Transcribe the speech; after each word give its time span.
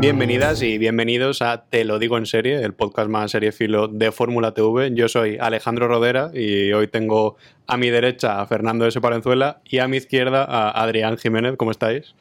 Bienvenidas 0.00 0.62
y 0.62 0.78
bienvenidos 0.78 1.42
a 1.42 1.64
Te 1.68 1.84
lo 1.84 1.98
digo 1.98 2.18
en 2.18 2.26
serie, 2.26 2.62
el 2.62 2.72
podcast 2.72 3.10
más 3.10 3.32
seriefilo 3.32 3.88
de 3.88 4.12
Fórmula 4.12 4.54
TV. 4.54 4.92
Yo 4.94 5.08
soy 5.08 5.38
Alejandro 5.40 5.88
Rodera 5.88 6.30
y 6.32 6.72
hoy 6.72 6.86
tengo 6.86 7.36
a 7.66 7.76
mi 7.76 7.90
derecha 7.90 8.40
a 8.40 8.46
Fernando 8.46 8.86
S. 8.86 9.00
Palenzuela 9.00 9.60
y 9.64 9.78
a 9.78 9.88
mi 9.88 9.96
izquierda 9.96 10.44
a 10.44 10.70
Adrián 10.70 11.18
Jiménez. 11.18 11.56
¿Cómo 11.56 11.72
estáis? 11.72 12.14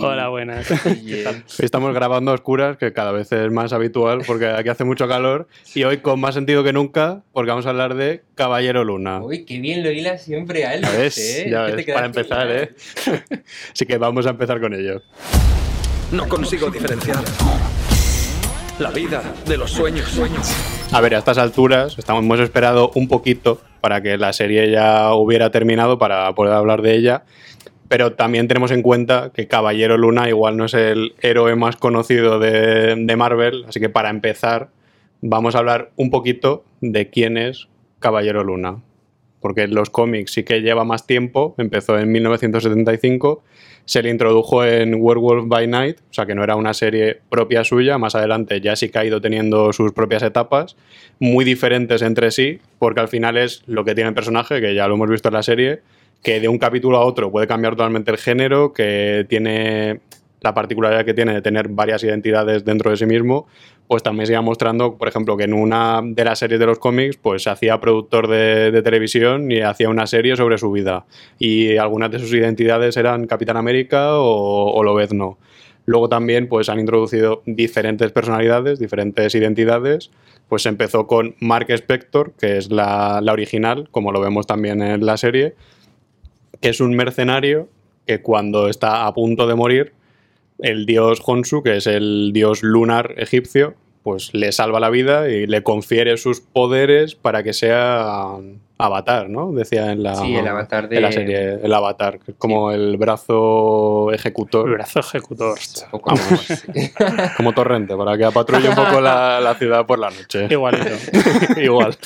Hola, 0.00 0.30
buenas. 0.30 0.66
Estamos 1.60 1.94
grabando 1.94 2.32
a 2.32 2.34
oscuras, 2.34 2.76
que 2.76 2.92
cada 2.92 3.12
vez 3.12 3.30
es 3.30 3.52
más 3.52 3.72
habitual 3.72 4.22
porque 4.26 4.46
aquí 4.48 4.68
hace 4.68 4.82
mucho 4.82 5.06
calor 5.06 5.46
y 5.76 5.84
hoy 5.84 5.98
con 5.98 6.18
más 6.18 6.34
sentido 6.34 6.64
que 6.64 6.72
nunca 6.72 7.22
porque 7.32 7.50
vamos 7.50 7.66
a 7.66 7.70
hablar 7.70 7.94
de 7.94 8.22
Caballero 8.34 8.82
Luna. 8.82 9.22
Uy, 9.22 9.44
qué 9.44 9.60
bien 9.60 9.84
lo 9.84 9.92
hila 9.92 10.18
siempre 10.18 10.66
a 10.66 10.74
él. 10.74 10.82
Ya 10.82 10.90
ves, 10.90 11.18
¿eh? 11.18 11.48
ya 11.48 11.62
ves, 11.62 11.86
para 11.86 12.06
empezar. 12.06 12.50
¿eh? 12.50 12.74
Así 13.72 13.86
que 13.86 13.96
vamos 13.96 14.26
a 14.26 14.30
empezar 14.30 14.60
con 14.60 14.74
ello. 14.74 15.02
No 16.12 16.28
consigo 16.28 16.68
diferenciar 16.70 17.24
la 18.78 18.90
vida 18.90 19.22
de 19.46 19.56
los 19.56 19.70
sueños. 19.70 20.20
A 20.92 21.00
ver, 21.00 21.14
a 21.14 21.18
estas 21.18 21.38
alturas 21.38 21.98
estamos, 21.98 22.22
hemos 22.22 22.38
esperado 22.40 22.90
un 22.94 23.08
poquito 23.08 23.62
para 23.80 24.02
que 24.02 24.18
la 24.18 24.34
serie 24.34 24.70
ya 24.70 25.14
hubiera 25.14 25.50
terminado 25.50 25.98
para 25.98 26.30
poder 26.34 26.52
hablar 26.52 26.82
de 26.82 26.96
ella, 26.96 27.24
pero 27.88 28.12
también 28.12 28.46
tenemos 28.46 28.72
en 28.72 28.82
cuenta 28.82 29.30
que 29.34 29.48
Caballero 29.48 29.96
Luna 29.96 30.28
igual 30.28 30.58
no 30.58 30.66
es 30.66 30.74
el 30.74 31.14
héroe 31.22 31.56
más 31.56 31.76
conocido 31.76 32.38
de, 32.38 32.94
de 32.94 33.16
Marvel, 33.16 33.64
así 33.66 33.80
que 33.80 33.88
para 33.88 34.10
empezar 34.10 34.68
vamos 35.22 35.54
a 35.54 35.60
hablar 35.60 35.92
un 35.96 36.10
poquito 36.10 36.62
de 36.82 37.08
quién 37.08 37.38
es 37.38 37.68
Caballero 38.00 38.44
Luna. 38.44 38.82
Porque 39.40 39.66
los 39.66 39.88
cómics 39.88 40.32
sí 40.32 40.44
que 40.44 40.60
lleva 40.60 40.84
más 40.84 41.06
tiempo, 41.06 41.54
empezó 41.56 41.98
en 41.98 42.12
1975, 42.12 43.42
se 43.84 44.02
le 44.02 44.10
introdujo 44.10 44.64
en 44.64 44.94
Werewolf 44.94 45.48
by 45.48 45.66
Night, 45.66 45.98
o 46.10 46.14
sea 46.14 46.26
que 46.26 46.34
no 46.34 46.44
era 46.44 46.56
una 46.56 46.74
serie 46.74 47.20
propia 47.28 47.64
suya, 47.64 47.98
más 47.98 48.14
adelante 48.14 48.60
ya 48.60 48.76
sí 48.76 48.88
que 48.88 48.98
ha 48.98 49.04
ido 49.04 49.20
teniendo 49.20 49.72
sus 49.72 49.92
propias 49.92 50.22
etapas, 50.22 50.76
muy 51.18 51.44
diferentes 51.44 52.02
entre 52.02 52.30
sí, 52.30 52.60
porque 52.78 53.00
al 53.00 53.08
final 53.08 53.36
es 53.36 53.62
lo 53.66 53.84
que 53.84 53.94
tiene 53.94 54.08
el 54.08 54.14
personaje, 54.14 54.60
que 54.60 54.74
ya 54.74 54.86
lo 54.88 54.94
hemos 54.94 55.10
visto 55.10 55.28
en 55.28 55.34
la 55.34 55.42
serie, 55.42 55.80
que 56.22 56.40
de 56.40 56.48
un 56.48 56.58
capítulo 56.58 56.98
a 56.98 57.04
otro 57.04 57.30
puede 57.32 57.46
cambiar 57.46 57.74
totalmente 57.74 58.10
el 58.10 58.18
género, 58.18 58.72
que 58.72 59.26
tiene 59.28 60.00
la 60.40 60.54
particularidad 60.54 61.04
que 61.04 61.14
tiene 61.14 61.34
de 61.34 61.42
tener 61.42 61.68
varias 61.68 62.02
identidades 62.02 62.64
dentro 62.64 62.90
de 62.90 62.96
sí 62.96 63.06
mismo, 63.06 63.46
pues 63.92 64.02
también 64.02 64.26
se 64.26 64.32
iba 64.32 64.40
mostrando, 64.40 64.96
por 64.96 65.06
ejemplo, 65.06 65.36
que 65.36 65.44
en 65.44 65.52
una 65.52 66.00
de 66.02 66.24
las 66.24 66.38
series 66.38 66.58
de 66.58 66.64
los 66.64 66.78
cómics, 66.78 67.18
pues 67.18 67.42
se 67.42 67.50
hacía 67.50 67.78
productor 67.78 68.26
de, 68.26 68.80
televisión 68.80 69.52
y 69.52 69.60
hacía 69.60 69.90
una 69.90 70.06
serie 70.06 70.34
sobre 70.34 70.56
su 70.56 70.72
vida. 70.72 71.04
Y 71.38 71.76
algunas 71.76 72.10
de 72.10 72.18
sus 72.18 72.32
identidades 72.32 72.96
eran 72.96 73.26
Capitán 73.26 73.58
América 73.58 74.16
o, 74.16 74.72
o 74.72 74.82
Lobezno. 74.82 75.36
Luego 75.84 76.08
también 76.08 76.48
pues 76.48 76.70
han 76.70 76.80
introducido 76.80 77.42
diferentes 77.44 78.10
personalidades, 78.12 78.78
diferentes 78.78 79.34
identidades. 79.34 80.10
Pues 80.48 80.64
empezó 80.64 81.06
con 81.06 81.34
Mark 81.40 81.66
Spector, 81.68 82.32
que 82.40 82.56
es 82.56 82.70
la 82.70 83.22
original, 83.30 83.90
como 83.90 84.10
lo 84.10 84.22
vemos 84.22 84.46
también 84.46 84.80
en 84.80 85.04
la 85.04 85.18
serie, 85.18 85.54
que 86.62 86.70
es 86.70 86.80
un 86.80 86.96
mercenario 86.96 87.68
que 88.06 88.22
cuando 88.22 88.68
está 88.68 89.06
a 89.06 89.12
punto 89.12 89.46
de 89.46 89.54
morir, 89.54 89.92
el 90.60 90.86
dios 90.86 91.20
Honsu, 91.26 91.62
que 91.62 91.76
es 91.76 91.86
el 91.86 92.30
dios 92.32 92.62
lunar 92.62 93.16
egipcio, 93.18 93.74
pues 94.02 94.34
le 94.34 94.50
salva 94.52 94.80
la 94.80 94.90
vida 94.90 95.28
y 95.28 95.46
le 95.46 95.62
confiere 95.62 96.16
sus 96.16 96.40
poderes 96.40 97.14
para 97.14 97.42
que 97.42 97.52
sea 97.52 98.36
avatar, 98.78 99.28
¿no? 99.30 99.52
Decía 99.52 99.92
en 99.92 100.02
la, 100.02 100.16
Sí, 100.16 100.34
el 100.34 100.48
avatar 100.48 100.88
de- 100.88 100.96
en 100.96 101.02
la 101.02 101.12
serie, 101.12 101.58
el 101.62 101.72
avatar, 101.72 102.18
como 102.36 102.72
el 102.72 102.96
brazo 102.96 104.10
ejecutor. 104.12 104.68
El 104.68 104.74
brazo 104.74 104.98
ejecutor. 105.00 105.56
Poco. 105.92 106.12
Como 107.36 107.52
torrente, 107.52 107.96
para 107.96 108.18
que 108.18 108.28
patrulle 108.32 108.68
un 108.70 108.74
poco 108.74 109.00
la, 109.00 109.40
la 109.40 109.54
ciudad 109.54 109.86
por 109.86 109.98
la 110.00 110.10
noche. 110.10 110.46
Igualito. 110.50 110.90
Igual. 111.60 111.96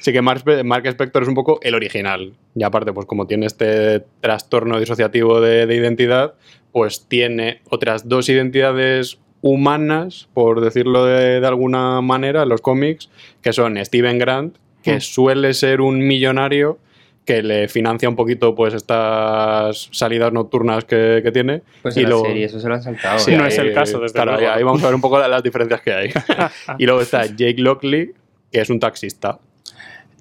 sí 0.00 0.12
que 0.12 0.20
Mark, 0.20 0.42
Mark 0.64 0.86
Spector 0.86 1.22
es 1.22 1.28
un 1.28 1.34
poco 1.34 1.58
el 1.62 1.74
original. 1.74 2.34
Y 2.54 2.64
aparte, 2.64 2.92
pues 2.92 3.06
como 3.06 3.26
tiene 3.26 3.46
este 3.46 4.04
trastorno 4.20 4.78
disociativo 4.78 5.40
de, 5.40 5.66
de 5.66 5.74
identidad, 5.74 6.34
pues 6.72 7.06
tiene 7.08 7.60
otras 7.70 8.08
dos 8.08 8.28
identidades 8.28 9.18
humanas, 9.42 10.28
por 10.32 10.60
decirlo 10.60 11.04
de, 11.04 11.40
de 11.40 11.46
alguna 11.46 12.00
manera, 12.00 12.44
en 12.44 12.48
los 12.48 12.60
cómics, 12.60 13.10
que 13.42 13.52
son 13.52 13.76
Steven 13.84 14.18
Grant, 14.18 14.56
que 14.82 14.96
Mm. 14.96 15.00
suele 15.00 15.52
ser 15.54 15.80
un 15.80 15.98
millonario 16.06 16.78
que 17.24 17.42
le 17.42 17.68
financia 17.68 18.08
un 18.08 18.16
poquito 18.16 18.54
pues 18.54 18.74
estas 18.74 19.88
salidas 19.92 20.32
nocturnas 20.32 20.84
que, 20.84 21.20
que 21.22 21.30
tiene. 21.30 21.62
Pues 21.82 21.96
y 21.96 22.00
en 22.00 22.04
la 22.04 22.10
luego- 22.10 22.24
serie 22.26 22.44
eso 22.46 22.58
se 22.58 22.68
lo 22.68 22.74
han 22.74 22.82
saltado. 22.82 23.18
Sí, 23.20 23.32
¿eh? 23.32 23.36
no 23.36 23.46
es 23.46 23.56
el 23.58 23.68
ahí- 23.68 23.74
caso, 23.74 24.00
desde 24.00 24.14
claro, 24.14 24.32
luego. 24.36 24.50
ahí- 24.52 24.62
vamos 24.64 24.82
a 24.82 24.86
ver 24.86 24.94
un 24.96 25.00
poco 25.00 25.18
la- 25.20 25.28
las 25.28 25.42
diferencias 25.42 25.80
que 25.82 25.92
hay. 25.92 26.10
y 26.78 26.86
luego 26.86 27.00
está 27.00 27.26
Jake 27.26 27.56
Lockley, 27.58 28.10
que 28.50 28.60
es 28.60 28.70
un 28.70 28.80
taxista. 28.80 29.38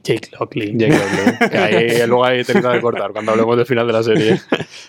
Jake 0.04 0.30
Lockley. 0.40 0.74
Jake 0.76 0.94
Lockley, 0.98 1.50
que 1.50 1.58
ahí 1.58 1.98
luego 2.08 2.26
hay 2.26 2.44
tela 2.44 2.74
de 2.74 2.82
cortar 2.82 3.12
cuando 3.12 3.32
hablemos 3.32 3.56
del 3.58 3.66
final 3.66 3.86
de 3.88 3.94
la 3.94 4.04
serie. 4.04 4.40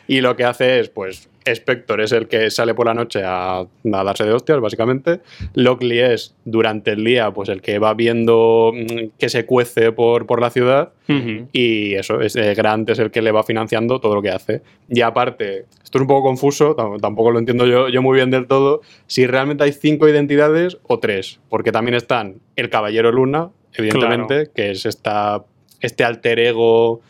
Y 0.08 0.20
lo 0.20 0.34
que 0.36 0.44
hace 0.44 0.80
es, 0.80 0.88
pues, 0.88 1.28
Spector 1.44 2.00
es 2.00 2.12
el 2.12 2.28
que 2.28 2.50
sale 2.50 2.72
por 2.74 2.86
la 2.86 2.94
noche 2.94 3.20
a, 3.24 3.58
a 3.60 3.66
darse 4.04 4.24
de 4.24 4.32
hostias, 4.32 4.60
básicamente. 4.60 5.20
Lockley 5.54 5.98
es, 5.98 6.34
durante 6.44 6.92
el 6.92 7.04
día, 7.04 7.30
pues 7.32 7.48
el 7.48 7.60
que 7.60 7.78
va 7.78 7.94
viendo 7.94 8.72
mm, 8.74 9.08
que 9.18 9.28
se 9.28 9.44
cuece 9.44 9.92
por, 9.92 10.26
por 10.26 10.40
la 10.40 10.50
ciudad. 10.50 10.92
Ujú. 11.08 11.48
Y 11.52 11.94
eso, 11.94 12.20
es, 12.20 12.36
eh, 12.36 12.54
Grant 12.54 12.88
es 12.90 12.98
el 13.00 13.10
que 13.10 13.22
le 13.22 13.32
va 13.32 13.42
financiando 13.42 14.00
todo 14.00 14.14
lo 14.14 14.22
que 14.22 14.30
hace. 14.30 14.62
Y 14.88 15.00
aparte, 15.00 15.66
esto 15.82 15.98
es 15.98 16.02
un 16.02 16.06
poco 16.06 16.28
confuso, 16.28 16.74
tam- 16.76 17.00
tampoco 17.00 17.32
lo 17.32 17.38
entiendo 17.38 17.66
yo, 17.66 17.88
yo 17.88 18.00
muy 18.02 18.14
bien 18.16 18.30
del 18.30 18.46
todo, 18.46 18.80
si 19.06 19.26
realmente 19.26 19.64
hay 19.64 19.72
cinco 19.72 20.08
identidades 20.08 20.78
o 20.84 21.00
tres. 21.00 21.40
Porque 21.50 21.72
también 21.72 21.94
están 21.96 22.36
el 22.56 22.70
Caballero 22.70 23.10
Luna, 23.10 23.50
evidentemente, 23.74 24.50
que 24.54 24.70
es 24.72 24.86
esta, 24.86 25.44
este 25.80 26.04
alter 26.04 26.38
ego 26.38 27.00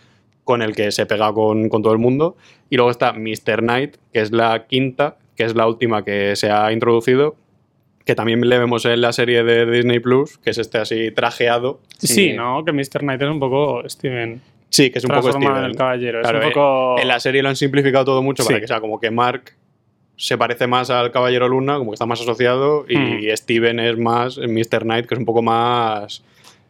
con 0.45 0.63
el 0.63 0.75
que 0.75 0.91
se 0.93 1.07
pega 1.07 1.33
con, 1.33 1.69
con 1.69 1.83
todo 1.83 1.93
el 1.93 1.99
mundo. 1.99 2.37
Y 2.71 2.77
luego 2.77 2.91
está 2.91 3.13
Mr. 3.13 3.61
Knight, 3.61 3.97
que 4.13 4.21
es 4.21 4.33
la 4.33 4.67
quinta, 4.67 5.17
que 5.37 5.45
es 5.45 5.55
la 5.55 5.67
última 5.67 6.05
que 6.05 6.35
se 6.37 6.51
ha 6.51 6.73
introducido. 6.73 7.37
Que 8.05 8.15
también 8.17 8.41
le 8.49 8.59
vemos 8.59 8.85
en 8.85 9.01
la 9.01 9.13
serie 9.13 9.45
de 9.45 9.65
Disney 9.71 10.01
Plus, 10.01 10.39
que 10.39 10.51
es 10.51 10.59
este 10.59 10.79
así 10.79 11.13
trajeado. 11.13 11.81
Sí. 11.99 12.33
¿no? 12.33 12.65
Que 12.65 12.73
Mr. 12.73 13.01
Knight 13.01 13.23
es 13.23 13.29
un 13.29 13.39
poco 13.39 13.89
Steven. 13.89 14.41
Sí, 14.71 14.91
que 14.91 14.99
es 14.99 15.05
un 15.05 15.11
poco 15.11 15.31
Steven. 15.31 15.57
en 15.57 15.65
el 15.65 15.77
caballero. 15.77 16.21
Claro, 16.23 16.39
es 16.39 16.45
un 16.47 16.51
eh, 16.51 16.55
poco. 16.55 16.99
En 16.99 17.07
la 17.09 17.21
serie 17.21 17.43
lo 17.43 17.51
han 17.51 17.57
simplificado 17.57 18.07
todo 18.07 18.23
mucho 18.23 18.43
para 18.45 18.57
Sí. 18.57 18.61
que 18.63 18.67
sea 18.67 18.81
como 18.81 18.99
que 18.99 19.11
Mark 19.13 19.53
se 20.17 20.37
parece 20.39 20.67
más 20.67 20.91
al 20.91 21.11
Caballero 21.13 21.49
Luna, 21.49 21.79
como 21.79 21.91
que 21.91 21.95
está 21.95 22.07
más 22.07 22.21
asociado, 22.21 22.85
y 22.89 22.97
Mm. 22.97 23.37
Steven 23.37 23.79
es 23.81 23.99
más 23.99 24.39
Mr. 24.39 24.83
Knight, 24.83 25.07
que 25.07 25.15
es 25.15 25.19
un 25.19 25.25
poco 25.25 25.43
más 25.43 26.23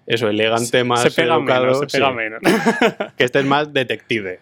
eso, 0.06 0.28
elegante, 0.28 0.84
más 0.84 1.02
se 1.02 1.10
pega 1.10 1.34
educado. 1.36 1.64
menos, 1.64 1.78
se 1.80 1.86
pega 1.86 2.08
sí. 2.08 2.14
menos. 2.14 2.40
Que 3.16 3.24
este 3.24 3.40
es 3.40 3.44
más 3.44 3.72
detective. 3.72 4.40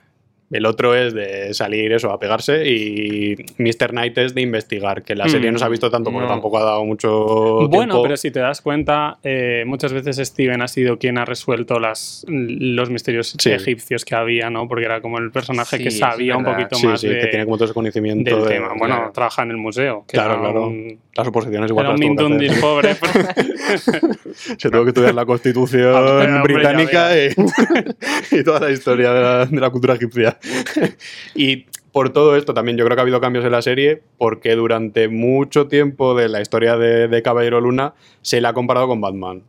El 0.50 0.66
otro 0.66 0.96
es 0.96 1.14
de 1.14 1.54
salir 1.54 1.92
eso, 1.92 2.10
a 2.10 2.18
pegarse, 2.18 2.66
y 2.68 3.36
Mr. 3.58 3.90
Knight 3.90 4.18
es 4.18 4.34
de 4.34 4.40
investigar, 4.40 5.02
que 5.04 5.14
la 5.14 5.28
serie 5.28 5.50
Mm. 5.50 5.52
no 5.52 5.58
se 5.60 5.64
ha 5.64 5.68
visto 5.68 5.90
tanto 5.90 6.10
porque 6.10 6.26
No. 6.26 6.32
tampoco 6.32 6.58
ha 6.58 6.64
dado 6.64 6.84
mucho 6.84 7.68
Bueno, 7.68 7.68
tiempo. 7.94 8.02
pero 8.02 8.16
si 8.16 8.32
te 8.32 8.40
das 8.40 8.60
cuenta, 8.60 9.18
eh, 9.22 9.62
muchas 9.66 9.92
veces 9.92 10.16
Steven 10.18 10.60
ha 10.60 10.66
sido 10.68 10.98
quien 10.98 11.18
ha 11.18 11.24
resuelto 11.24 11.78
las, 11.78 12.24
los 12.28 12.90
misterios 12.90 13.36
Sí. 13.38 13.50
egipcios 13.50 14.04
que 14.04 14.16
había, 14.16 14.50
¿no? 14.50 14.66
Porque 14.66 14.86
era 14.86 15.00
como 15.00 15.18
el 15.18 15.30
personaje 15.30 15.76
Sí, 15.78 15.84
que 15.84 15.90
sabía 15.92 16.36
un 16.36 16.44
poquito 16.44 16.74
Sí, 16.76 16.86
más 16.86 17.00
sí, 17.00 17.06
de- 17.08 17.20
que 17.20 17.26
tiene 17.28 17.44
como 17.44 17.56
todo 17.56 17.66
ese 17.66 17.74
conocimiento 17.74 18.34
del 18.36 18.44
de- 18.44 18.50
tema. 18.54 18.68
Bueno, 18.76 18.96
claro. 18.96 19.12
trabaja 19.12 19.42
en 19.44 19.50
el 19.52 19.56
museo. 19.56 20.04
que 20.08 20.14
Claro, 20.14 20.32
era 20.32 20.40
claro. 20.42 20.66
un- 20.66 20.98
Las 21.16 21.26
oposiciones 21.28 21.68
igual 21.70 21.86
Era 21.86 21.94
un. 21.94 22.00
Mindundis 22.00 22.54
pobre. 22.60 22.94
Se 24.58 24.70
tuvo 24.70 24.84
que 24.84 24.90
estudiar 24.90 25.14
la 25.14 25.26
constitución 25.26 25.94
hombre, 25.94 26.54
británica 26.54 27.10
y, 27.16 27.28
y 28.40 28.44
toda 28.44 28.60
la 28.60 28.70
historia 28.70 29.12
de 29.12 29.20
la, 29.20 29.46
de 29.46 29.60
la 29.60 29.70
cultura 29.70 29.94
egipcia. 29.94 30.38
y 31.34 31.66
por 31.92 32.10
todo 32.10 32.36
esto 32.36 32.54
también 32.54 32.76
yo 32.76 32.84
creo 32.84 32.96
que 32.96 33.00
ha 33.00 33.02
habido 33.02 33.20
cambios 33.20 33.44
en 33.44 33.52
la 33.52 33.62
serie 33.62 34.02
porque 34.18 34.54
durante 34.54 35.08
mucho 35.08 35.66
tiempo 35.66 36.14
de 36.14 36.28
la 36.28 36.40
historia 36.40 36.76
de, 36.76 37.08
de 37.08 37.22
Caballero 37.22 37.60
Luna 37.60 37.94
se 38.22 38.40
le 38.40 38.48
ha 38.48 38.52
comparado 38.52 38.86
con 38.86 39.00
Batman. 39.00 39.42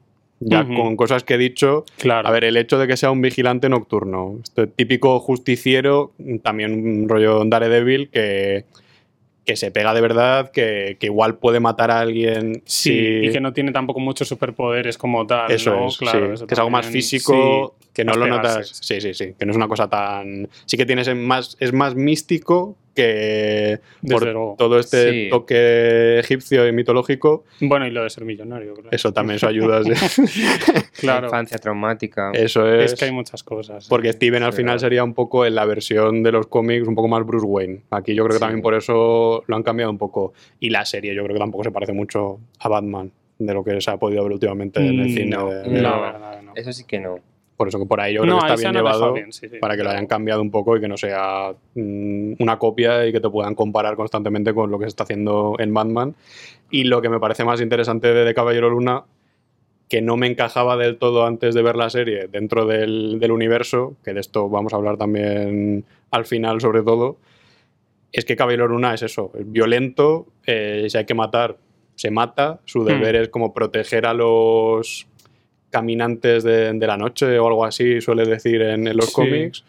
Ya 0.43 0.65
con 0.65 0.95
cosas 0.95 1.23
que 1.23 1.35
he 1.35 1.37
dicho. 1.37 1.85
claro. 1.97 2.27
A 2.27 2.31
ver, 2.31 2.45
el 2.45 2.57
hecho 2.57 2.79
de 2.79 2.87
que 2.87 2.97
sea 2.97 3.11
un 3.11 3.21
vigilante 3.21 3.69
nocturno. 3.69 4.39
Este 4.41 4.65
típico 4.65 5.19
justiciero, 5.19 6.13
también 6.41 6.73
un 6.73 7.07
rollo 7.07 7.45
Daredevil 7.45 8.09
que, 8.09 8.65
que 9.45 9.55
se 9.55 9.71
pega 9.71 9.93
de 9.93 10.01
verdad, 10.01 10.51
que, 10.51 10.97
que 10.99 11.07
igual 11.07 11.37
puede 11.37 11.59
matar 11.59 11.89
a 11.91 11.99
alguien. 11.99 12.61
Sí, 12.65 12.89
si- 12.91 13.27
y 13.27 13.31
que 13.31 13.41
no 13.41 13.53
tiene 13.53 13.71
tampoco 13.71 13.99
muchos 13.99 14.27
superpoderes 14.27 14.97
como 14.97 15.25
tal. 15.25 15.51
Eso 15.51 15.71
¿no? 15.75 15.87
es, 15.87 15.97
Claro, 15.97 16.27
sí, 16.27 16.33
eso 16.33 16.47
que 16.47 16.53
es 16.53 16.59
algo 16.59 16.69
más 16.69 16.85
físico, 16.85 17.75
sí, 17.79 17.87
que 17.93 18.05
no 18.05 18.13
lo 18.13 18.25
pegarse. 18.25 18.47
notas. 18.49 18.69
Sí, 18.81 19.01
sí, 19.01 19.13
sí, 19.13 19.33
que 19.37 19.45
no 19.45 19.51
es 19.51 19.57
una 19.57 19.67
cosa 19.67 19.87
tan. 19.89 20.47
Sí 20.65 20.77
que 20.77 20.85
tienes 20.85 21.13
más, 21.15 21.57
es 21.59 21.73
más 21.73 21.95
místico 21.95 22.77
que 22.95 23.79
Desde 24.01 24.13
por 24.15 24.23
luego. 24.23 24.55
todo 24.57 24.79
este 24.79 25.11
Sí. 25.11 25.27
toque 25.29 26.19
egipcio 26.19 26.67
y 26.67 26.71
mitológico, 26.71 27.45
Bueno, 27.59 27.87
y 27.87 27.91
lo 27.91 28.03
de 28.03 28.09
ser 28.09 28.25
millonario, 28.25 28.73
claro. 28.73 28.89
eso 28.91 29.11
también 29.13 29.37
eso 29.37 29.47
ayuda. 29.47 29.81
sí. 29.83 29.91
claro. 30.99 31.27
Infancia 31.27 31.57
traumática. 31.57 32.31
Eso 32.33 32.67
es. 32.71 32.93
Es 32.93 32.99
que 32.99 33.05
hay 33.05 33.11
muchas 33.11 33.43
cosas. 33.43 33.87
Porque 33.87 34.11
Steven 34.13 34.43
al 34.43 34.53
final 34.53 34.73
verdad. 34.75 34.79
sería 34.85 35.03
un 35.03 35.13
poco 35.13 35.45
en 35.45 35.55
la 35.55 35.65
versión 35.65 36.23
de 36.23 36.31
los 36.31 36.47
cómics, 36.47 36.87
un 36.87 36.95
poco 36.95 37.07
más 37.07 37.25
Bruce 37.25 37.45
Wayne. 37.45 37.81
Aquí 37.91 38.13
yo 38.13 38.23
creo 38.23 38.33
que 38.33 38.39
Sí. 38.39 38.41
también 38.41 38.61
por 38.61 38.73
eso 38.73 39.43
lo 39.47 39.55
han 39.55 39.63
cambiado 39.63 39.91
un 39.91 39.97
poco. 39.97 40.33
Y 40.59 40.69
la 40.69 40.85
serie 40.85 41.15
yo 41.15 41.23
creo 41.23 41.33
que 41.35 41.39
tampoco 41.39 41.63
se 41.63 41.71
parece 41.71 41.93
mucho 41.93 42.39
a 42.59 42.67
Batman, 42.69 43.11
de 43.39 43.53
lo 43.53 43.63
que 43.63 43.79
se 43.81 43.89
ha 43.91 43.97
podido 43.97 44.23
ver 44.23 44.33
últimamente 44.33 44.79
en 44.79 44.87
el 44.99 45.07
Mm, 45.07 45.09
cine. 45.13 45.25
no, 45.35 45.49
de- 45.49 45.63
no, 45.67 45.73
de- 45.75 45.81
la 45.81 45.99
verdad, 45.99 46.41
no. 46.43 46.51
Eso 46.55 46.71
sí 46.73 46.83
que 46.85 46.99
no. 46.99 47.19
Por 47.61 47.67
eso 47.67 47.77
que 47.77 47.85
por 47.85 48.01
ahí 48.01 48.15
yo 48.15 48.23
creo 48.23 48.33
No, 48.33 48.41
que 48.41 48.53
está 48.53 48.59
bien 48.59 48.73
llevado 48.73 49.13
bien, 49.13 49.31
sí, 49.31 49.47
sí. 49.47 49.59
para 49.59 49.77
que 49.77 49.83
lo 49.83 49.91
hayan 49.91 50.07
cambiado 50.07 50.41
un 50.41 50.49
poco 50.49 50.75
y 50.75 50.81
que 50.81 50.87
no 50.87 50.97
sea 50.97 51.53
mm, 51.75 52.33
una 52.39 52.57
copia 52.57 53.05
y 53.05 53.11
que 53.11 53.19
te 53.19 53.29
puedan 53.29 53.53
comparar 53.53 53.95
constantemente 53.95 54.51
con 54.55 54.71
lo 54.71 54.79
que 54.79 54.85
se 54.85 54.89
está 54.89 55.03
haciendo 55.03 55.53
en 55.59 55.71
Batman. 55.71 56.15
Y 56.71 56.85
lo 56.85 57.03
que 57.03 57.09
me 57.09 57.19
parece 57.19 57.45
más 57.45 57.61
interesante 57.61 58.15
de, 58.15 58.25
de 58.25 58.33
Caballero 58.33 58.67
Luna, 58.71 59.03
que 59.87 60.01
no 60.01 60.17
me 60.17 60.25
encajaba 60.25 60.75
del 60.75 60.97
todo 60.97 61.23
antes 61.27 61.53
de 61.53 61.61
ver 61.61 61.75
la 61.75 61.91
serie 61.91 62.27
dentro 62.31 62.65
del, 62.65 63.19
del 63.19 63.31
universo, 63.31 63.93
que 64.03 64.15
de 64.15 64.21
esto 64.21 64.49
vamos 64.49 64.73
a 64.73 64.77
hablar 64.77 64.97
también 64.97 65.85
al 66.09 66.25
final 66.25 66.61
sobre 66.61 66.81
todo, 66.81 67.17
es 68.11 68.25
que 68.25 68.35
Caballero 68.35 68.67
Luna 68.67 68.95
es 68.95 69.03
eso, 69.03 69.31
es 69.37 69.51
violento, 69.51 70.25
eh, 70.47 70.87
si 70.89 70.97
hay 70.97 71.05
que 71.05 71.13
matar, 71.13 71.57
se 71.93 72.09
mata, 72.09 72.59
su 72.65 72.83
deber 72.83 73.15
es 73.17 73.29
como 73.29 73.53
proteger 73.53 74.07
a 74.07 74.15
los 74.15 75.05
caminantes 75.71 76.43
de, 76.43 76.73
de 76.73 76.87
la 76.87 76.97
noche 76.97 77.39
o 77.39 77.47
algo 77.47 77.65
así, 77.65 77.99
suele 78.01 78.25
decir 78.25 78.61
en, 78.61 78.87
en 78.87 78.95
los 78.97 79.07
Sí. 79.07 79.13
cómics, 79.13 79.63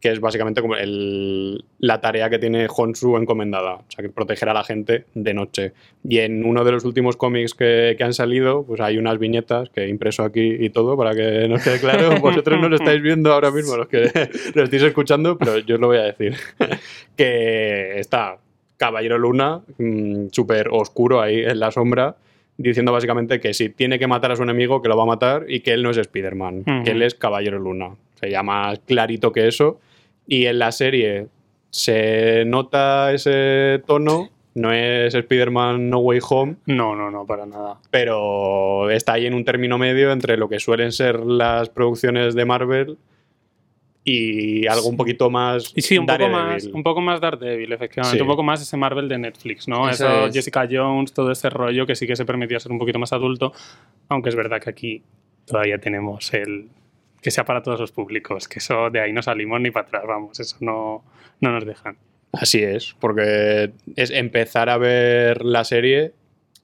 que 0.00 0.10
es 0.10 0.18
básicamente 0.18 0.60
como 0.60 0.74
el- 0.74 1.64
la 1.78 2.00
tarea 2.00 2.28
que 2.28 2.40
tiene 2.40 2.66
Honsu 2.74 3.16
encomendada, 3.18 3.74
o 3.74 3.84
sea, 3.88 4.02
que 4.02 4.08
proteger 4.08 4.48
a 4.48 4.54
la 4.54 4.64
gente 4.64 5.04
de 5.14 5.32
noche. 5.34 5.72
Y 6.02 6.18
en 6.18 6.44
uno 6.44 6.64
de 6.64 6.72
los 6.72 6.84
últimos 6.84 7.16
cómics 7.16 7.54
que, 7.54 7.94
que 7.96 8.02
han 8.02 8.12
salido, 8.12 8.64
pues 8.64 8.80
hay 8.80 8.98
unas 8.98 9.18
viñetas 9.20 9.68
que 9.70 9.82
he 9.84 9.88
impreso 9.88 10.24
aquí 10.24 10.56
y 10.58 10.70
todo 10.70 10.96
para 10.96 11.14
que 11.14 11.46
nos 11.48 11.62
quede 11.62 11.78
claro. 11.78 12.10
Vosotros 12.20 12.60
no 12.60 12.68
lo 12.68 12.74
estáis 12.76 13.00
viendo 13.00 13.32
ahora 13.32 13.52
mismo, 13.52 13.76
los 13.76 13.86
que 13.86 14.10
lo 14.54 14.64
estáis 14.64 14.82
escuchando, 14.82 15.38
pero 15.38 15.58
yo 15.58 15.76
os 15.76 15.80
lo 15.80 15.86
voy 15.86 15.98
a 15.98 16.02
decir. 16.02 16.34
que 17.16 17.98
está 18.00 18.38
Caballero 18.76 19.18
Luna, 19.18 19.60
mm, 19.78 20.26
súper 20.32 20.68
oscuro 20.72 21.20
ahí 21.20 21.44
en 21.44 21.60
la 21.60 21.70
sombra, 21.70 22.16
diciendo 22.56 22.92
básicamente 22.92 23.40
que 23.40 23.54
si 23.54 23.68
tiene 23.70 23.98
que 23.98 24.06
matar 24.06 24.32
a 24.32 24.36
su 24.36 24.42
enemigo, 24.42 24.82
que 24.82 24.88
lo 24.88 24.96
va 24.96 25.02
a 25.04 25.06
matar 25.06 25.44
y 25.48 25.60
que 25.60 25.72
él 25.72 25.82
no 25.82 25.90
es 25.90 25.96
Spider-Man, 25.96 26.64
que 26.84 26.90
él 26.92 27.02
es 27.02 27.14
Caballero 27.14 27.58
Luna. 27.58 27.96
Ya 28.28 28.42
más 28.42 28.78
clarito 28.80 29.32
que 29.32 29.48
eso. 29.48 29.80
Y 30.26 30.46
en 30.46 30.58
la 30.60 30.70
serie 30.70 31.26
se 31.70 32.44
nota 32.46 33.12
ese 33.12 33.82
tono, 33.86 34.28
no 34.54 34.70
es 34.72 35.14
Spider-Man 35.14 35.88
No 35.90 35.98
Way 36.00 36.20
Home, 36.28 36.56
No, 36.66 36.94
no, 36.94 37.10
no, 37.10 37.26
para 37.26 37.46
nada. 37.46 37.78
pero 37.90 38.90
está 38.90 39.14
ahí 39.14 39.26
en 39.26 39.34
un 39.34 39.44
término 39.44 39.78
medio 39.78 40.12
entre 40.12 40.36
lo 40.36 40.48
que 40.48 40.60
suelen 40.60 40.92
ser 40.92 41.20
las 41.20 41.70
producciones 41.70 42.34
de 42.34 42.44
Marvel 42.44 42.98
y 44.04 44.66
algo 44.66 44.88
un 44.88 44.96
poquito 44.96 45.30
más 45.30 45.72
Y 45.76 45.82
sí, 45.82 45.96
un 45.96 46.06
poco, 46.06 46.18
Daredevil. 46.18 46.36
más, 46.46 46.64
un 46.66 46.82
poco 46.82 47.00
más 47.00 47.20
Daredevil, 47.20 47.72
efectivamente. 47.72 48.16
Sí. 48.18 48.22
Un 48.22 48.28
poco 48.28 48.42
más 48.42 48.60
ese 48.60 48.76
Marvel 48.76 49.08
de 49.08 49.18
Netflix, 49.18 49.68
¿no? 49.68 49.88
Eso 49.88 50.06
Eso, 50.08 50.26
es. 50.26 50.34
Jessica 50.34 50.66
Jones, 50.70 51.12
todo 51.12 51.30
ese 51.30 51.48
rollo 51.50 51.86
que 51.86 51.94
sí 51.94 52.06
que 52.06 52.16
se 52.16 52.24
permitía 52.24 52.58
ser 52.58 52.72
un 52.72 52.78
poquito 52.78 52.98
más 52.98 53.12
adulto, 53.12 53.52
aunque 54.08 54.28
es 54.30 54.34
verdad 54.34 54.60
que 54.60 54.70
aquí 54.70 55.02
todavía 55.46 55.78
tenemos 55.78 56.32
el 56.34 56.68
que 57.20 57.30
sea 57.30 57.44
para 57.44 57.62
todos 57.62 57.78
los 57.78 57.92
públicos, 57.92 58.48
que 58.48 58.58
eso 58.58 58.90
de 58.90 59.00
ahí 59.00 59.12
no 59.12 59.22
salimos 59.22 59.60
ni 59.60 59.70
para 59.70 59.86
atrás, 59.86 60.02
vamos, 60.08 60.40
eso 60.40 60.56
no, 60.60 61.04
no 61.40 61.52
nos 61.52 61.64
dejan. 61.64 61.96
Así 62.32 62.60
es, 62.62 62.96
porque 62.98 63.70
es 63.94 64.10
empezar 64.10 64.68
a 64.68 64.78
ver 64.78 65.44
la 65.44 65.62
serie 65.62 66.12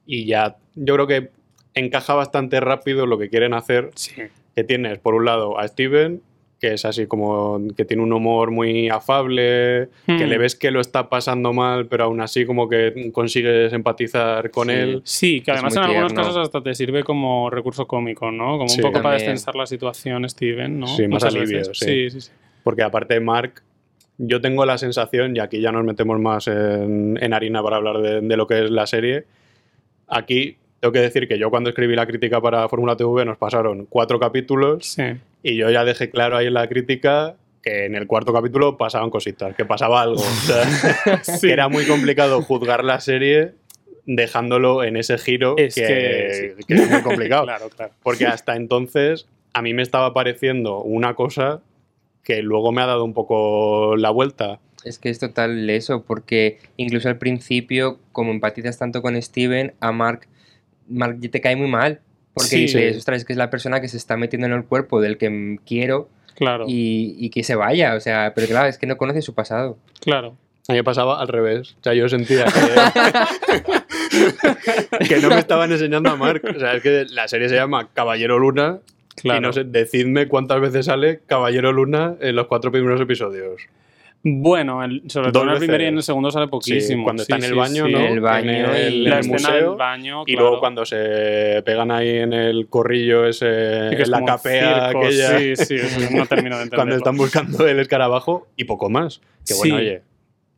y 0.05 0.25
ya 0.25 0.57
yo 0.75 0.95
creo 0.95 1.07
que 1.07 1.29
encaja 1.75 2.13
bastante 2.15 2.59
rápido 2.59 3.05
lo 3.05 3.17
que 3.17 3.29
quieren 3.29 3.53
hacer, 3.53 3.91
Sí. 3.95 4.23
que 4.55 4.63
tienes 4.65 4.99
por 4.99 5.13
un 5.15 5.23
lado 5.23 5.57
a 5.57 5.65
Steven, 5.67 6.21
que 6.59 6.73
es 6.73 6.83
así 6.85 7.07
como 7.07 7.61
que 7.77 7.85
tiene 7.85 8.03
un 8.03 8.11
humor 8.11 8.51
muy 8.51 8.89
afable, 8.89 9.89
que 10.05 10.25
Hmm. 10.25 10.29
le 10.29 10.37
ves 10.37 10.55
que 10.55 10.71
lo 10.71 10.81
está 10.81 11.07
pasando 11.09 11.53
mal, 11.53 11.87
pero 11.87 12.05
aún 12.05 12.19
así 12.21 12.45
como 12.45 12.67
que 12.67 13.09
consigues 13.13 13.71
empatizar 13.73 14.51
con 14.51 14.67
Sí. 14.67 14.73
él. 14.73 15.01
Sí, 15.05 15.41
que 15.41 15.51
además 15.51 15.75
en 15.77 15.83
algunos 15.83 16.07
tierno. 16.13 16.23
casos 16.27 16.37
hasta 16.43 16.61
te 16.61 16.73
sirve 16.75 17.03
como 17.03 17.49
recurso 17.49 17.87
cómico, 17.87 18.29
¿no? 18.31 18.57
Como 18.57 18.67
Sí. 18.69 18.79
un 18.79 18.81
poco 18.83 18.93
para 19.01 19.15
También. 19.15 19.31
destensar 19.31 19.55
la 19.55 19.65
situación, 19.65 20.27
Steven, 20.29 20.79
¿no? 20.81 20.87
Sí, 20.87 21.03
más 21.07 21.23
Muchas 21.23 21.35
alivio, 21.35 21.63
sí. 21.65 21.71
sí, 21.73 22.09
sí, 22.09 22.21
sí. 22.21 22.31
Porque 22.63 22.83
aparte 22.83 23.19
Mark, 23.19 23.61
yo 24.17 24.41
tengo 24.41 24.65
la 24.65 24.77
sensación, 24.77 25.35
y 25.35 25.39
aquí 25.39 25.61
ya 25.61 25.71
nos 25.71 25.85
metemos 25.85 26.19
más 26.19 26.47
en, 26.49 27.17
en 27.21 27.33
harina 27.33 27.63
para 27.63 27.77
hablar 27.77 27.99
de, 27.99 28.19
de 28.19 28.37
lo 28.37 28.47
que 28.47 28.65
es 28.65 28.69
la 28.69 28.85
serie, 28.85 29.23
aquí 30.07 30.57
tengo 30.81 30.91
que 30.91 30.99
decir 30.99 31.27
que 31.27 31.37
yo 31.37 31.49
cuando 31.49 31.69
escribí 31.69 31.95
la 31.95 32.05
crítica 32.05 32.41
para 32.41 32.67
Fórmula 32.69 32.95
TV 32.95 33.25
nos 33.25 33.37
pasaron 33.37 33.85
cuatro 33.89 34.19
capítulos 34.19 34.85
Sí. 34.85 35.03
Y 35.43 35.55
yo 35.55 35.69
ya 35.69 35.85
dejé 35.85 36.09
claro 36.09 36.37
ahí 36.37 36.47
en 36.47 36.53
la 36.53 36.67
crítica 36.67 37.35
que 37.61 37.85
en 37.85 37.95
el 37.95 38.07
cuarto 38.07 38.33
capítulo 38.33 38.77
pasaban 38.77 39.09
cositas, 39.09 39.55
que 39.55 39.65
pasaba 39.65 40.01
algo. 40.01 40.21
O 40.21 40.45
sea, 40.45 41.21
que 41.41 41.51
era 41.51 41.67
muy 41.67 41.85
complicado 41.85 42.41
juzgar 42.41 42.83
la 42.83 42.99
serie 42.99 43.53
dejándolo 44.05 44.83
en 44.83 44.97
ese 44.97 45.17
giro 45.17 45.55
Es 45.57 45.75
que, 45.75 45.81
que 45.81 46.55
sí. 46.57 46.65
que 46.67 46.73
es 46.73 46.89
muy 46.89 47.01
complicado. 47.01 47.43
claro, 47.45 47.69
claro. 47.69 47.93
Porque 48.01 48.25
hasta 48.25 48.55
entonces 48.55 49.27
a 49.53 49.61
mí 49.61 49.73
me 49.73 49.83
estaba 49.83 50.13
pareciendo 50.13 50.81
una 50.81 51.15
cosa 51.15 51.61
que 52.23 52.41
luego 52.41 52.71
me 52.71 52.81
ha 52.81 52.85
dado 52.85 53.03
un 53.03 53.13
poco 53.13 53.95
la 53.97 54.09
vuelta. 54.09 54.59
Es 54.83 54.99
que 54.99 55.09
es 55.09 55.19
total 55.19 55.69
eso, 55.69 56.03
porque 56.03 56.59
incluso 56.77 57.09
al 57.09 57.17
principio, 57.17 57.99
como 58.11 58.31
empatizas 58.31 58.77
tanto 58.77 59.01
con 59.01 59.21
Steven, 59.21 59.73
a 59.79 59.91
Mark, 59.91 60.27
Mark 60.87 61.19
te 61.19 61.41
cae 61.41 61.55
muy 61.55 61.67
mal. 61.67 62.01
Porque 62.39 62.55
Sí. 62.55 62.61
dices, 62.61 62.97
ostras, 62.97 63.19
es 63.19 63.25
que 63.25 63.33
es 63.33 63.37
la 63.37 63.49
persona 63.49 63.81
que 63.81 63.87
se 63.87 63.97
está 63.97 64.17
metiendo 64.17 64.47
en 64.47 64.53
el 64.53 64.63
cuerpo 64.65 65.01
del 65.01 65.17
que 65.17 65.57
quiero 65.65 66.09
Claro, 66.35 66.65
y, 66.67 67.15
y 67.19 67.29
que 67.31 67.43
se 67.43 67.55
vaya. 67.55 67.95
O 67.95 67.99
sea, 67.99 68.33
pero 68.35 68.47
claro, 68.47 68.67
es 68.69 68.77
que 68.77 68.87
no 68.87 68.97
conoce 68.97 69.21
su 69.21 69.33
pasado. 69.33 69.77
claro. 70.01 70.35
A 70.67 70.71
mí 70.73 70.77
me 70.77 70.83
pasaba 70.83 71.19
al 71.19 71.27
revés. 71.27 71.75
O 71.79 71.83
sea, 71.83 71.95
yo 71.95 72.07
sentía 72.07 72.45
que, 72.45 72.51
que 75.07 75.17
no 75.19 75.29
me 75.29 75.39
estaban 75.39 75.71
enseñando 75.71 76.09
a 76.11 76.15
Mark. 76.15 76.41
O 76.55 76.59
sea, 76.59 76.73
es 76.75 76.83
que 76.83 77.05
la 77.09 77.27
serie 77.27 77.49
se 77.49 77.55
llama 77.55 77.89
Caballero 77.93 78.37
Luna 78.39 78.79
Claro. 79.15 79.39
y 79.39 79.41
no 79.41 79.51
sé, 79.51 79.63
decidme 79.65 80.27
cuántas 80.27 80.61
veces 80.61 80.85
sale 80.85 81.19
Caballero 81.25 81.73
Luna 81.73 82.15
en 82.21 82.35
los 82.35 82.45
cuatro 82.47 82.71
primeros 82.71 83.01
episodios. 83.01 83.63
Bueno, 84.21 84.83
el- 84.83 85.03
sobre 85.09 85.31
todo 85.31 85.43
en 85.43 85.49
el 85.51 85.57
primer 85.59 85.79
y 85.79 85.85
en 85.85 85.95
el 85.95 86.03
segundo 86.03 86.29
sale 86.29 86.49
poquísimo. 86.49 86.99
Sí, 86.99 87.03
cuando 87.05 87.23
Sí, 87.23 87.31
está 87.31 87.45
en 87.45 87.51
el 87.51 87.57
baño, 87.57 87.85
sí. 87.85 87.91
¿no? 87.93 87.99
En 87.99 88.05
el 88.05 88.19
baño 88.19 88.51
En 88.51 88.57
el, 88.75 89.03
La 89.05 89.13
el 89.15 89.19
escena 89.19 89.33
museo. 89.49 89.69
del 89.69 89.77
baño, 89.77 90.23
Y 90.27 90.33
claro. 90.33 90.41
luego 90.47 90.59
cuando 90.59 90.85
se 90.85 91.61
pegan 91.65 91.89
ahí 91.89 92.17
en 92.17 92.33
el 92.33 92.67
corrillo 92.67 93.25
ese, 93.25 93.89
Sí, 93.91 93.95
que 93.95 94.01
es 94.01 94.07
en 94.09 94.11
la 94.11 94.25
capea 94.25 94.87
circo, 94.89 94.99
aquella, 94.99 95.39
Sí, 95.39 95.55
sí, 95.55 95.75
eso 95.75 95.99
no 96.13 96.25
termino 96.25 96.57
de 96.57 96.63
entenderlo. 96.63 96.69
cuando 96.75 96.95
están 96.97 97.15
buscando 97.17 97.65
el 97.65 97.79
escarabajo 97.79 98.47
y 98.57 98.65
poco 98.65 98.89
más. 98.89 99.21
Que 99.47 99.53
bueno, 99.53 99.75
Sí. 99.77 99.81
oye, 99.81 100.01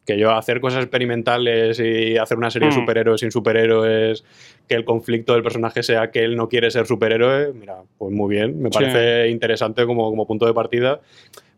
que 0.07 0.17
yo 0.17 0.31
hacer 0.31 0.59
cosas 0.59 0.81
experimentales 0.83 1.79
y 1.79 2.17
hacer 2.17 2.39
una 2.39 2.49
serie 2.49 2.69
de 2.69 2.75
Mm. 2.75 2.79
superhéroes 2.79 3.21
sin 3.21 3.29
superhéroes, 3.29 4.23
que 4.67 4.73
el 4.73 4.85
conflicto 4.85 5.33
del 5.33 5.43
personaje 5.43 5.83
sea 5.83 6.09
que 6.09 6.23
él 6.23 6.35
no 6.35 6.49
quiere 6.49 6.71
ser 6.71 6.87
superhéroe, 6.87 7.53
mira, 7.53 7.75
pues 7.99 8.11
muy 8.11 8.33
bien, 8.35 8.59
me 8.59 8.69
Sí. 8.71 8.79
parece 8.79 9.29
interesante 9.29 9.85
como, 9.85 10.09
como 10.09 10.25
punto 10.25 10.47
de 10.47 10.53
partida, 10.55 10.99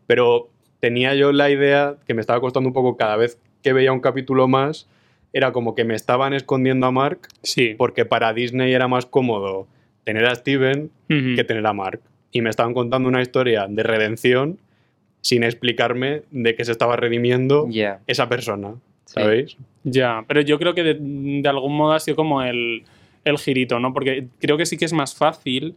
pero 0.06 0.50
tenía 0.84 1.14
yo 1.14 1.32
la 1.32 1.48
idea 1.48 1.96
que 2.06 2.12
me 2.12 2.20
estaba 2.20 2.40
costando 2.42 2.68
un 2.68 2.74
poco 2.74 2.98
cada 2.98 3.16
vez 3.16 3.38
que 3.62 3.72
veía 3.72 3.90
un 3.90 4.00
capítulo 4.00 4.48
más, 4.48 4.86
era 5.32 5.50
como 5.50 5.74
que 5.74 5.82
me 5.82 5.94
estaban 5.94 6.34
escondiendo 6.34 6.84
a 6.86 6.90
Mark 6.90 7.20
Sí. 7.42 7.74
porque 7.78 8.04
para 8.04 8.34
Disney 8.34 8.74
era 8.74 8.86
más 8.86 9.06
cómodo 9.06 9.66
tener 10.04 10.26
a 10.26 10.34
Steven 10.34 10.90
que 11.08 11.42
tener 11.44 11.66
a 11.66 11.72
Mark. 11.72 12.00
Y 12.32 12.42
me 12.42 12.50
estaban 12.50 12.74
contando 12.74 13.08
una 13.08 13.22
historia 13.22 13.66
de 13.66 13.82
redención 13.82 14.58
sin 15.22 15.42
explicarme 15.42 16.20
de 16.30 16.54
qué 16.54 16.66
se 16.66 16.72
estaba 16.72 16.96
redimiendo 16.96 17.66
esa 18.06 18.28
persona. 18.28 18.74
Sí. 19.06 19.14
¿Sabéis? 19.14 19.56
Ya, 19.84 20.22
pero 20.28 20.42
yo 20.42 20.58
creo 20.58 20.74
que 20.74 20.82
de, 20.82 20.98
de 21.00 21.48
algún 21.48 21.74
modo 21.74 21.92
ha 21.94 22.00
sido 22.00 22.14
como 22.16 22.42
el, 22.42 22.82
el 23.24 23.38
girito, 23.38 23.80
¿no? 23.80 23.94
Porque 23.94 24.26
creo 24.38 24.58
que 24.58 24.66
sí 24.66 24.76
que 24.76 24.84
es 24.84 24.92
más 24.92 25.14
fácil 25.14 25.76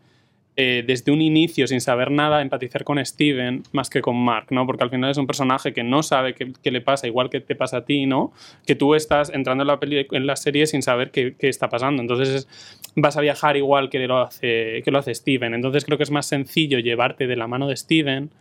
eh, 0.60 0.84
desde 0.86 1.12
un 1.12 1.22
inicio, 1.22 1.68
sin 1.68 1.80
saber 1.82 2.10
nada, 2.10 2.42
empatizar 2.42 2.84
con 2.84 3.04
Steven 3.06 3.62
más 3.74 3.90
que 3.92 4.02
con 4.02 4.18
Mark, 4.18 4.48
¿no? 4.50 4.66
Porque 4.66 4.84
al 4.84 4.90
final 4.90 5.12
es 5.12 5.18
un 5.18 5.28
personaje 5.28 5.72
que 5.72 5.84
no 5.84 6.02
sabe 6.04 6.34
qué, 6.34 6.52
qué 6.64 6.72
le 6.72 6.82
pasa, 6.82 7.06
igual 7.06 7.30
que 7.30 7.40
te 7.42 7.56
pasa 7.56 7.78
a 7.78 7.86
ti, 7.86 8.08
¿no? 8.08 8.34
Que 8.66 8.74
tú 8.76 8.96
estás 8.96 9.30
entrando 9.32 9.64
en 9.64 9.68
la, 9.68 9.80
peli, 9.80 10.08
en 10.12 10.26
la 10.26 10.36
serie 10.36 10.66
sin 10.66 10.82
saber 10.82 11.12
qué, 11.12 11.36
qué 11.38 11.48
está 11.48 11.70
pasando. 11.70 12.02
Entonces 12.02 12.30
es- 12.30 12.48
vas 12.96 13.16
a 13.18 13.22
viajar 13.22 13.56
igual 13.56 13.90
que 13.92 14.00
lo, 14.08 14.18
hace, 14.18 14.82
que 14.84 14.90
lo 14.92 14.98
hace 14.98 15.14
Steven. 15.14 15.54
Entonces 15.54 15.86
creo 15.86 15.98
que 15.98 16.04
es 16.04 16.12
más 16.12 16.26
sencillo 16.26 16.80
llevarte 16.80 17.28
de 17.28 17.36
la 17.36 17.48
mano 17.48 17.68
de 17.68 17.78
Steven 17.78 18.32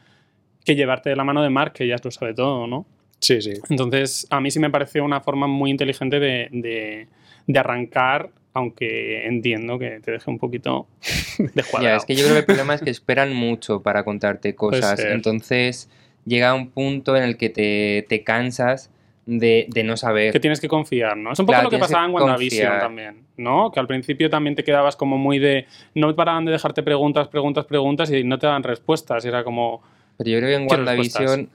que 0.65 0.75
llevarte 0.75 1.11
de 1.11 1.17
la 1.17 1.25
mano 1.25 1.43
de 1.43 1.51
Mark, 1.51 1.75
que 1.75 1.87
ya 1.87 1.97
lo 2.03 2.11
sabe 2.11 2.33
todo, 2.35 2.67
¿no? 2.67 2.87
Sí, 3.21 3.41
sí. 3.43 3.53
Entonces, 3.71 4.27
a 4.31 4.41
mí 4.41 4.51
sí 4.51 4.59
me 4.59 4.71
pareció 4.71 5.05
una 5.05 5.21
forma 5.21 5.47
muy 5.47 5.71
inteligente 5.71 6.19
de, 6.19 6.49
de- 6.51 7.07
de 7.47 7.59
arrancar, 7.59 8.31
aunque 8.57 9.27
entiendo 9.27 9.79
que 9.79 10.01
te 10.01 10.13
deje 10.13 10.31
un 10.31 10.39
poquito 10.39 10.87
descuadrado. 11.55 11.83
Ya, 11.83 11.97
es 11.97 12.07
que 12.07 12.15
yo 12.15 12.23
creo 12.23 12.35
que 12.35 12.41
el 12.41 12.45
problema 12.47 12.75
es 12.75 12.81
que 12.81 12.89
esperan 12.89 13.35
mucho 13.35 13.83
para 13.83 14.03
contarte 14.03 14.55
cosas. 14.55 14.99
Entonces 15.01 15.91
llega 16.25 16.55
un 16.55 16.71
punto 16.71 17.17
en 17.17 17.23
el 17.23 17.37
que 17.37 17.51
te, 17.51 18.07
te 18.09 18.25
cansas 18.25 18.91
de, 19.27 19.67
de 19.69 19.85
no 19.85 19.99
saber. 19.99 20.33
Que 20.33 20.41
tienes 20.41 20.61
que 20.61 20.69
confiar, 20.69 21.19
¿no? 21.19 21.33
Es 21.33 21.39
un 21.39 21.45
poco 21.45 21.53
Claro, 21.53 21.65
lo 21.65 21.71
que 21.71 21.79
pasaba 21.79 22.07
en 22.07 22.13
WandaVision 22.13 22.67
confiar. 22.67 22.81
también, 22.81 23.25
¿no? 23.37 23.71
Que 23.71 23.81
al 23.81 23.87
principio 23.87 24.31
también 24.31 24.57
te 24.57 24.65
quedabas 24.65 24.97
como 24.97 25.19
muy 25.19 25.39
de. 25.39 25.67
No 25.95 26.15
paraban 26.17 26.47
de 26.47 26.53
dejarte 26.53 26.83
preguntas, 26.83 27.29
preguntas, 27.29 27.67
preguntas 27.67 28.11
y 28.11 28.25
no 28.25 28.39
te 28.39 28.47
daban 28.47 28.63
respuestas. 28.63 29.23
Y 29.27 29.29
era 29.29 29.45
como. 29.45 29.83
Pero 30.17 30.31
yo 30.31 30.39
creo 30.39 30.49
que 30.49 30.65
en 30.65 30.71
WandaVision 30.71 31.51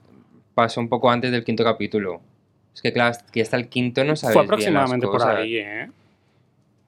pasó 0.54 0.80
un 0.80 0.88
poco 0.88 1.10
antes 1.10 1.32
del 1.32 1.42
quinto 1.42 1.64
capítulo. 1.64 2.20
Es 2.72 2.80
que 2.80 2.92
claro, 2.92 3.16
que 3.32 3.42
hasta 3.42 3.56
el 3.56 3.68
quinto 3.68 4.04
no 4.04 4.14
sabes 4.14 4.34
Fue 4.34 4.42
bien 4.42 4.74
las 4.74 4.84
aproximadamente 4.84 5.06
por 5.08 5.22
ahí, 5.28 5.56
¿eh? 5.56 5.88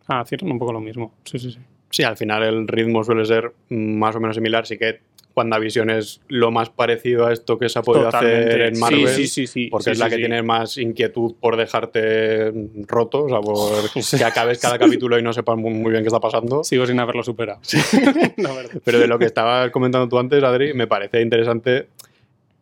Ah, 0.08 0.24
cierran 0.26 0.52
un 0.52 0.58
poco 0.58 0.72
lo 0.72 0.80
mismo. 0.80 1.14
Sí, 1.24 1.38
sí, 1.38 1.50
sí. 1.52 1.58
Sí, 1.90 2.02
al 2.02 2.16
final 2.16 2.42
el 2.42 2.66
ritmo 2.68 3.04
suele 3.04 3.24
ser 3.24 3.52
más 3.68 4.16
o 4.16 4.20
menos 4.20 4.36
similar, 4.36 4.66
sí 4.66 4.76
que 4.76 5.00
WandaVision 5.36 5.90
es 5.90 6.20
lo 6.28 6.50
más 6.50 6.70
parecido 6.70 7.26
a 7.26 7.32
esto 7.32 7.58
que 7.58 7.68
se 7.68 7.78
ha 7.78 7.82
podido 7.82 8.08
hacer 8.08 8.60
en 8.60 8.78
Marvel. 8.78 9.08
Sí, 9.08 9.26
sí, 9.26 9.46
sí. 9.46 9.68
Porque 9.70 9.90
es 9.90 9.98
la 9.98 10.08
que 10.08 10.16
tiene 10.16 10.42
más 10.42 10.78
inquietud 10.78 11.34
por 11.40 11.56
dejarte 11.56 12.52
roto, 12.86 13.24
o 13.24 13.28
sea, 13.28 13.40
por 13.40 14.18
que 14.18 14.24
acabes 14.24 14.60
cada 14.60 14.78
capítulo 14.78 15.18
y 15.18 15.22
no 15.22 15.32
sepas 15.32 15.56
muy, 15.56 15.90
bien 15.90 16.02
qué 16.02 16.08
está 16.08 16.20
pasando. 16.20 16.62
Sigo 16.62 16.86
sin 16.86 17.00
haberlo 17.00 17.22
superado. 17.24 17.60
Pero 18.84 18.98
de 18.98 19.06
lo 19.08 19.18
que 19.18 19.24
estabas 19.24 19.70
comentando 19.70 20.08
tú 20.08 20.18
antes, 20.18 20.42
Adri, 20.42 20.72
me 20.74 20.86
parece 20.86 21.20
interesante 21.20 21.88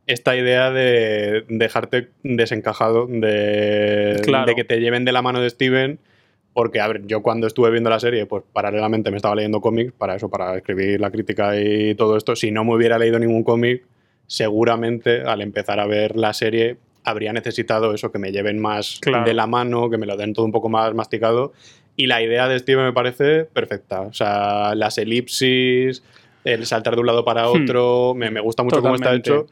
esta 0.06 0.36
idea 0.36 0.70
de 0.70 1.44
dejarte 1.48 2.08
desencajado, 2.22 3.06
de, 3.06 4.20
Claro. 4.24 4.46
de 4.46 4.54
que 4.54 4.64
te 4.64 4.80
lleven 4.80 5.04
de 5.04 5.12
la 5.12 5.22
mano 5.22 5.40
de 5.40 5.50
Steven. 5.50 5.98
Porque, 6.54 6.80
a 6.80 6.88
ver, 6.88 7.06
yo 7.06 7.22
cuando 7.22 7.46
estuve 7.46 7.70
viendo 7.70 7.88
la 7.88 7.98
serie, 8.00 8.26
pues 8.26 8.42
paralelamente 8.52 9.10
me 9.10 9.16
estaba 9.16 9.34
leyendo 9.34 9.60
cómics 9.60 9.92
para 9.92 10.16
eso, 10.16 10.28
para 10.28 10.56
escribir 10.56 11.00
la 11.00 11.10
crítica 11.10 11.58
y 11.58 11.94
todo 11.94 12.16
esto. 12.16 12.36
Si 12.36 12.50
no 12.50 12.62
me 12.64 12.74
hubiera 12.74 12.98
leído 12.98 13.18
ningún 13.18 13.42
cómic, 13.42 13.84
seguramente 14.26 15.22
al 15.22 15.40
empezar 15.42 15.78
a 15.80 15.86
ver 15.86 16.16
la 16.16 16.32
serie 16.32 16.76
habría 17.04 17.32
necesitado 17.32 17.92
eso, 17.94 18.12
que 18.12 18.18
me 18.18 18.32
lleven 18.32 18.60
más 18.60 18.98
Claro. 19.00 19.24
de 19.24 19.34
la 19.34 19.46
mano, 19.46 19.90
que 19.90 19.98
me 19.98 20.06
lo 20.06 20.16
den 20.16 20.34
todo 20.34 20.46
un 20.46 20.52
poco 20.52 20.68
más 20.68 20.94
masticado. 20.94 21.52
Y 21.96 22.06
la 22.06 22.22
idea 22.22 22.48
de 22.48 22.58
Steven 22.58 22.84
me 22.86 22.92
parece 22.92 23.44
perfecta. 23.44 24.02
O 24.02 24.12
sea, 24.12 24.74
las 24.74 24.98
elipsis, 24.98 26.02
el 26.44 26.64
saltar 26.66 26.94
de 26.94 27.00
un 27.00 27.06
lado 27.06 27.24
para 27.24 27.44
Hmm. 27.48 27.62
otro, 27.62 28.14
me, 28.14 28.30
me 28.30 28.40
gusta 28.40 28.62
mucho 28.62 28.80
cómo 28.80 28.94
está 28.94 29.14
hecho. 29.14 29.46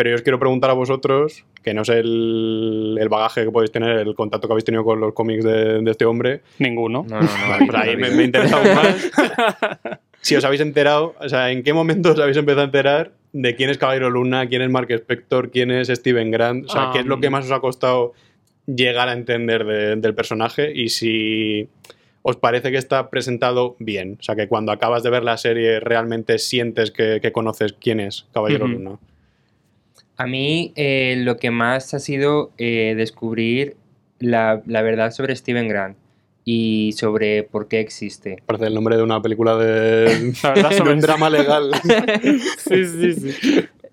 Pero 0.00 0.08
yo 0.10 0.16
os 0.16 0.22
quiero 0.22 0.38
preguntar 0.38 0.70
a 0.70 0.72
vosotros, 0.72 1.44
que 1.62 1.74
no 1.74 1.84
sé 1.84 1.98
el, 1.98 2.96
el 2.98 3.08
bagaje 3.10 3.44
que 3.44 3.50
podéis 3.50 3.70
tener, 3.70 3.98
el 3.98 4.14
contacto 4.14 4.48
que 4.48 4.52
habéis 4.54 4.64
tenido 4.64 4.82
con 4.82 4.98
los 4.98 5.12
cómics 5.12 5.44
de, 5.44 5.82
de 5.82 5.90
este 5.90 6.06
hombre. 6.06 6.40
Ninguno. 6.58 7.04
No, 7.06 7.20
no, 7.20 7.22
no. 7.22 7.48
Vale, 7.50 7.66
pues 7.66 7.78
ahí 7.82 7.96
me, 7.98 8.10
me 8.12 8.24
interesa 8.24 8.56
aún 8.56 8.74
más. 8.74 9.10
Si 10.22 10.36
os 10.36 10.44
habéis 10.44 10.60
enterado, 10.62 11.14
o 11.20 11.28
sea, 11.28 11.50
¿en 11.50 11.62
qué 11.62 11.72
momento 11.74 12.12
os 12.12 12.18
habéis 12.20 12.36
empezado 12.38 12.60
a 12.62 12.64
enterar 12.64 13.12
de 13.34 13.54
quién 13.56 13.68
es 13.70 13.76
Caballero 13.78 14.08
Luna, 14.10 14.46
quién 14.48 14.60
es 14.62 14.70
Mark 14.70 14.90
Spector, 14.90 15.50
quién 15.50 15.70
es 15.70 15.88
Steven 15.88 16.30
Grant? 16.30 16.64
O 16.66 16.68
sea, 16.68 16.90
¿qué 16.94 17.00
es 17.00 17.06
lo 17.06 17.16
Um. 17.16 17.20
que 17.20 17.28
más 17.30 17.44
os 17.46 17.50
ha 17.52 17.60
costado 17.60 18.12
llegar 18.66 19.08
a 19.10 19.12
entender 19.12 19.64
de- 19.64 19.96
del 19.96 20.14
personaje? 20.14 20.72
Y 20.74 20.88
si 20.90 21.68
os 22.22 22.36
parece 22.36 22.70
que 22.70 22.76
está 22.76 23.08
presentado 23.10 23.76
bien. 23.78 24.16
O 24.20 24.22
sea, 24.22 24.34
que 24.36 24.46
cuando 24.46 24.72
acabas 24.72 25.02
de 25.02 25.08
ver 25.10 25.24
la 25.24 25.36
serie 25.38 25.80
realmente 25.80 26.38
sientes 26.38 26.90
que, 26.90 27.18
que 27.22 27.32
conoces 27.32 27.72
quién 27.72 28.00
es 28.00 28.26
Caballero. 28.34 28.66
Luna. 28.66 28.98
A 30.20 30.26
mí 30.26 30.72
eh, 30.76 31.14
lo 31.18 31.38
que 31.38 31.50
más 31.50 31.94
ha 31.94 31.98
sido 31.98 32.50
eh, 32.58 32.92
descubrir 32.94 33.76
la, 34.18 34.60
la 34.66 34.82
verdad 34.82 35.12
sobre 35.12 35.34
Steven 35.34 35.66
Grant 35.66 35.96
y 36.44 36.92
sobre 36.92 37.42
por 37.42 37.68
qué 37.68 37.80
existe. 37.80 38.42
Parece 38.44 38.66
el 38.66 38.74
nombre 38.74 38.98
de 38.98 39.02
una 39.02 39.22
película 39.22 39.56
de, 39.56 40.34
La 40.42 40.50
verdad 40.52 40.70
de 40.70 40.76
sobre 40.76 40.92
un 40.92 41.00
drama 41.00 41.30
legal. 41.30 41.70
Sí, 42.58 42.84
sí, 42.84 43.14
sí. 43.14 43.30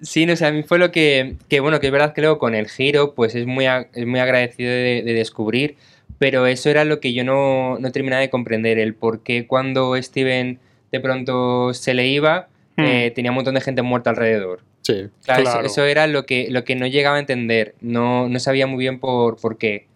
Sí, 0.01 0.25
no 0.25 0.35
sé, 0.35 0.45
a 0.45 0.51
mí 0.51 0.63
fue 0.63 0.79
lo 0.79 0.91
que, 0.91 1.35
que, 1.47 1.61
bueno, 1.61 1.79
que 1.79 1.87
es 1.87 1.91
verdad 1.93 2.13
que 2.13 2.19
luego 2.19 2.39
con 2.39 2.55
el 2.55 2.67
giro, 2.67 3.15
pues 3.15 3.33
es 3.33 3.45
muy, 3.47 3.65
a- 3.65 3.87
es 3.93 4.05
muy 4.05 4.19
agradecido 4.19 4.69
de, 4.69 5.03
de 5.05 5.13
descubrir, 5.13 5.75
pero 6.19 6.45
eso 6.45 6.69
era 6.69 6.83
lo 6.83 6.99
que 6.99 7.13
yo 7.13 7.23
no, 7.23 7.79
no 7.79 7.91
terminaba 7.93 8.19
de 8.21 8.29
comprender, 8.29 8.79
el 8.79 8.93
por 8.95 9.23
qué 9.23 9.47
cuando 9.47 9.95
Steven 10.03 10.59
de 10.91 10.99
pronto 10.99 11.73
se 11.73 11.93
le 11.93 12.07
iba, 12.09 12.49
Hmm. 12.77 12.83
eh, 12.85 13.11
tenía 13.15 13.31
un 13.31 13.35
montón 13.35 13.55
de 13.55 13.61
gente 13.61 13.81
muerta 13.81 14.11
alrededor. 14.11 14.59
Sí. 14.83 15.07
Claro, 15.25 15.43
Claro. 15.43 15.59
Eso, 15.61 15.67
eso 15.81 15.85
era 15.85 16.07
lo 16.07 16.25
que, 16.25 16.47
lo 16.49 16.63
que 16.63 16.75
no 16.75 16.87
llegaba 16.87 17.17
a 17.17 17.19
entender, 17.19 17.73
no, 17.81 18.29
no 18.29 18.39
sabía 18.39 18.67
muy 18.67 18.77
bien 18.79 18.99
por, 18.99 19.37
por 19.37 19.57
qué. 19.57 19.87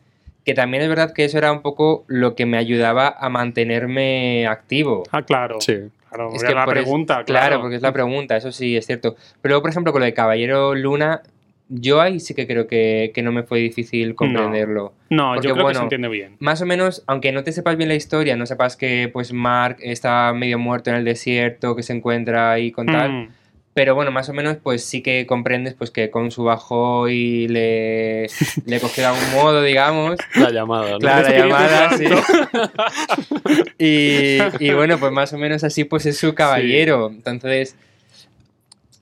Que 0.46 0.54
también 0.56 0.82
es 0.84 0.90
verdad 0.90 1.14
que 1.14 1.24
eso 1.24 1.38
era 1.38 1.52
un 1.52 1.62
poco 1.62 2.04
lo 2.08 2.34
que 2.36 2.46
me 2.48 2.58
ayudaba 2.58 3.08
a 3.08 3.30
mantenerme 3.30 4.48
activo. 4.48 5.04
Ah, 5.12 5.22
claro. 5.24 5.62
Sí. 5.62 5.76
Claro, 6.10 6.28
Es 6.28 6.34
porque 6.34 6.48
que 6.48 6.54
la 6.56 6.66
por 6.66 6.78
es- 6.78 6.84
pregunta, 6.84 7.24
claro. 7.24 7.48
claro. 7.48 7.62
porque 7.62 7.76
es 7.78 7.82
la 7.82 7.94
pregunta, 7.94 8.36
eso 8.36 8.52
sí 8.52 8.76
es 8.76 8.86
cierto. 8.86 9.16
Pero 9.42 9.52
luego, 9.54 9.62
por 9.62 9.70
ejemplo, 9.72 9.92
con 9.94 10.02
lo 10.02 10.06
de 10.06 10.14
Caballero 10.14 10.76
Luna, 10.76 11.22
yo 11.74 12.02
ahí 12.02 12.20
sí 12.20 12.34
que 12.34 12.46
creo 12.48 12.68
que, 12.68 13.12
que 13.16 13.22
no 13.22 13.32
me 13.32 13.44
fue 13.44 13.60
difícil 13.60 14.14
comprenderlo. 14.14 14.94
No, 15.10 15.32
Porque, 15.34 15.48
yo 15.48 15.54
creo 15.54 15.68
que 15.68 15.74
se 15.74 15.80
bueno, 15.80 15.82
entiende 15.84 16.08
bien. 16.10 16.36
Más 16.40 16.62
o 16.62 16.66
menos, 16.66 17.02
aunque 17.08 17.32
no 17.32 17.44
te 17.46 17.54
sepas 17.54 17.78
bien 17.78 17.88
la 17.88 17.96
historia, 17.96 18.36
no 18.36 18.46
sepas 18.46 18.76
que 18.76 19.10
pues 19.12 19.32
Mark 19.32 19.78
está 19.82 20.34
medio 20.34 20.60
muerto 20.60 20.90
en 20.90 20.98
el 20.98 21.06
desierto, 21.06 21.76
que 21.76 21.84
se 21.84 21.94
encuentra 21.94 22.52
ahí 22.52 22.72
con 22.72 22.88
tal, 22.88 23.12
Mm. 23.12 23.30
pero 23.74 23.96
bueno, 23.96 24.12
más 24.12 24.28
o 24.28 24.34
menos 24.34 24.58
pues 24.62 24.84
sí 24.84 25.02
que 25.02 25.26
comprendes 25.26 25.74
pues 25.74 25.92
que 25.92 26.10
con 26.10 26.30
su 26.30 26.44
bajo 26.44 27.08
y 27.08 27.48
le, 27.48 28.28
le 28.66 28.80
cogió 28.82 29.04
de 29.04 29.10
algún 29.10 29.32
modo, 29.34 29.64
digamos. 29.64 30.18
La 30.36 30.50
llamada. 30.52 30.92
¿no? 30.92 31.00
Claro, 31.00 31.30
la 31.30 31.38
llamada, 31.38 31.98
sí. 31.98 32.06
y, 33.78 34.38
y 34.60 34.74
bueno, 34.74 34.98
pues 34.98 35.12
más 35.12 35.32
o 35.34 35.38
menos 35.38 35.64
así 35.64 35.84
pues 35.86 36.06
es 36.06 36.18
su 36.18 36.34
caballero. 36.36 37.08
Entonces, 37.14 37.76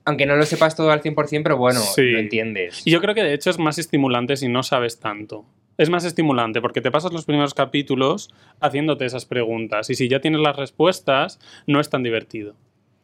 aunque 0.04 0.26
no 0.26 0.36
lo 0.36 0.44
sepas 0.44 0.76
todo 0.76 0.90
al 0.90 1.02
100%, 1.02 1.42
pero 1.42 1.56
bueno, 1.56 1.80
Sí. 1.80 2.02
lo 2.02 2.18
entiendes. 2.18 2.86
Y 2.86 2.90
yo 2.90 3.00
creo 3.00 3.14
que 3.14 3.22
de 3.22 3.34
hecho 3.34 3.50
es 3.50 3.58
más 3.58 3.78
estimulante 3.78 4.36
si 4.36 4.48
no 4.48 4.62
sabes 4.62 4.98
tanto. 5.00 5.44
Es 5.78 5.88
más 5.88 6.04
estimulante 6.04 6.60
porque 6.60 6.80
te 6.80 6.90
pasas 6.90 7.12
los 7.12 7.24
primeros 7.24 7.54
capítulos 7.54 8.30
haciéndote 8.60 9.06
esas 9.06 9.24
preguntas 9.24 9.88
y 9.90 9.94
si 9.94 10.08
ya 10.08 10.20
tienes 10.20 10.40
las 10.40 10.56
respuestas, 10.56 11.38
no 11.66 11.80
es 11.80 11.88
tan 11.88 12.02
divertido. 12.02 12.54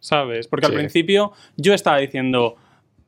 ¿Sabes? 0.01 0.47
Porque 0.47 0.67
al 0.67 0.75
principio 0.75 1.33
yo 1.57 1.73
estaba 1.75 1.99
diciendo, 1.99 2.57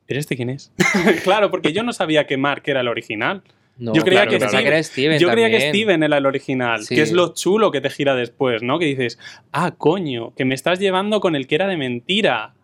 ¿pero 0.07 0.19
este 0.19 0.35
quién 0.35 0.49
es? 0.49 0.71
claro, 1.23 1.51
porque 1.51 1.71
yo 1.71 1.83
no 1.83 1.93
sabía 1.93 2.25
que 2.25 2.35
Mark 2.35 2.63
era 2.65 2.81
el 2.81 2.87
original. 2.87 3.43
No, 3.77 3.93
yo 3.93 4.01
creía 4.01 4.25
claro, 4.27 4.49
que 4.51 4.67
era 4.67 4.83
Steven 4.83 5.19
Yo 5.19 5.29
creía 5.29 5.49
que. 5.49 5.69
Steven 5.69 6.03
era 6.03 6.17
el 6.17 6.25
original, 6.25 6.83
Sí. 6.83 6.95
que 6.95 7.01
es 7.01 7.13
lo 7.13 7.33
chulo 7.33 7.71
que 7.71 7.79
te 7.79 7.89
gira 7.89 8.13
después, 8.15 8.61
¿no? 8.61 8.77
Que 8.77 8.85
dices, 8.85 9.17
ah, 9.53 9.71
coño, 9.77 10.33
que 10.35 10.43
me 10.43 10.53
estás 10.55 10.79
llevando 10.79 11.21
con 11.21 11.35
el 11.35 11.47
que 11.47 11.55
era 11.55 11.67
de 11.67 11.77
mentira. 11.77 12.55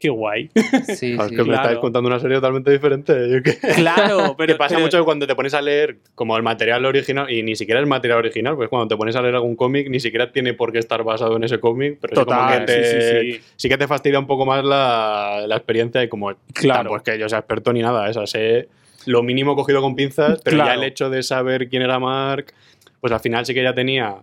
Qué 0.00 0.08
guay. 0.08 0.48
Sí, 0.96 1.12
Claro, 1.14 1.30
es 1.30 1.36
que 1.36 1.44
me 1.44 1.54
estáis 1.54 1.78
contando 1.78 2.08
una 2.08 2.18
serie 2.18 2.38
totalmente 2.38 2.70
diferente. 2.70 3.12
Que- 3.44 3.58
claro, 3.74 4.34
pero 4.38 4.54
que 4.54 4.58
pasa 4.58 4.76
pero- 4.76 4.86
mucho 4.86 5.04
cuando 5.04 5.26
te 5.26 5.34
pones 5.36 5.52
a 5.52 5.60
leer 5.60 5.98
como 6.14 6.36
el 6.38 6.42
material 6.42 6.84
original, 6.86 7.30
y 7.30 7.42
ni 7.42 7.54
siquiera 7.54 7.78
el 7.80 7.86
material 7.86 8.18
original, 8.18 8.56
pues 8.56 8.70
cuando 8.70 8.88
te 8.88 8.96
pones 8.96 9.14
a 9.14 9.20
leer 9.20 9.34
algún 9.34 9.56
cómic, 9.56 9.90
ni 9.90 10.00
siquiera 10.00 10.32
tiene 10.32 10.54
por 10.54 10.72
qué 10.72 10.78
estar 10.78 11.04
basado 11.04 11.36
en 11.36 11.44
ese 11.44 11.60
cómic, 11.60 11.98
pero 12.00 12.16
sí 12.16 12.24
como 12.24 12.36
Total, 12.40 12.60
que 12.60 12.72
te- 12.72 12.84
sí, 12.84 13.32
sí, 13.36 13.40
sí. 13.56 13.68
que 13.68 13.76
te 13.76 13.86
fastidia 13.86 14.18
un 14.18 14.26
poco 14.26 14.46
más 14.46 14.64
la, 14.64 15.44
la 15.46 15.56
experiencia 15.56 16.02
y 16.02 16.08
como 16.08 16.32
Claro. 16.54 16.78
tampoco 16.78 16.96
es 16.96 17.02
que 17.02 17.18
yo 17.18 17.28
sea 17.28 17.40
experto 17.40 17.70
ni 17.72 17.82
nada, 17.82 18.08
esa 18.08 18.26
sé 18.26 18.68
lo 19.06 19.22
mínimo 19.22 19.54
cogido 19.56 19.82
con 19.82 19.94
pinzas, 19.96 20.40
pero 20.42 20.56
ya 20.58 20.74
el 20.74 20.84
hecho 20.84 21.10
de 21.10 21.22
saber 21.22 21.68
quién 21.68 21.82
era 21.82 21.98
Mark, 21.98 22.52
pues 23.00 23.12
al 23.12 23.20
final 23.20 23.44
sí 23.46 23.52
que 23.54 23.62
ya 23.62 23.74
tenía 23.74 24.16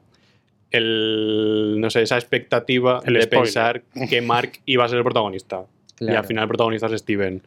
el 0.72 1.76
no 1.80 1.90
sé, 1.90 2.02
esa 2.04 2.16
expectativa 2.18 3.02
El 3.06 3.16
de 3.16 3.22
spoiler. 3.24 3.44
pensar 3.44 3.84
que 4.10 4.22
Mark 4.22 4.52
iba 4.66 4.86
a 4.86 4.88
ser 4.90 4.98
el 4.98 5.04
protagonista. 5.04 5.66
Y 6.00 6.10
al 6.10 6.26
final 6.26 6.44
el 6.44 6.48
protagonista 6.48 6.88
es 6.88 7.02
Steven. 7.02 7.42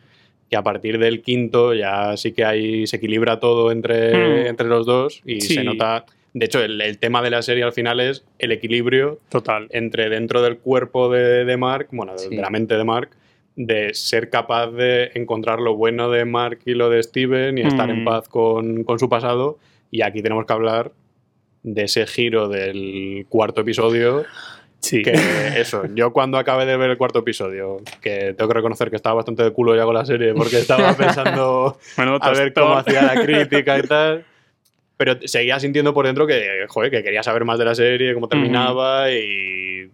Que 0.48 0.56
a 0.56 0.62
partir 0.62 0.98
del 0.98 1.22
quinto 1.22 1.72
ya 1.74 2.16
sí 2.16 2.32
que 2.32 2.44
ahí 2.44 2.86
se 2.86 2.96
equilibra 2.96 3.38
todo 3.38 3.70
entre, 3.70 4.12
Hmm. 4.44 4.46
entre 4.48 4.66
los 4.66 4.84
dos 4.86 5.22
y 5.24 5.40
Sí. 5.40 5.54
se 5.54 5.64
nota. 5.64 6.04
De 6.34 6.46
hecho, 6.46 6.62
el, 6.62 6.80
el 6.80 6.98
tema 6.98 7.22
de 7.22 7.30
la 7.30 7.42
serie 7.42 7.62
al 7.64 7.72
final 7.72 8.00
es 8.00 8.24
el 8.38 8.50
equilibrio 8.52 9.18
Total. 9.28 9.66
entre 9.70 10.08
dentro 10.08 10.42
del 10.42 10.58
cuerpo 10.58 11.08
de, 11.10 11.44
de 11.44 11.56
Mark, 11.56 11.88
bueno, 11.92 12.12
de- 12.12 12.18
Sí. 12.18 12.28
de 12.36 12.42
la 12.42 12.50
mente 12.50 12.76
de 12.76 12.84
Mark, 12.84 13.10
de 13.56 13.94
ser 13.94 14.30
capaz 14.30 14.68
de 14.72 15.10
encontrar 15.14 15.60
lo 15.60 15.74
bueno 15.76 16.08
de 16.10 16.24
Mark 16.24 16.60
y 16.66 16.74
lo 16.74 16.88
de 16.88 17.02
Steven 17.02 17.58
y 17.58 17.62
estar 17.62 17.90
en 17.90 18.02
Mm. 18.02 18.04
paz 18.04 18.28
con, 18.28 18.84
con 18.84 18.98
su 18.98 19.08
pasado. 19.08 19.58
Y 19.90 20.02
aquí 20.02 20.22
tenemos 20.22 20.46
que 20.46 20.52
hablar 20.52 20.92
de 21.62 21.82
ese 21.84 22.06
giro 22.06 22.48
del 22.48 23.26
cuarto 23.28 23.60
episodio. 23.62 24.24
Sí. 24.80 25.02
Que 25.02 25.12
eso, 25.58 25.82
yo 25.94 26.10
cuando 26.12 26.38
acabé 26.38 26.64
de 26.64 26.76
ver 26.78 26.90
el 26.90 26.96
cuarto 26.96 27.18
episodio, 27.18 27.82
que 28.00 28.34
tengo 28.34 28.48
que 28.48 28.54
reconocer 28.54 28.88
que 28.88 28.96
estaba 28.96 29.16
bastante 29.16 29.42
de 29.42 29.50
culo 29.52 29.76
ya 29.76 29.84
con 29.84 29.94
la 29.94 30.06
serie, 30.06 30.32
porque 30.32 30.58
estaba 30.58 30.94
pensando 30.96 31.78
a 31.96 32.30
ver 32.30 32.52
cómo 32.54 32.74
hacía 32.78 33.02
la 33.02 33.22
crítica 33.22 33.78
y 33.78 33.82
tal. 33.88 34.24
Pero 34.96 35.16
seguía 35.26 35.58
sintiendo 35.60 35.92
por 35.94 36.06
dentro 36.06 36.26
que, 36.26 36.64
joder, 36.68 36.90
que 36.90 37.02
quería 37.02 37.22
saber 37.22 37.44
más 37.44 37.58
de 37.58 37.64
la 37.66 37.74
serie, 37.74 38.14
cómo 38.14 38.28
terminaba 38.28 39.10
y, 39.10 39.90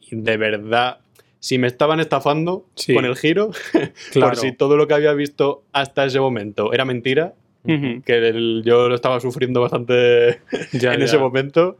y 0.00 0.10
de 0.16 0.36
verdad, 0.36 0.98
si 1.40 1.58
me 1.58 1.66
estaban 1.66 1.98
estafando 2.00 2.66
Sí. 2.76 2.94
con 2.94 3.04
el 3.04 3.16
giro, 3.16 3.50
Claro. 4.12 4.28
por 4.32 4.36
si 4.36 4.52
todo 4.52 4.76
lo 4.76 4.86
que 4.86 4.94
había 4.94 5.12
visto 5.12 5.62
hasta 5.72 6.04
ese 6.04 6.20
momento 6.20 6.72
era 6.72 6.84
mentira, 6.84 7.34
Que 7.64 8.28
el- 8.28 8.62
yo 8.64 8.88
lo 8.88 8.94
estaba 8.94 9.20
sufriendo 9.20 9.60
bastante 9.60 10.40
Ya, 10.72 10.94
en 10.94 11.00
ya. 11.00 11.04
ese 11.04 11.18
momento, 11.18 11.76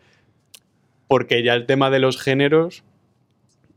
porque 1.09 1.43
ya 1.43 1.55
el 1.55 1.67
tema 1.67 1.91
de 1.91 1.99
los 2.01 2.21
géneros 2.21 2.85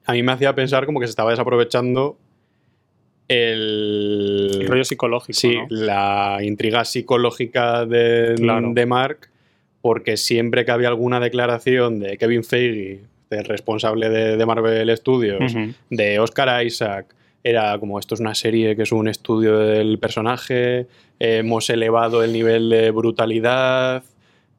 a 0.05 0.11
mí 0.13 0.21
me 0.21 0.33
hacía 0.33 0.53
pensar 0.53 0.85
como 0.85 0.99
que 0.99 1.07
se 1.07 1.11
estaba 1.11 1.31
desaprovechando 1.31 2.17
el, 3.27 4.49
El 4.61 4.67
rollo 4.67 4.83
psicológico, 4.83 5.37
Sí, 5.39 5.55
¿no? 5.55 5.65
la 5.69 6.39
intriga 6.43 6.83
psicológica 6.85 7.85
de, 7.85 8.35
Claro. 8.37 8.71
de 8.73 8.85
Mark, 8.85 9.29
porque 9.81 10.17
siempre 10.17 10.65
que 10.65 10.71
había 10.71 10.89
alguna 10.89 11.19
declaración 11.19 11.99
de 11.99 12.17
Kevin 12.17 12.43
Feige, 12.43 13.01
el 13.29 13.45
responsable 13.45 14.09
de, 14.09 14.37
de 14.37 14.45
Marvel 14.45 14.95
Studios, 14.97 15.53
de 15.89 16.19
Oscar 16.19 16.63
Isaac, 16.65 17.07
era 17.43 17.77
como 17.79 17.99
esto 17.99 18.15
es 18.15 18.21
una 18.21 18.35
serie 18.35 18.75
que 18.75 18.83
es 18.83 18.91
un 18.91 19.07
estudio 19.07 19.57
del 19.57 19.99
personaje, 19.99 20.79
eh, 21.19 21.37
hemos 21.37 21.69
elevado 21.69 22.23
el 22.23 22.31
nivel 22.33 22.69
de 22.69 22.91
brutalidad, 22.91 24.03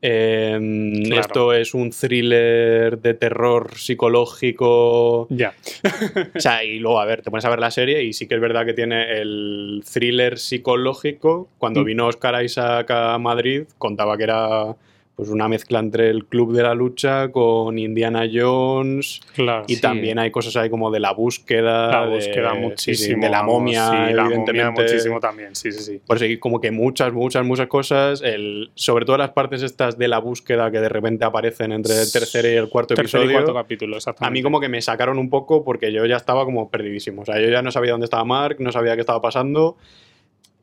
eh, 0.07 1.01
Claro. 1.07 1.21
esto 1.23 1.53
es 1.55 1.73
un 1.73 1.91
thriller 1.91 2.99
de 3.01 3.15
terror 3.15 3.71
psicológico. 3.77 5.27
Ya. 5.31 5.55
O 6.37 6.41
sea, 6.41 6.63
y 6.65 6.79
luego, 6.79 7.01
a 7.01 7.07
ver, 7.07 7.23
te 7.23 7.31
pones 7.31 7.45
a 7.47 7.51
ver 7.51 7.59
la 7.61 7.71
serie 7.71 8.03
y 8.03 8.13
sí 8.13 8.27
que 8.27 8.35
es 8.35 8.41
verdad 8.41 8.67
que 8.67 8.75
tiene 8.75 9.21
el 9.21 9.83
thriller 9.91 10.39
psicológico. 10.39 11.49
Cuando 11.59 11.81
Mm. 11.81 11.85
vino 11.85 12.07
Oscar 12.07 12.45
Isaac 12.45 12.91
a 12.91 13.19
Madrid, 13.19 13.63
contaba 13.79 14.17
que 14.19 14.25
era 14.25 14.77
pues 15.17 15.29
una 15.29 15.47
mezcla 15.47 15.79
entre 15.79 16.11
el 16.11 16.27
Club 16.27 16.53
de 16.55 16.65
la 16.65 16.75
Lucha 16.75 17.31
con 17.31 17.79
Indiana 17.79 18.29
Jones. 18.33 19.21
Claro. 19.35 19.65
Y 19.69 19.77
Sí. 19.77 19.81
también 19.81 20.19
hay 20.19 20.33
cosas 20.33 20.57
ahí 20.57 20.69
como 20.69 20.91
de 20.91 20.99
la 20.99 21.13
búsqueda. 21.13 21.89
La 21.89 22.07
de- 22.07 22.17
búsqueda 22.17 22.51
sí, 22.51 22.57
sí, 22.57 22.63
muchísimo. 22.63 23.23
de 23.25 23.31
la 23.31 23.43
momia, 23.45 23.87
sí, 23.87 23.93
la 23.93 24.25
momia 24.25 24.25
evidentemente. 24.25 24.83
muchísimo 24.83 25.21
también, 25.21 25.55
sí, 25.55 25.71
sí, 25.71 25.85
sí. 25.85 26.01
Por 26.05 26.17
eso, 26.21 26.41
como 26.41 26.61
que 26.61 26.73
muchas, 26.73 27.13
muchas, 27.13 27.45
muchas 27.47 27.69
cosas. 27.69 28.23
El, 28.23 28.73
sobre 28.75 29.05
todo 29.05 29.17
las 29.17 29.31
partes 29.31 29.63
estas 29.63 29.97
de 29.99 30.09
la 30.09 30.19
búsqueda 30.19 30.71
que 30.73 30.81
de 30.81 30.89
repente 30.89 31.25
aparecen 31.25 31.71
entre 31.71 31.95
el 32.01 32.11
tercer 32.11 32.45
y 32.47 32.57
el 32.57 32.69
cuarto 32.69 32.95
Tercer 32.97 33.21
episodio. 33.21 33.31
y 33.31 33.35
cuarto 33.35 33.55
capítulo, 33.55 33.97
exactamente. 33.97 34.29
A 34.29 34.33
mí 34.33 34.43
como 34.43 34.59
que 34.59 34.69
me 34.69 34.83
sacaron 34.83 35.19
un 35.19 35.31
poco 35.31 35.63
porque 35.65 35.93
yo 35.93 36.05
ya 36.07 36.17
estaba 36.17 36.45
como 36.45 36.71
perdidísimo. 36.71 37.23
O 37.23 37.25
sea, 37.25 37.41
yo 37.41 37.49
ya 37.51 37.63
no 37.63 37.71
sabía 37.71 37.93
dónde 37.93 38.07
estaba 38.07 38.25
Mark, 38.25 38.57
no 38.59 38.73
sabía 38.73 38.95
qué 38.97 39.01
estaba 39.03 39.21
pasando. 39.21 39.77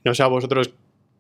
No 0.04 0.14
sé 0.14 0.24
a 0.24 0.28
vosotros 0.28 0.74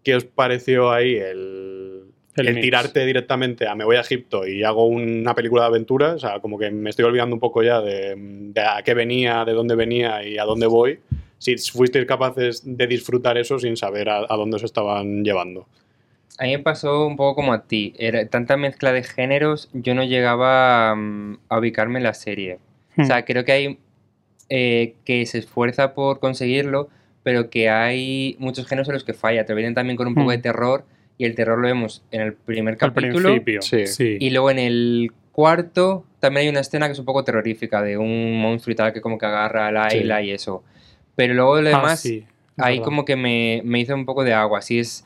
qué 0.04 0.16
os 0.16 0.26
pareció 0.26 0.92
ahí 0.92 1.16
el, 1.16 2.01
El 2.36 2.48
el 2.48 2.62
tirarte 2.62 3.06
directamente 3.06 3.68
a 3.68 3.76
me 3.76 3.84
voy 3.84 3.98
a 3.98 4.02
Egipto 4.02 4.48
y 4.48 4.64
hago 4.64 4.86
una 4.86 5.36
película 5.36 5.64
de 5.64 5.68
aventuras. 5.68 6.16
O 6.16 6.20
sea, 6.20 6.40
como 6.40 6.58
que 6.58 6.72
me 6.72 6.90
estoy 6.90 7.06
olvidando 7.06 7.36
un 7.36 7.40
poco 7.40 7.62
ya 7.62 7.82
de, 7.82 8.16
de 8.18 8.62
a 8.62 8.82
qué 8.84 8.94
venía, 8.94 9.44
de 9.46 9.54
dónde 9.54 9.76
venía 9.76 10.26
y 10.26 10.38
a 10.38 10.44
dónde 10.44 10.68
voy. 10.68 11.00
Si 11.38 11.58
fuisteis 11.58 12.06
capaces 12.06 12.62
de 12.66 12.88
disfrutar 12.88 13.38
eso 13.38 13.60
sin 13.60 13.76
saber 13.76 14.10
a, 14.10 14.26
a 14.30 14.38
dónde 14.38 14.60
se 14.60 14.66
estaban 14.66 15.24
llevando. 15.24 15.68
A 16.38 16.46
mí 16.46 16.52
me 16.52 16.60
pasó 16.60 17.06
un 17.06 17.18
poco 17.18 17.36
como 17.36 17.54
a 17.54 17.64
ti. 17.64 17.94
Era 17.98 18.28
tanta 18.28 18.58
mezcla 18.58 18.92
de 18.92 19.04
géneros, 19.04 19.70
yo 19.74 19.94
no 19.94 20.04
llegaba 20.04 20.96
mm, 20.96 21.40
a 21.50 21.60
ubicarme 21.60 22.00
en 22.00 22.04
la 22.04 22.14
serie. 22.14 22.60
Hmm. 22.96 23.02
O 23.02 23.06
sea, 23.06 23.26
creo 23.26 23.44
que 23.44 23.52
hay 23.52 23.80
eh, 24.50 24.96
que 25.06 25.26
se 25.26 25.40
esfuerza 25.40 25.94
por 25.94 26.20
conseguirlo, 26.20 26.90
pero 27.24 27.50
que 27.50 27.70
hay 27.70 28.36
muchos 28.40 28.68
géneros 28.68 28.88
en 28.88 28.96
los 28.96 29.04
que 29.04 29.14
falla. 29.14 29.46
Te 29.46 29.54
vienen 29.54 29.76
también 29.76 29.98
con 29.98 30.08
un 30.08 30.16
poco 30.16 30.28
Hmm. 30.28 30.32
de 30.32 30.38
terror 30.38 30.86
y 31.22 31.26
el 31.26 31.36
terror 31.36 31.60
lo 31.60 31.68
vemos 31.68 32.04
en 32.12 32.22
el 32.22 32.34
primer 32.34 32.74
Al 32.74 32.78
capítulo. 32.80 33.30
principio, 33.30 33.62
Sí. 33.62 33.88
sí. 33.88 34.18
Y 34.20 34.30
luego 34.32 34.52
en 34.52 34.60
el 34.60 35.12
cuarto 35.32 36.06
también 36.20 36.44
hay 36.46 36.50
una 36.50 36.60
escena 36.62 36.88
que 36.88 36.94
es 36.94 37.00
un 37.00 37.06
poco 37.06 37.24
terrorífica 37.24 37.82
de 37.82 37.98
un 37.98 38.40
monstruo 38.42 38.74
y 38.74 38.76
tal 38.76 38.94
que 38.94 39.02
como 39.02 39.18
que 39.18 39.26
agarra 39.26 39.68
a 39.68 39.90
Sí. 39.90 39.98
Laila 39.98 40.22
y 40.22 40.32
eso. 40.32 40.64
Pero 41.16 41.34
luego 41.34 41.62
lo 41.62 41.70
Ah, 41.70 41.78
demás, 41.80 42.00
sí, 42.00 42.18
es 42.58 42.64
ahí 42.64 42.76
verdad. 42.76 42.86
como 42.86 43.06
que 43.06 43.16
me, 43.16 43.62
me 43.64 43.80
hizo 43.80 43.94
un 43.96 44.06
poco 44.06 44.24
de 44.24 44.34
agua. 44.34 44.60
Así 44.60 44.80
es. 44.80 45.06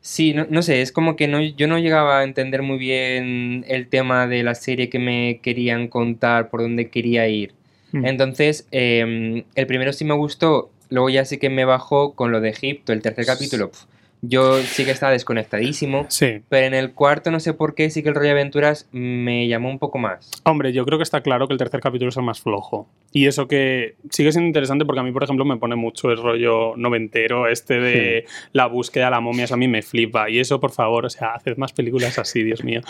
Sí, 0.00 0.32
no, 0.32 0.46
no 0.48 0.62
sé, 0.62 0.80
es 0.80 0.92
como 0.92 1.16
que 1.16 1.26
no, 1.26 1.40
yo 1.42 1.66
no 1.66 1.78
llegaba 1.78 2.20
a 2.20 2.24
entender 2.24 2.62
muy 2.62 2.78
bien 2.78 3.64
el 3.68 3.88
tema 3.88 4.26
de 4.28 4.42
la 4.44 4.54
serie 4.54 4.88
que 4.88 4.98
me 5.00 5.40
querían 5.42 5.88
contar, 5.88 6.50
por 6.50 6.60
dónde 6.62 6.88
quería 6.88 7.26
ir. 7.28 7.52
Mm. 7.92 8.06
Entonces, 8.06 8.68
eh, 8.70 9.44
el 9.54 9.66
primero 9.66 9.92
sí 9.92 10.04
me 10.04 10.14
gustó, 10.14 10.70
luego 10.88 11.10
ya 11.10 11.24
sí 11.24 11.38
que 11.38 11.50
me 11.50 11.64
bajó 11.64 12.14
con 12.14 12.30
lo 12.30 12.40
de 12.40 12.50
Egipto, 12.50 12.92
el 12.92 13.02
tercer 13.02 13.26
capítulo. 13.26 13.70
pf, 13.70 13.86
yo 14.20 14.58
sí 14.62 14.84
que 14.84 14.90
estaba 14.90 15.12
desconectadísimo, 15.12 16.06
Sí. 16.08 16.40
pero 16.48 16.66
en 16.66 16.74
el 16.74 16.92
cuarto 16.92 17.30
no 17.30 17.38
sé 17.40 17.54
por 17.54 17.74
qué 17.74 17.88
sí 17.90 18.02
que 18.02 18.08
el 18.08 18.14
rollo 18.14 18.26
de 18.26 18.32
aventuras 18.32 18.88
me 18.92 19.46
llamó 19.48 19.70
un 19.70 19.78
poco 19.78 19.98
más. 19.98 20.30
Hombre, 20.44 20.72
yo 20.72 20.84
creo 20.84 20.98
que 20.98 21.02
está 21.04 21.20
claro 21.20 21.46
que 21.46 21.52
el 21.54 21.58
tercer 21.58 21.80
capítulo 21.80 22.08
es 22.08 22.16
el 22.16 22.24
más 22.24 22.40
flojo. 22.40 22.88
Y 23.12 23.26
eso 23.26 23.46
que 23.48 23.94
sigue 24.10 24.32
siendo 24.32 24.46
interesante 24.48 24.84
porque 24.84 25.00
a 25.00 25.04
mí, 25.04 25.12
por 25.12 25.22
ejemplo, 25.24 25.44
me 25.44 25.56
pone 25.56 25.76
mucho 25.76 26.10
el 26.10 26.16
rollo 26.16 26.76
noventero, 26.76 27.48
este 27.48 27.78
de 27.80 28.24
la 28.52 28.66
búsqueda 28.66 29.06
de 29.06 29.10
la 29.12 29.20
momia, 29.20 29.44
eso 29.44 29.54
a 29.54 29.58
mí 29.58 29.68
me 29.68 29.82
flipa. 29.82 30.28
Y 30.28 30.38
eso, 30.40 30.58
por 30.60 30.72
favor, 30.72 31.06
o 31.06 31.10
sea, 31.10 31.34
haced 31.34 31.56
más 31.56 31.72
películas 31.72 32.18
así, 32.18 32.42
Dios 32.42 32.64
mío. 32.64 32.80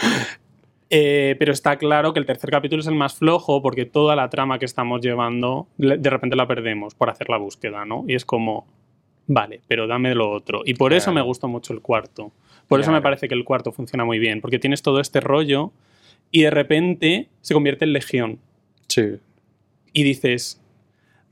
Eh, 0.90 1.36
pero 1.38 1.52
está 1.52 1.76
claro 1.76 2.14
que 2.14 2.18
el 2.20 2.24
tercer 2.24 2.48
capítulo 2.50 2.80
es 2.80 2.86
el 2.86 2.94
más 2.94 3.14
flojo 3.14 3.60
porque 3.60 3.84
toda 3.84 4.16
la 4.16 4.30
trama 4.30 4.58
que 4.58 4.64
estamos 4.64 5.02
llevando 5.02 5.66
le- 5.76 5.98
de 5.98 6.08
repente 6.08 6.34
la 6.34 6.46
perdemos 6.46 6.94
por 6.94 7.10
hacer 7.10 7.28
la 7.28 7.36
búsqueda, 7.36 7.84
¿no? 7.84 8.04
Y 8.08 8.14
es 8.14 8.24
como, 8.24 8.66
vale, 9.28 9.60
pero 9.68 9.86
dame 9.86 10.14
lo 10.14 10.28
otro. 10.30 10.62
Y 10.64 10.74
por 10.74 10.92
eso 10.92 11.12
me 11.12 11.22
gusta 11.22 11.46
mucho 11.46 11.72
el 11.72 11.80
cuarto. 11.80 12.32
Por 12.66 12.80
eso 12.80 12.90
me 12.90 13.00
parece 13.00 13.28
que 13.28 13.34
el 13.34 13.44
cuarto 13.44 13.70
funciona 13.70 14.04
muy 14.04 14.18
bien, 14.18 14.40
porque 14.40 14.58
tienes 14.58 14.82
todo 14.82 15.00
este 15.00 15.20
rollo 15.20 15.72
y 16.30 16.42
de 16.42 16.50
repente 16.50 17.28
se 17.40 17.54
convierte 17.54 17.84
en 17.84 17.92
legión. 17.92 18.40
Sí. 18.88 19.18
Y 19.92 20.02
dices, 20.02 20.60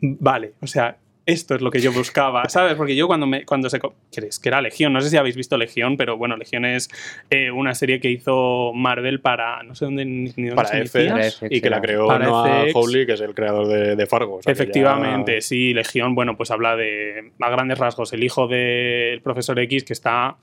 vale, 0.00 0.54
o 0.62 0.66
sea, 0.66 0.98
esto 1.26 1.56
es 1.56 1.60
lo 1.60 1.70
que 1.72 1.80
yo 1.80 1.92
buscaba, 1.92 2.48
¿sabes? 2.48 2.74
Porque 2.76 2.94
yo 2.96 3.06
cuando, 3.08 3.26
me, 3.26 3.44
cuando 3.44 3.68
se... 3.68 3.80
¿Crees 4.12 4.38
que 4.38 4.48
era 4.48 4.60
Legión? 4.62 4.92
No 4.92 5.00
sé 5.00 5.10
si 5.10 5.16
habéis 5.16 5.36
visto 5.36 5.56
Legión, 5.58 5.96
pero 5.96 6.16
bueno, 6.16 6.36
Legión 6.36 6.64
es 6.64 6.88
eh, 7.30 7.50
una 7.50 7.74
serie 7.74 7.98
que 8.00 8.10
hizo 8.10 8.72
Marvel 8.74 9.20
para... 9.20 9.62
No 9.64 9.74
sé 9.74 9.84
dónde... 9.86 10.04
Ni, 10.04 10.32
ni 10.36 10.48
dónde 10.48 10.54
Para 10.54 10.68
se 10.68 10.86
FX, 10.86 11.42
y 11.50 11.60
que 11.60 11.68
la 11.68 11.80
creó 11.80 12.06
Para 12.06 12.26
Noah 12.26 12.62
FX. 12.66 12.74
Hawley, 12.76 13.06
que 13.06 13.12
es 13.14 13.20
el 13.20 13.34
creador 13.34 13.66
de, 13.66 13.96
de 13.96 14.06
Fargo. 14.06 14.36
o 14.36 14.42
sea 14.42 14.52
que 14.54 14.56
ya- 14.58 14.62
Efectivamente, 14.62 15.40
sí, 15.40 15.74
Legión, 15.74 16.14
bueno, 16.14 16.36
pues 16.36 16.50
habla 16.52 16.76
de, 16.76 17.32
a 17.40 17.50
grandes 17.50 17.78
rasgos, 17.78 18.12
el 18.12 18.22
hijo 18.22 18.46
del 18.46 19.20
profesor 19.20 19.58
X 19.58 19.82
que 19.84 19.92
está 19.92 20.36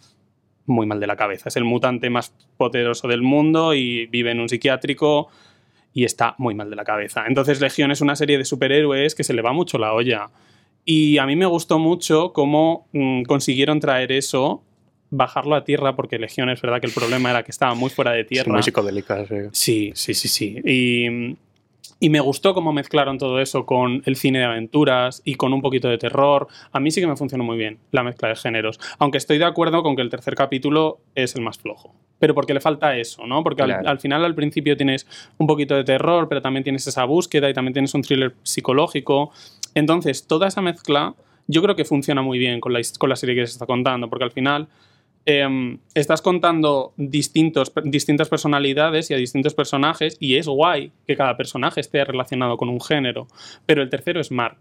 muy 0.65 0.85
mal 0.85 0.99
de 0.99 1.07
la 1.07 1.15
cabeza. 1.15 1.49
Es 1.49 1.55
el 1.55 1.63
mutante 1.63 2.09
más 2.09 2.33
poderoso 2.57 3.07
del 3.07 3.21
mundo 3.21 3.73
y 3.73 4.05
vive 4.07 4.31
en 4.31 4.39
un 4.41 4.49
psiquiátrico 4.49 5.29
y 5.93 6.05
está 6.05 6.35
muy 6.37 6.55
mal 6.55 6.69
de 6.69 6.75
la 6.75 6.83
cabeza. 6.83 7.23
Entonces 7.27 7.61
Legión 7.61 7.91
es 7.91 8.01
una 8.01 8.15
serie 8.15 8.37
de 8.37 8.45
superhéroes 8.45 9.15
que 9.15 9.23
se 9.23 9.33
le 9.33 9.41
va 9.41 9.53
mucho 9.53 9.77
la 9.77 9.93
olla. 9.93 10.29
Y 10.85 11.17
a 11.17 11.25
mí 11.25 11.35
me 11.35 11.45
gustó 11.45 11.79
mucho 11.79 12.33
cómo 12.33 12.87
mm, 12.91 13.23
consiguieron 13.23 13.79
traer 13.79 14.11
eso, 14.11 14.63
bajarlo 15.09 15.55
a 15.55 15.63
tierra, 15.63 15.95
porque 15.95 16.19
Legión 16.19 16.49
es 16.49 16.61
verdad 16.61 16.81
que 16.81 16.87
el 16.87 16.93
problema 16.93 17.29
era 17.29 17.43
que 17.43 17.51
estaba 17.51 17.73
muy 17.75 17.89
fuera 17.89 18.11
de 18.11 18.21
Es 18.21 18.27
tierra. 18.27 18.51
muy 18.51 18.63
psicodélica, 18.63 19.25
sí. 19.25 19.35
Sí, 19.51 19.91
sí, 19.95 20.13
sí, 20.13 20.27
sí. 20.27 20.55
Y, 20.65 21.37
y 21.99 22.09
me 22.09 22.19
gustó 22.19 22.53
cómo 22.53 22.73
mezclaron 22.73 23.17
todo 23.17 23.39
eso 23.39 23.65
con 23.65 24.01
el 24.05 24.17
cine 24.17 24.39
de 24.39 24.45
aventuras 24.45 25.21
y 25.23 25.35
con 25.35 25.53
un 25.53 25.61
poquito 25.61 25.87
de 25.87 25.97
terror. 25.97 26.47
A 26.73 26.81
mí 26.81 26.91
sí 26.91 26.99
que 26.99 27.07
me 27.07 27.15
funcionó 27.15 27.45
muy 27.45 27.57
bien 27.57 27.77
la 27.91 28.03
mezcla 28.03 28.27
de 28.27 28.35
géneros. 28.35 28.77
Aunque 28.99 29.17
estoy 29.19 29.37
de 29.37 29.45
acuerdo 29.45 29.83
con 29.83 29.95
que 29.95 30.01
el 30.01 30.09
tercer 30.09 30.35
capítulo 30.35 30.99
es 31.15 31.35
el 31.35 31.43
más 31.43 31.59
flojo. 31.59 31.95
Pero 32.19 32.33
porque 32.33 32.53
le 32.53 32.59
falta 32.59 32.97
eso, 32.97 33.25
¿no? 33.25 33.41
Porque 33.43 33.61
al, 33.61 33.99
final, 33.99 34.25
al 34.25 34.35
principio, 34.35 34.75
tienes 34.75 35.07
un 35.37 35.47
poquito 35.47 35.75
de 35.75 35.83
terror, 35.83 36.27
pero 36.27 36.41
también 36.41 36.63
tienes 36.63 36.85
esa 36.87 37.05
búsqueda 37.05 37.49
y 37.49 37.53
también 37.53 37.73
tienes 37.73 37.93
un 37.93 38.01
thriller 38.01 38.33
psicológico. 38.43 39.31
Entonces, 39.75 40.27
toda 40.27 40.47
esa 40.47 40.61
mezcla 40.61 41.15
yo 41.47 41.61
creo 41.61 41.75
que 41.75 41.83
funciona 41.85 42.21
muy 42.21 42.39
bien 42.39 42.59
con 42.61 42.71
la, 42.73 42.79
his- 42.79 42.97
con 42.97 43.09
la 43.09 43.15
serie 43.15 43.35
que 43.35 43.45
se 43.47 43.53
está 43.53 43.65
contando, 43.65 44.09
porque 44.09 44.23
al 44.25 44.31
final 44.31 44.67
em, 45.25 45.77
estás 45.93 46.21
contando 46.21 46.93
distintos, 46.97 47.71
distintas 47.85 48.27
personalidades 48.29 49.09
y 49.09 49.13
a 49.13 49.17
distintos 49.17 49.53
personajes 49.53 50.17
y 50.19 50.35
es 50.35 50.47
guay 50.47 50.91
que 51.07 51.15
cada 51.15 51.37
personaje 51.37 51.79
esté 51.79 52.03
relacionado 52.03 52.57
con 52.57 52.69
un 52.69 52.81
género, 52.81 53.27
pero 53.65 53.81
el 53.81 53.89
tercero 53.89 54.19
es 54.19 54.31
Mark. 54.31 54.57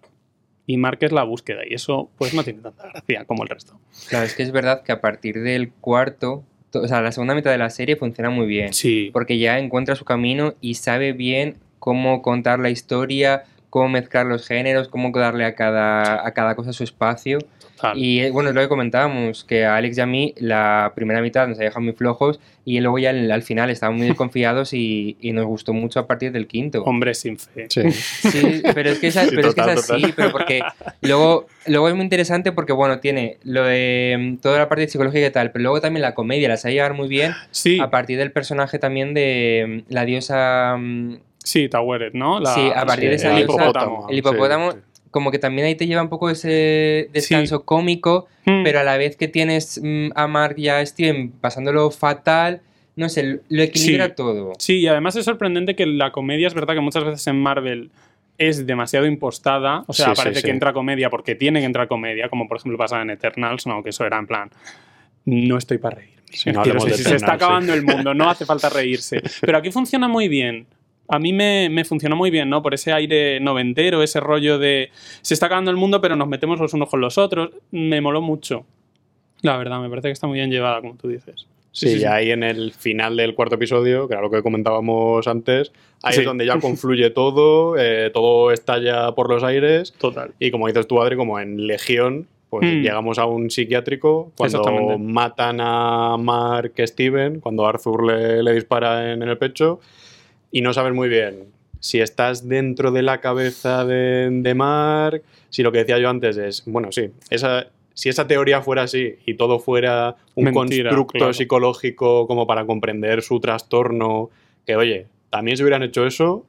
Y 0.65 0.77
Mark 0.77 0.99
es 1.01 1.11
la 1.11 1.25
búsqueda 1.25 1.63
y 1.69 1.75
eso 1.75 2.09
pues 2.17 2.33
no 2.35 2.45
tiene 2.45 2.61
tanta 2.61 2.87
gracia 2.89 3.25
como 3.25 3.43
el 3.43 3.49
resto. 3.49 3.79
Claro, 4.09 4.25
es 4.25 4.35
que 4.37 4.45
es 4.45 4.53
verdad 4.53 4.83
que 4.85 4.93
a 4.93 5.01
partir 5.01 5.41
del 5.43 5.73
cuarto, 5.73 6.45
to- 6.71 6.83
o 6.83 6.87
sea, 6.89 7.01
la 7.03 7.11
segunda 7.11 7.35
mitad 7.35 7.51
de 7.51 7.59
la 7.59 7.69
serie 7.71 7.97
funciona 7.97 8.31
muy 8.31 8.47
bien. 8.47 8.73
Sí. 8.73 9.11
porque 9.13 9.39
ya 9.39 9.59
encuentra 9.59 9.97
su 9.97 10.05
camino 10.05 10.55
y 10.61 10.75
sabe 10.75 11.13
bien 11.13 11.57
cómo 11.81 12.23
contar 12.23 12.61
la 12.61 12.71
historia, 12.71 13.43
cómo 13.73 13.89
mezclar 13.89 14.27
los 14.27 14.47
géneros, 14.47 14.89
cómo 14.89 15.11
darle 15.13 15.47
a 15.47 15.55
cada, 15.55 16.27
a 16.27 16.33
cada 16.33 16.55
cosa 16.55 16.75
su 16.75 16.85
espacio. 16.85 17.39
Total. 17.75 17.97
Y 17.97 18.21
eh, 18.21 18.31
bueno, 18.31 18.51
es 18.51 18.55
lo 18.55 18.61
que 18.61 18.69
comentábamos, 18.69 19.45
que 19.45 19.65
a 19.65 19.77
Alex 19.77 19.97
y 19.97 20.01
a 20.03 20.07
mí 20.07 20.35
la 20.37 20.93
primera 20.95 21.23
mitad 21.23 21.49
nos 21.49 21.59
ha 21.59 21.63
dejado 21.63 21.81
muy 21.81 21.95
flojos 21.95 22.39
y 22.67 22.81
luego 22.81 22.99
ya 22.99 23.09
al, 23.11 23.31
al 23.33 23.43
final 23.43 23.71
estábamos 23.71 24.01
muy 24.01 24.09
desconfiados 24.11 24.75
y, 24.75 25.17
y 25.23 25.33
nos 25.33 25.47
gustó 25.47 25.73
mucho 25.73 26.01
a 26.01 26.07
partir 26.07 26.33
del 26.33 26.49
quinto. 26.49 26.83
Hombre 26.85 27.15
sin 27.15 27.39
fe. 27.39 27.67
Sí. 27.71 27.91
Sí, 27.91 28.63
pero 28.75 28.91
es 28.91 28.99
que 28.99 29.07
es, 29.07 29.15
Sí, 29.15 29.27
pero 29.31 29.49
es, 29.49 29.55
que 29.55 29.61
es 29.63 29.67
total, 29.67 29.79
así, 29.79 29.93
total. 29.95 30.13
pero 30.17 30.33
porque 30.33 30.61
luego, 31.01 31.47
luego 31.67 31.89
es 31.89 31.95
muy 31.95 32.05
interesante 32.05 32.53
porque, 32.53 32.75
bueno, 32.75 33.01
tiene 33.01 33.39
lo 33.43 33.65
de 33.65 34.35
mm, 34.37 34.37
toda 34.43 34.59
la 34.59 34.69
parte 34.69 34.87
psicológica 34.87 35.27
y 35.27 35.31
tal, 35.31 35.51
pero 35.51 35.63
luego 35.63 35.81
también 35.81 36.03
la 36.03 36.13
comedia 36.15 36.47
la 36.51 36.59
sabe 36.59 36.75
llevar 36.75 36.93
muy 36.93 37.09
bien 37.09 37.33
Sí, 37.53 37.81
a 37.81 37.89
partir 37.89 38.19
del 38.19 38.33
personaje 38.33 38.79
también 38.79 39.15
de 39.15 39.85
mm, 39.89 39.93
la 39.95 40.05
diosa, 40.05 40.77
mm, 40.79 41.17
sí, 41.45 41.69
Toweret, 41.69 42.15
¿no? 42.15 42.41
La- 42.41 42.55
Sí, 42.55 42.71
a 42.75 42.85
partir 42.87 43.11
de 43.11 43.17
esa 43.17 43.37
el 43.37 43.45
hipopótamo. 43.45 44.07
el 44.11 44.19
hipopótamo, 44.19 44.73
sí, 44.73 44.79
como 45.11 45.31
que 45.31 45.39
también 45.39 45.67
ahí 45.67 45.75
te 45.75 45.87
lleva 45.87 46.03
un 46.03 46.09
poco 46.09 46.31
ese 46.31 47.09
descanso 47.13 47.65
cómico, 47.65 48.27
Mm. 48.47 48.65
pero 48.65 48.81
a 48.81 48.83
la 48.83 48.97
vez 48.97 49.17
que 49.17 49.29
tienes 49.29 49.79
mm, 49.83 50.09
a 50.15 50.27
Mark 50.27 50.55
y 50.59 50.69
a 50.69 50.85
Steven 50.85 51.31
pasándolo 51.33 51.91
fatal, 51.91 52.61
no 52.97 53.09
sé, 53.09 53.41
lo 53.49 53.63
equilibra 53.63 54.15
todo. 54.15 54.53
Sí, 54.59 54.81
y 54.81 54.87
además 54.87 55.17
es 55.17 55.25
sorprendente 55.25 55.75
que 55.77 55.87
la 55.87 56.13
comedia 56.13 56.47
es 56.47 56.55
verdad 56.55 56.75
que 56.75 56.81
muchas 56.81 57.05
veces 57.05 57.27
en 57.27 57.41
Marvel 57.41 57.91
es 58.39 58.67
demasiado 58.67 59.07
impostada. 59.07 59.85
O 59.87 59.93
sea, 59.93 60.15
parece 60.15 60.43
que 60.43 60.51
entra 60.51 60.73
comedia 60.73 61.09
porque 61.11 61.35
tiene 61.35 61.61
que 61.61 61.67
entrar 61.67 61.87
comedia, 61.89 62.29
como 62.29 62.49
por 62.49 62.57
ejemplo 62.57 62.77
pasaba 62.79 63.03
en 63.03 63.11
Eternals, 63.11 63.67
¿no? 63.67 63.83
Que 63.83 63.91
eso 63.91 64.05
era 64.05 64.19
en 64.19 64.27
plan. 64.27 64.51
No 65.27 65.57
estoy 65.59 65.79
para 65.79 65.97
reírme. 65.97 66.23
Sí, 66.31 66.51
no 66.51 66.63
Quiero 66.63 66.81
si 66.81 66.91
se 66.95 67.15
está 67.17 67.27
sí. 67.29 67.33
acabando 67.35 67.75
el 67.75 67.83
mundo, 67.85 68.15
no 68.15 68.29
hace 68.31 68.45
falta 68.47 68.69
reírse. 68.71 69.23
Pero 69.43 69.59
aquí 69.59 69.71
funciona 69.71 70.09
muy 70.09 70.29
bien. 70.29 70.67
A 71.15 71.19
mí 71.19 71.33
me, 71.35 71.69
me 71.71 71.85
funcionó 71.85 72.17
muy 72.17 72.31
bien, 72.31 72.49
¿no? 72.49 72.63
Por 72.63 72.73
ese 72.73 72.91
aire 72.93 73.39
noventero, 73.39 74.03
ese 74.03 74.19
rollo 74.19 74.59
de 74.59 74.91
se 75.21 75.35
está 75.35 75.47
acabando 75.47 75.71
el 75.71 75.77
mundo, 75.77 76.01
pero 76.01 76.17
nos 76.17 76.27
metemos 76.27 76.59
los 76.59 76.73
unos 76.73 76.89
con 76.89 77.03
los 77.03 77.19
otros. 77.19 77.51
Me 77.71 78.01
moló 78.01 78.23
mucho. 78.23 78.65
La 79.43 79.59
verdad, 79.59 79.79
me 79.81 79.91
parece 79.91 80.09
que 80.09 80.13
está 80.13 80.27
muy 80.27 80.39
bien 80.39 80.51
llevada, 80.51 80.81
como 80.81 80.95
tú 80.97 81.09
dices. 81.09 81.47
Sí, 81.71 81.99
y 82.01 82.05
ahí 82.05 82.31
en 82.31 82.43
el 82.43 82.73
final 82.73 83.17
del 83.17 83.35
cuarto 83.35 83.57
episodio, 83.57 84.09
que 84.09 84.15
era 84.15 84.23
lo 84.23 84.31
que 84.31 84.43
comentábamos 84.43 85.27
antes, 85.29 85.73
ahí 86.03 86.15
Sí. 86.15 86.21
es 86.21 86.27
donde 86.27 86.47
ya 86.47 86.59
confluye 86.61 87.11
todo, 87.11 87.77
eh, 87.79 88.11
todo 88.13 88.51
estalla 88.51 89.13
por 89.13 89.29
los 89.29 89.43
aires. 89.43 89.93
Total. 89.99 90.33
Y 90.39 90.51
como 90.51 90.67
dices 90.67 90.87
tú, 90.87 91.01
Adri, 91.03 91.17
como 91.17 91.41
en 91.41 91.67
Legión, 91.67 92.27
pues 92.49 92.65
Mm. 92.71 92.83
llegamos 92.83 93.19
a 93.19 93.27
un 93.27 93.51
psiquiátrico 93.51 94.33
cuando 94.37 94.99
matan 94.99 95.59
a 95.61 96.17
Mark 96.19 96.73
Steven, 96.79 97.41
cuando 97.41 97.67
Arthur 97.67 98.05
le, 98.07 98.43
le 98.43 98.53
dispara 98.55 99.13
en, 99.13 99.23
en 99.23 99.29
el 99.31 99.39
pecho, 99.39 99.81
y 100.53 100.61
no 100.61 100.73
sabes 100.73 100.95
muy 100.95 101.09
bien 101.09 101.51
si 101.81 102.01
estás 102.01 102.49
dentro 102.49 102.93
de 102.93 103.03
la 103.03 103.21
cabeza 103.21 103.85
de, 103.85 104.29
de 104.31 104.55
Mark, 104.55 105.25
si 105.51 105.65
lo 105.65 105.73
que 105.73 105.79
decía 105.79 105.99
yo 105.99 106.09
antes 106.09 106.37
es, 106.37 106.63
bueno, 106.65 106.93
sí, 106.93 107.11
esa, 107.29 107.67
si 107.93 108.09
esa 108.09 108.29
teoría 108.29 108.63
fuera 108.63 108.83
así 108.83 109.17
y 109.27 109.35
todo 109.35 109.59
fuera 109.59 110.15
un 110.37 110.45
Mentira, 110.45 110.91
constructo 110.91 111.19
claro. 111.19 111.33
psicológico 111.33 112.29
como 112.29 112.47
para 112.47 112.65
comprender 112.67 113.23
su 113.23 113.41
trastorno, 113.41 114.31
que 114.65 114.77
oye, 114.77 115.07
también 115.29 115.57
si 115.57 115.65
hubieran 115.65 115.83
hecho 115.83 116.07
eso, 116.07 116.47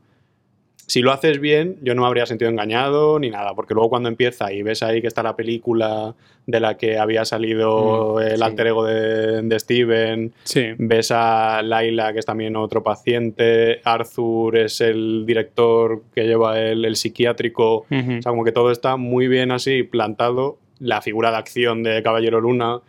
si 0.94 1.02
lo 1.02 1.12
haces 1.12 1.40
bien, 1.40 1.78
yo 1.82 1.96
no 1.96 2.02
me 2.04 2.08
habría 2.08 2.28
sentido 2.28 2.52
engañado 2.52 3.18
ni 3.18 3.32
nada, 3.32 3.56
porque 3.56 3.74
luego 3.74 3.90
cuando 3.90 4.10
empieza 4.10 4.54
y 4.54 4.62
ves 4.62 4.84
ahí 4.84 5.02
que 5.02 5.08
está 5.08 5.24
la 5.24 5.36
película 5.36 6.14
de 6.46 6.60
la 6.60 6.78
que 6.78 7.00
había 7.00 7.26
salido 7.26 8.18
Mm, 8.18 8.22
el 8.22 8.38
sí. 8.38 8.44
alter 8.44 8.68
ego 8.68 8.86
de, 8.86 9.42
de 9.42 9.60
Steven, 9.60 10.34
Sí. 10.44 10.66
ves 10.78 11.10
a 11.12 11.64
Laila, 11.64 12.14
que 12.14 12.20
es 12.20 12.26
también 12.28 12.56
otro 12.56 12.84
paciente, 12.84 13.82
Arthur 13.84 14.56
es 14.58 14.82
el 14.82 15.26
director 15.26 16.04
que 16.14 16.26
lleva 16.28 16.60
el, 16.60 16.86
el 16.86 16.96
psiquiátrico, 16.96 17.88
Ujú. 17.90 18.18
o 18.20 18.22
sea, 18.22 18.32
como 18.32 18.44
que 18.44 18.52
todo 18.52 18.70
está 18.70 18.96
muy 18.96 19.28
bien 19.28 19.52
así 19.52 19.82
plantado, 19.82 20.60
la 20.80 21.02
figura 21.02 21.32
de 21.32 21.38
acción 21.38 21.82
de 21.82 22.04
Caballero 22.04 22.40
Luna, 22.40 22.82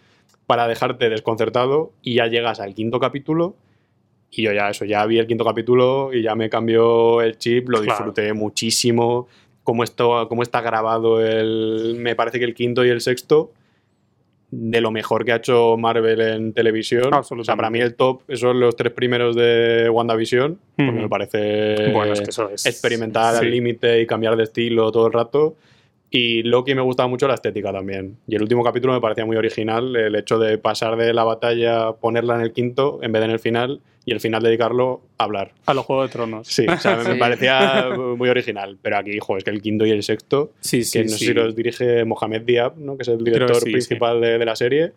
para 0.46 0.68
dejarte 0.68 1.08
desconcertado 1.08 1.92
y 2.02 2.16
ya 2.16 2.26
llegas 2.26 2.60
al 2.60 2.74
quinto 2.74 3.00
capítulo 3.00 3.54
y 4.36 4.42
yo 4.42 4.52
ya 4.52 4.70
eso, 4.70 4.84
ya 4.84 5.04
vi 5.06 5.18
el 5.18 5.26
quinto 5.26 5.44
capítulo 5.44 6.10
y 6.12 6.22
ya 6.22 6.34
me 6.34 6.48
cambió 6.50 7.20
el 7.22 7.38
chip, 7.38 7.68
lo 7.68 7.78
Claro. 7.82 7.92
disfruté 7.92 8.32
muchísimo, 8.32 9.26
cómo, 9.62 9.82
esto, 9.84 10.26
cómo 10.28 10.42
está 10.42 10.60
grabado 10.60 11.24
el, 11.24 11.96
me 11.98 12.14
parece 12.14 12.38
que 12.38 12.44
el 12.44 12.54
quinto 12.54 12.84
y 12.84 12.88
el 12.90 13.00
sexto, 13.00 13.50
de 14.50 14.80
lo 14.80 14.92
mejor 14.92 15.24
que 15.24 15.32
ha 15.32 15.36
hecho 15.36 15.76
Marvel 15.76 16.20
en 16.20 16.52
televisión. 16.52 17.12
O 17.12 17.42
sea, 17.44 17.56
para 17.56 17.70
mí 17.70 17.80
el 17.80 17.94
top 17.96 18.20
son 18.34 18.60
los 18.60 18.76
tres 18.76 18.92
primeros 18.92 19.34
de 19.34 19.88
WandaVision, 19.90 20.58
porque 20.76 20.90
Ujú. 20.92 21.00
me 21.02 21.08
parece 21.08 21.90
Bueno, 21.92 22.12
es 22.12 22.20
que 22.20 22.30
eso 22.30 22.48
es. 22.50 22.64
experimentar 22.64 23.34
sí. 23.34 23.40
al 23.44 23.50
límite 23.50 24.00
y 24.00 24.06
cambiar 24.06 24.36
de 24.36 24.44
estilo 24.44 24.92
todo 24.92 25.08
el 25.08 25.12
rato. 25.12 25.56
Y 26.10 26.42
Loki 26.44 26.74
me 26.76 26.82
gustaba 26.82 27.08
mucho 27.08 27.26
la 27.26 27.34
estética 27.34 27.72
también. 27.72 28.16
Y 28.28 28.36
el 28.36 28.42
último 28.42 28.62
capítulo 28.62 28.92
me 28.92 29.00
parecía 29.00 29.26
muy 29.26 29.36
original, 29.36 29.96
el 29.96 30.14
hecho 30.14 30.38
de 30.38 30.58
pasar 30.58 30.96
de 30.96 31.12
la 31.12 31.24
batalla, 31.24 31.92
ponerla 31.94 32.36
en 32.36 32.42
el 32.42 32.52
quinto 32.52 33.00
en 33.02 33.10
vez 33.10 33.20
de 33.20 33.24
en 33.26 33.30
el 33.32 33.40
final, 33.40 33.80
y 34.06 34.12
el 34.12 34.20
final 34.20 34.42
dedicarlo 34.42 35.00
a 35.18 35.24
hablar. 35.24 35.52
A 35.66 35.74
los 35.74 35.84
Juegos 35.86 36.08
de 36.08 36.12
Tronos. 36.12 36.46
Sí, 36.46 36.66
o 36.68 36.76
sea, 36.78 36.96
me- 36.98 37.04
me 37.04 37.12
Sí. 37.14 37.18
parecía 37.18 37.88
muy 38.16 38.28
original. 38.28 38.78
Pero 38.80 38.98
aquí, 38.98 39.18
jo, 39.18 39.36
es 39.38 39.44
que 39.44 39.50
el 39.50 39.60
quinto 39.62 39.86
y 39.86 39.90
el 39.90 40.02
sexto, 40.02 40.52
Sí, 40.60 40.78
que 40.78 40.84
sí, 40.84 40.98
no 41.04 41.08
sé 41.08 41.18
sí. 41.18 41.24
si 41.26 41.32
los 41.34 41.56
dirige 41.56 42.04
Mohamed 42.04 42.42
Diab, 42.42 42.76
¿no? 42.78 42.96
que 42.96 43.02
es 43.02 43.08
el 43.08 43.18
que 43.18 43.24
director 43.30 43.56
sí, 43.56 43.70
principal 43.72 44.20
De, 44.20 44.38
de 44.38 44.44
la 44.44 44.54
serie, 44.56 44.92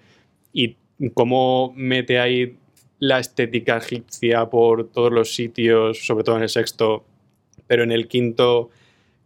y 0.54 0.76
cómo 1.14 1.74
mete 1.76 2.20
ahí 2.20 2.58
la 3.00 3.20
estética 3.20 3.78
egipcia 3.78 4.46
por 4.50 4.90
todos 4.90 5.12
los 5.12 5.34
sitios, 5.34 6.06
sobre 6.06 6.24
todo 6.24 6.36
en 6.38 6.44
el 6.44 6.50
sexto, 6.50 7.06
pero 7.66 7.84
en 7.84 7.92
el 7.92 8.08
quinto, 8.08 8.70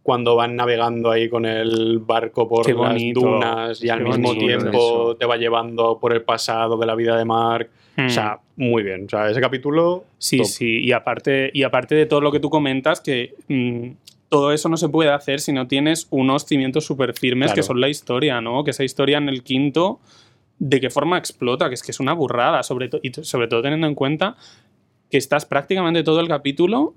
cuando 0.02 0.34
van 0.34 0.56
navegando 0.56 1.10
ahí 1.10 1.28
con 1.28 1.46
el 1.46 1.98
barco 2.00 2.48
por 2.48 2.66
Qué 2.66 2.72
las 2.72 2.92
bonito, 2.92 3.20
dunas 3.20 3.82
y 3.84 3.88
al 3.88 4.02
mismo 4.02 4.34
tiempo 4.34 5.16
te 5.16 5.26
va 5.26 5.36
llevando 5.36 5.98
por 6.00 6.12
el 6.12 6.22
pasado 6.22 6.76
de 6.76 6.86
la 6.86 6.94
vida 6.94 7.16
de 7.16 7.24
Mark. 7.24 7.70
Mm. 7.96 8.06
O 8.06 8.10
sea, 8.10 8.40
muy 8.56 8.82
bien. 8.82 9.04
O 9.06 9.08
sea, 9.08 9.30
ese 9.30 9.40
capítulo. 9.40 10.04
Sí, 10.18 10.38
top. 10.38 10.46
sí, 10.46 10.80
y 10.80 10.92
aparte, 10.92 11.50
y 11.54 11.62
aparte 11.62 11.94
de 11.94 12.06
todo 12.06 12.20
lo 12.20 12.32
que 12.32 12.40
tú 12.40 12.50
comentas, 12.50 13.00
que 13.00 13.34
mm, 13.48 13.90
todo 14.28 14.50
eso 14.52 14.68
no 14.68 14.76
se 14.76 14.88
puede 14.88 15.10
hacer 15.10 15.40
si 15.40 15.52
no 15.52 15.68
tienes 15.68 16.08
unos 16.10 16.46
cimientos 16.46 16.84
súper 16.84 17.14
firmes 17.14 17.48
Claro. 17.48 17.56
que 17.56 17.62
son 17.62 17.80
la 17.80 17.88
historia, 17.88 18.40
¿no? 18.40 18.64
Que 18.64 18.70
esa 18.72 18.82
historia 18.82 19.18
en 19.18 19.28
el 19.28 19.42
quinto, 19.42 20.00
de 20.58 20.80
qué 20.80 20.90
forma 20.90 21.18
explota, 21.18 21.68
que 21.68 21.74
es 21.74 21.82
que 21.82 21.90
es 21.92 22.00
una 22.00 22.12
burrada, 22.14 22.60
y 23.02 23.12
sobre 23.22 23.46
todo 23.46 23.62
teniendo 23.62 23.86
en 23.86 23.94
cuenta 23.94 24.36
que 25.10 25.18
estás 25.18 25.44
prácticamente 25.44 26.02
todo 26.02 26.18
el 26.20 26.28
capítulo 26.28 26.94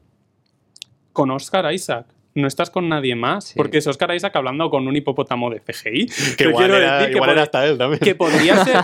con 1.12 1.30
Oscar 1.30 1.72
Isaac. 1.74 2.08
No 2.36 2.48
estás 2.48 2.70
con 2.70 2.90
nadie 2.90 3.16
más, 3.16 3.46
Sí. 3.46 3.54
porque 3.56 3.78
es 3.78 3.88
Oscar 3.88 4.14
Isaac 4.14 4.36
hablando 4.36 4.70
con 4.70 4.88
un 4.88 4.96
hipopótamo 4.96 5.50
de 5.50 5.62
CGI. 5.62 6.06
Que 6.08 6.14
Te 6.38 6.44
igual, 6.50 6.66
quiero 6.66 6.78
era, 6.78 7.00
decir 7.00 7.14
que 7.18 7.32
era 7.32 7.42
hasta 7.44 7.66
él 7.66 7.78
también. 7.78 8.00
que 8.02 8.14
podría 8.16 8.58
ser 8.66 8.78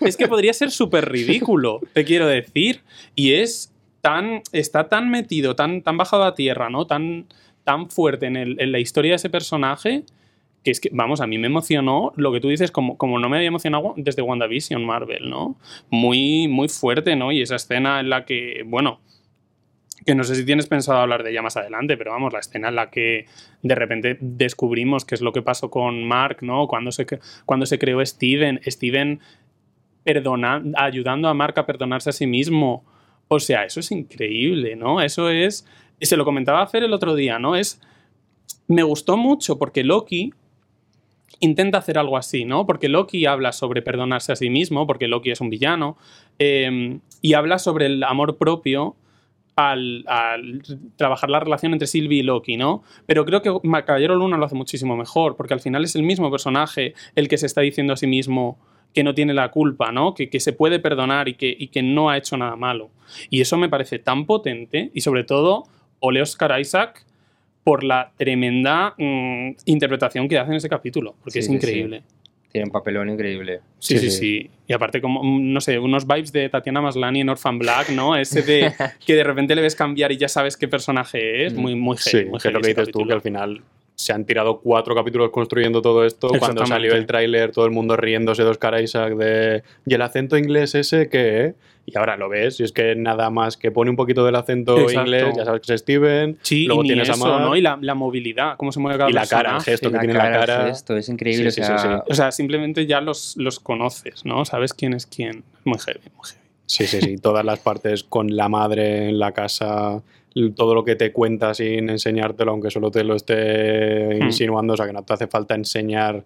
es 0.00 0.16
que 0.16 0.28
podría 0.28 0.52
ser 0.52 0.70
súper 0.70 1.10
ridículo 1.10 1.80
te 1.92 2.04
quiero 2.04 2.26
decir 2.26 2.80
y 3.14 3.34
es 3.34 3.72
tan 4.00 4.42
está 4.52 4.88
tan 4.88 5.10
metido 5.10 5.54
tan 5.56 5.82
tan 5.82 5.96
bajado 5.96 6.24
a 6.24 6.34
tierra 6.34 6.70
no 6.70 6.86
tan 6.86 7.26
tan 7.64 7.88
fuerte 7.90 8.26
en, 8.26 8.36
el- 8.36 8.60
en 8.60 8.72
la 8.72 8.78
historia 8.80 9.12
de 9.12 9.16
ese 9.16 9.30
personaje 9.30 10.04
que 10.64 10.70
es 10.72 10.80
que 10.80 10.88
vamos 10.92 11.20
a 11.20 11.26
mí 11.28 11.38
me 11.38 11.46
emocionó 11.48 12.12
lo 12.16 12.32
que 12.32 12.40
tú 12.40 12.48
dices 12.48 12.70
como, 12.72 12.96
como 12.98 13.18
no 13.20 13.28
me 13.28 13.36
había 13.36 13.48
emocionado 13.48 13.94
desde 13.96 14.22
WandaVision 14.22 14.84
Marvel 14.84 15.28
no 15.30 15.56
muy 15.90 16.46
muy 16.48 16.68
fuerte 16.68 17.14
no 17.16 17.30
y 17.32 17.42
esa 17.42 17.56
escena 17.56 18.00
en 18.00 18.10
la 18.10 18.24
que 18.24 18.62
bueno 18.66 19.00
que 20.04 20.14
no 20.14 20.24
sé 20.24 20.34
si 20.34 20.44
tienes 20.44 20.66
pensado 20.66 20.98
hablar 20.98 21.22
de 21.22 21.30
ella 21.30 21.42
más 21.42 21.56
adelante, 21.56 21.96
pero 21.96 22.10
vamos, 22.10 22.32
la 22.32 22.40
escena 22.40 22.68
en 22.68 22.76
la 22.76 22.90
que 22.90 23.26
de 23.62 23.74
repente 23.74 24.18
descubrimos 24.20 25.04
qué 25.04 25.14
es 25.14 25.20
lo 25.20 25.32
que 25.32 25.42
pasó 25.42 25.70
con 25.70 26.04
Mark, 26.04 26.38
¿no? 26.40 26.66
Cuando 26.66 26.92
se, 26.92 27.06
cuando 27.46 27.66
se 27.66 27.78
creó 27.78 28.04
Steven, 28.04 28.60
Steven 28.66 29.20
ayudando 30.76 31.28
a 31.28 31.34
Mark 31.34 31.58
a 31.58 31.66
perdonarse 31.66 32.10
a 32.10 32.12
sí 32.12 32.26
mismo. 32.26 32.84
O 33.28 33.38
sea, 33.40 33.64
eso 33.64 33.80
es 33.80 33.90
increíble, 33.92 34.76
¿no? 34.76 35.00
Eso 35.00 35.30
es. 35.30 35.66
Se 36.00 36.16
lo 36.16 36.24
comentaba 36.24 36.62
a 36.62 36.66
Fer 36.66 36.82
el 36.82 36.92
otro 36.92 37.14
día, 37.14 37.38
¿no? 37.38 37.56
Es. 37.56 37.80
Me 38.68 38.82
gustó 38.82 39.16
mucho 39.16 39.58
porque 39.58 39.84
Loki 39.84 40.32
intenta 41.40 41.78
hacer 41.78 41.98
algo 41.98 42.16
así, 42.16 42.44
¿no? 42.44 42.66
Porque 42.66 42.88
Loki 42.88 43.26
habla 43.26 43.52
sobre 43.52 43.82
perdonarse 43.82 44.32
a 44.32 44.36
sí 44.36 44.50
mismo, 44.50 44.86
porque 44.86 45.08
Loki 45.08 45.30
es 45.30 45.40
un 45.40 45.50
villano, 45.50 45.96
eh, 46.38 46.98
y 47.20 47.34
habla 47.34 47.58
sobre 47.58 47.86
el 47.86 48.04
amor 48.04 48.38
propio 48.38 48.96
al, 49.56 50.04
al 50.06 50.62
trabajar 50.96 51.30
la 51.30 51.40
relación 51.40 51.72
entre 51.72 51.86
Sylvie 51.86 52.20
y 52.20 52.22
Loki, 52.22 52.56
¿no? 52.56 52.82
Pero 53.06 53.24
creo 53.24 53.42
que 53.42 53.50
Caballero 53.84 54.16
Luna 54.16 54.36
lo 54.36 54.46
hace 54.46 54.54
muchísimo 54.54 54.96
mejor, 54.96 55.36
porque 55.36 55.54
al 55.54 55.60
final 55.60 55.84
es 55.84 55.94
el 55.94 56.02
mismo 56.02 56.30
personaje 56.30 56.94
el 57.14 57.28
que 57.28 57.38
se 57.38 57.46
está 57.46 57.60
diciendo 57.60 57.92
a 57.92 57.96
sí 57.96 58.06
mismo 58.06 58.58
que 58.94 59.04
no 59.04 59.14
tiene 59.14 59.34
la 59.34 59.50
culpa, 59.50 59.90
¿no? 59.92 60.14
Que, 60.14 60.28
que 60.28 60.40
se 60.40 60.52
puede 60.52 60.78
perdonar 60.78 61.28
y 61.28 61.34
que, 61.34 61.54
y 61.58 61.68
que 61.68 61.82
no 61.82 62.10
ha 62.10 62.18
hecho 62.18 62.36
nada 62.36 62.56
malo. 62.56 62.90
Y 63.30 63.40
eso 63.40 63.56
me 63.56 63.68
parece 63.68 63.98
tan 63.98 64.26
potente 64.26 64.90
y 64.94 65.00
sobre 65.00 65.24
todo, 65.24 65.64
ole 66.00 66.20
Oscar 66.20 66.58
Isaac 66.60 67.04
por 67.64 67.84
la 67.84 68.12
tremenda 68.16 68.94
mm, 68.98 69.50
interpretación 69.66 70.28
que 70.28 70.38
hace 70.38 70.50
en 70.50 70.56
ese 70.56 70.68
capítulo, 70.68 71.14
porque 71.22 71.42
Sí, 71.42 71.54
es 71.54 71.60
sí. 71.60 72.02
Tiene 72.52 72.66
un 72.66 72.70
papelón 72.70 73.08
increíble. 73.08 73.60
Sí, 73.78 73.98
sí, 73.98 74.10
Sí, 74.10 74.18
sí, 74.18 74.50
Y 74.68 74.72
aparte, 74.74 75.00
como, 75.00 75.22
no 75.24 75.60
sé, 75.62 75.78
unos 75.78 76.06
vibes 76.06 76.32
de 76.32 76.48
Tatiana 76.50 76.82
Maslany 76.82 77.22
en 77.22 77.30
Orphan 77.30 77.58
Black, 77.58 77.88
¿no? 77.88 78.14
Ese 78.14 78.42
de 78.42 78.72
que 79.06 79.14
de 79.14 79.24
repente 79.24 79.54
le 79.54 79.62
ves 79.62 79.74
cambiar 79.74 80.12
y 80.12 80.18
ya 80.18 80.28
sabes 80.28 80.56
qué 80.58 80.68
personaje 80.68 81.46
es. 81.46 81.54
Mm. 81.54 81.56
Muy, 81.60 81.74
muy 81.74 81.96
Sí, 81.96 82.10
heavy. 82.10 82.28
muy 82.30 82.38
que 82.40 82.48
es 82.48 82.54
lo 82.54 82.60
que 82.60 82.68
dices 82.68 82.90
tú, 82.90 83.06
que 83.06 83.14
al 83.14 83.22
final 83.22 83.62
se 84.02 84.12
han 84.12 84.24
tirado 84.24 84.58
cuatro 84.58 84.96
capítulos 84.96 85.30
construyendo 85.30 85.80
todo 85.80 86.04
esto. 86.04 86.28
Cuando 86.40 86.66
salió 86.66 86.94
el 86.94 87.06
tráiler, 87.06 87.52
todo 87.52 87.66
el 87.66 87.70
mundo 87.70 87.96
riéndose 87.96 88.42
de 88.42 88.50
Oscar 88.50 88.82
Isaac 88.82 89.14
de 89.14 89.62
¿y 89.86 89.94
el 89.94 90.02
acento 90.02 90.36
inglés 90.36 90.74
ese 90.74 91.08
qué? 91.08 91.44
eh?". 91.44 91.54
Y 91.86 91.96
ahora 91.98 92.16
lo 92.16 92.28
ves, 92.28 92.60
y 92.60 92.64
es 92.64 92.70
que 92.70 92.94
nada 92.94 93.30
más 93.30 93.56
que 93.56 93.70
pone 93.72 93.90
un 93.90 93.96
poquito 93.96 94.24
del 94.24 94.36
acento 94.36 94.78
Exacto. 94.78 95.00
inglés, 95.00 95.36
ya 95.36 95.44
sabes 95.44 95.60
que 95.62 95.74
es 95.74 95.80
Steven, 95.80 96.38
Sí, 96.42 96.66
luego 96.66 96.84
y 96.84 96.88
tienes 96.88 97.08
a 97.08 97.12
eso, 97.12 97.26
Mark, 97.26 97.40
¿no? 97.42 97.56
Y 97.56 97.60
la, 97.60 97.76
la 97.80 97.94
movilidad, 97.94 98.56
cómo 98.56 98.70
se 98.70 98.78
mueve 98.78 98.98
cada 98.98 99.10
y 99.10 99.12
la 99.12 99.26
cara, 99.26 99.56
el 99.56 99.62
gesto 99.62 99.90
que 99.90 99.96
La 99.96 100.00
tiene 100.00 100.12
en 100.14 100.18
la 100.18 100.30
cara. 100.32 100.68
Esto 100.68 100.96
es 100.96 101.08
increíble. 101.08 101.50
Sí, 101.50 101.60
o 101.60 101.64
sea, 101.64 101.78
sí, 101.78 101.88
sí. 101.88 101.94
O 102.08 102.14
sea, 102.14 102.30
simplemente 102.30 102.86
ya 102.86 103.00
los, 103.00 103.36
los 103.36 103.58
conoces, 103.58 104.24
¿no? 104.24 104.44
Sabes 104.44 104.74
quién 104.74 104.94
es 104.94 105.06
quién. 105.06 105.42
Muy 105.64 105.78
heavy, 105.78 106.00
muy 106.16 106.24
heavy. 106.28 106.40
Sí, 106.66 106.86
sí, 106.86 107.00
sí. 107.00 107.16
Todas 107.18 107.44
las 107.44 107.58
partes 107.58 108.04
con 108.04 108.34
la 108.36 108.48
madre 108.48 109.08
en 109.08 109.18
la 109.18 109.32
casa, 109.32 110.02
todo 110.54 110.74
lo 110.74 110.84
que 110.84 110.96
te 110.96 111.12
cuenta 111.12 111.54
sin 111.54 111.90
enseñártelo, 111.90 112.52
aunque 112.52 112.70
solo 112.70 112.90
te 112.90 113.04
lo 113.04 113.14
esté 113.16 114.18
Hmm. 114.18 114.22
insinuando, 114.24 114.74
o 114.74 114.76
sea 114.76 114.86
que 114.86 114.92
no 114.92 115.02
te 115.02 115.12
hace 115.14 115.26
falta 115.26 115.54
enseñar 115.54 116.24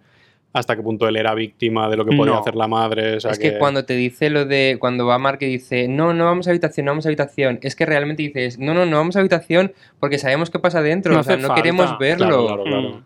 hasta 0.52 0.74
qué 0.74 0.82
punto 0.82 1.06
él 1.06 1.16
era 1.16 1.34
víctima 1.34 1.88
de 1.90 1.96
lo 1.98 2.06
que 2.06 2.16
podía 2.16 2.32
No. 2.32 2.40
hacer 2.40 2.54
la 2.54 2.66
madre. 2.66 3.16
o 3.16 3.20
sea 3.20 3.32
es 3.32 3.38
que, 3.38 3.58
cuando 3.58 3.84
te 3.84 3.94
dice 3.94 4.30
lo 4.30 4.46
de. 4.46 4.76
Cuando 4.78 5.04
va 5.04 5.18
Mark 5.18 5.38
y 5.42 5.46
dice, 5.46 5.86
no, 5.86 6.14
no 6.14 6.24
vamos 6.24 6.46
a 6.46 6.50
habitación, 6.50 6.86
no 6.86 6.92
vamos 6.92 7.04
a 7.04 7.10
habitación. 7.10 7.58
Es 7.62 7.76
que 7.76 7.84
realmente 7.84 8.22
dices, 8.22 8.58
no, 8.58 8.72
no, 8.72 8.86
no 8.86 8.96
vamos 8.96 9.16
a 9.16 9.20
habitación 9.20 9.74
porque 10.00 10.16
sabemos 10.18 10.48
qué 10.50 10.58
pasa 10.58 10.80
dentro. 10.80 11.12
No 11.12 11.20
o 11.20 11.22
sea, 11.24 11.36
no 11.36 11.48
falta. 11.48 11.54
queremos 11.62 11.98
verlo. 11.98 12.26
Claro, 12.26 12.46
claro, 12.46 12.62
claro. 12.64 12.88
Mm. 12.90 13.04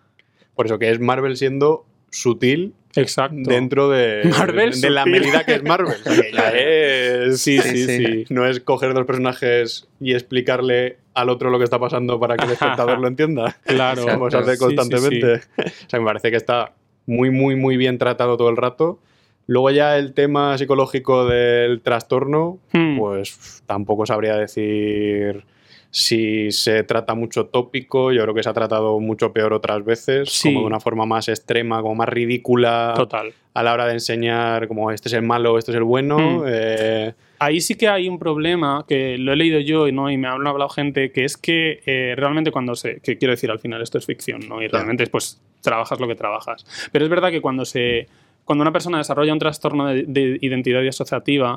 Por 0.54 0.66
eso 0.66 0.78
que 0.78 0.90
es 0.90 1.00
Marvel 1.00 1.36
siendo 1.36 1.86
sutil 2.10 2.74
Exacto. 2.96 3.36
dentro 3.48 3.88
de, 3.90 4.22
Marvel 4.36 4.80
de 4.80 4.90
la 4.90 5.06
medida 5.06 5.44
que 5.44 5.54
es 5.54 5.62
Marvel. 5.62 5.94
O 6.06 6.12
sea, 6.12 6.22
que 6.22 6.32
ya 6.32 6.50
es- 6.50 7.40
Sí, 7.40 7.58
sí, 7.60 7.68
Sí, 7.70 7.86
sí. 7.86 8.06
sí. 8.06 8.24
No 8.34 8.46
es 8.46 8.60
coger 8.60 8.94
dos 8.94 9.06
personajes 9.06 9.88
y 10.00 10.12
explicarle 10.14 10.96
al 11.14 11.28
otro 11.28 11.50
lo 11.50 11.58
que 11.58 11.64
está 11.64 11.78
pasando 11.78 12.18
para 12.18 12.36
que 12.36 12.44
el 12.46 12.52
espectador 12.52 12.98
lo 12.98 13.06
entienda. 13.08 13.56
Claro. 13.64 14.04
Como 14.06 14.30
se 14.30 14.38
hace 14.38 14.56
Sí, 14.56 14.56
sí, 14.56 14.58
sí. 14.58 14.64
constantemente. 14.76 15.34
O 15.86 15.88
sea, 15.90 16.00
me 16.00 16.06
parece 16.06 16.30
que 16.30 16.36
está 16.36 16.72
muy, 17.06 17.30
muy, 17.30 17.56
muy 17.56 17.76
bien 17.76 17.98
tratado 17.98 18.36
todo 18.36 18.48
el 18.50 18.56
rato. 18.56 18.98
Luego 19.46 19.70
ya 19.70 19.96
el 19.98 20.12
tema 20.12 20.56
psicológico 20.58 21.26
del 21.26 21.80
trastorno, 21.80 22.58
Hmm. 22.72 22.98
pues 22.98 23.62
tampoco 23.66 24.06
sabría 24.06 24.36
decir 24.36 25.44
si 25.90 26.50
se 26.52 26.82
trata 26.84 27.14
mucho 27.14 27.46
tópico. 27.46 28.12
Yo 28.12 28.22
creo 28.22 28.34
que 28.34 28.42
se 28.42 28.48
ha 28.48 28.52
tratado 28.52 28.98
mucho 29.00 29.32
peor 29.32 29.52
otras 29.52 29.84
veces, 29.84 30.30
Sí. 30.30 30.48
como 30.48 30.60
de 30.60 30.66
una 30.66 30.80
forma 30.80 31.06
más 31.06 31.28
extrema, 31.28 31.82
como 31.82 31.94
más 31.96 32.08
ridícula 32.08 32.92
Total. 32.96 33.32
a 33.54 33.62
la 33.62 33.72
hora 33.72 33.86
de 33.86 33.94
enseñar 33.94 34.68
como 34.68 34.90
este 34.92 35.08
es 35.08 35.14
el 35.14 35.22
malo, 35.22 35.58
este 35.58 35.72
es 35.72 35.76
el 35.76 35.82
bueno. 35.84 36.18
Hmm. 36.42 36.44
eh, 36.46 37.12
Ahí 37.42 37.60
sí 37.62 37.74
que 37.74 37.88
hay 37.88 38.06
un 38.06 38.18
problema 38.18 38.84
que 38.86 39.16
lo 39.16 39.32
he 39.32 39.36
leído 39.36 39.58
yo 39.60 39.88
y, 39.88 39.92
¿no? 39.92 40.10
y 40.10 40.18
me 40.18 40.28
ha 40.28 40.32
hablado 40.32 40.68
gente, 40.68 41.10
que 41.10 41.24
es 41.24 41.36
que 41.38 41.80
eh, 41.86 42.14
realmente 42.16 42.50
cuando 42.52 42.74
se. 42.74 43.00
que 43.00 43.16
quiero 43.16 43.32
decir, 43.32 43.50
al 43.50 43.58
final 43.58 43.80
esto 43.82 43.96
es 43.98 44.04
ficción, 44.04 44.40
¿no? 44.46 44.56
Y 44.62 44.68
Claro. 44.68 44.84
realmente 44.84 45.06
pues 45.06 45.40
trabajas 45.62 45.98
lo 46.00 46.06
que 46.06 46.14
trabajas. 46.14 46.64
Pero 46.92 47.04
es 47.06 47.10
verdad 47.10 47.30
que 47.30 47.40
cuando 47.40 47.64
se. 47.64 48.08
cuando 48.44 48.60
una 48.62 48.72
persona 48.72 48.98
desarrolla 48.98 49.32
un 49.32 49.38
trastorno 49.38 49.86
de, 49.86 50.02
de 50.06 50.38
identidad 50.42 50.82
disociativa, 50.82 51.56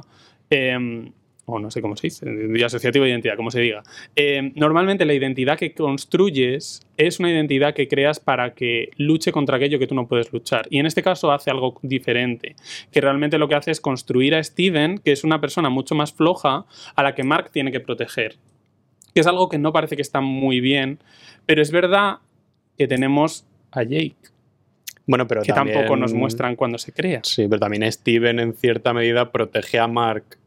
eh, 0.49 1.11
o 1.45 1.59
no 1.59 1.69
sé 1.71 1.81
cómo 1.81 1.95
se 1.97 2.07
dice, 2.07 2.25
de 2.25 2.63
asociativa 2.65 3.03
de 3.03 3.11
identidad, 3.11 3.35
como 3.35 3.51
se 3.51 3.59
diga. 3.59 3.83
Eh, 4.15 4.53
normalmente 4.55 5.03
la 5.05 5.13
identidad 5.13 5.57
que 5.57 5.73
construyes 5.73 6.81
es 6.95 7.19
una 7.19 7.31
identidad 7.31 7.73
que 7.73 7.87
creas 7.89 8.19
para 8.19 8.53
que 8.53 8.91
luche 8.97 9.31
contra 9.33 9.57
aquello 9.57 9.77
que 9.77 9.87
tú 9.87 9.93
no 9.95 10.07
puedes 10.07 10.31
luchar. 10.31 10.67
Y 10.69 10.79
en 10.79 10.85
este 10.85 11.03
caso 11.03 11.31
hace 11.31 11.51
algo 11.51 11.77
diferente, 11.81 12.55
que 12.91 13.01
realmente 13.01 13.37
lo 13.37 13.49
que 13.49 13.55
hace 13.55 13.71
es 13.71 13.81
construir 13.81 14.35
a 14.35 14.43
Steven, 14.43 14.99
que 14.99 15.11
es 15.11 15.23
una 15.25 15.41
persona 15.41 15.69
mucho 15.69 15.95
más 15.95 16.13
floja, 16.13 16.65
a 16.95 17.03
la 17.03 17.13
que 17.13 17.23
Mark 17.23 17.49
tiene 17.51 17.71
que 17.71 17.81
proteger. 17.81 18.37
Que 19.13 19.19
es 19.19 19.27
algo 19.27 19.49
que 19.49 19.57
no 19.57 19.73
parece 19.73 19.95
que 19.97 20.01
está 20.01 20.21
muy 20.21 20.61
bien, 20.61 20.99
pero 21.45 21.61
es 21.61 21.71
verdad 21.71 22.19
que 22.77 22.87
tenemos 22.87 23.45
a 23.71 23.83
Jake, 23.83 24.15
bueno, 25.05 25.27
pero 25.27 25.41
que 25.41 25.51
también- 25.51 25.77
tampoco 25.79 25.97
nos 25.97 26.13
muestran 26.13 26.55
cuando 26.55 26.77
se 26.77 26.93
crea. 26.93 27.19
Sí, 27.23 27.47
pero 27.49 27.59
también 27.59 27.91
Steven 27.91 28.39
en 28.39 28.53
cierta 28.53 28.93
medida 28.93 29.31
protege 29.31 29.77
a 29.79 29.87
Mark 29.87 30.37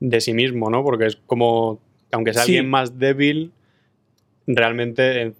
de 0.00 0.20
sí 0.20 0.32
mismo, 0.34 0.70
¿no? 0.70 0.82
Porque 0.84 1.06
es 1.06 1.16
como, 1.26 1.80
aunque 2.12 2.32
sea 2.32 2.42
Sí. 2.42 2.52
alguien 2.56 2.70
más 2.70 2.98
débil, 2.98 3.52
realmente 4.46 5.22
en, 5.22 5.34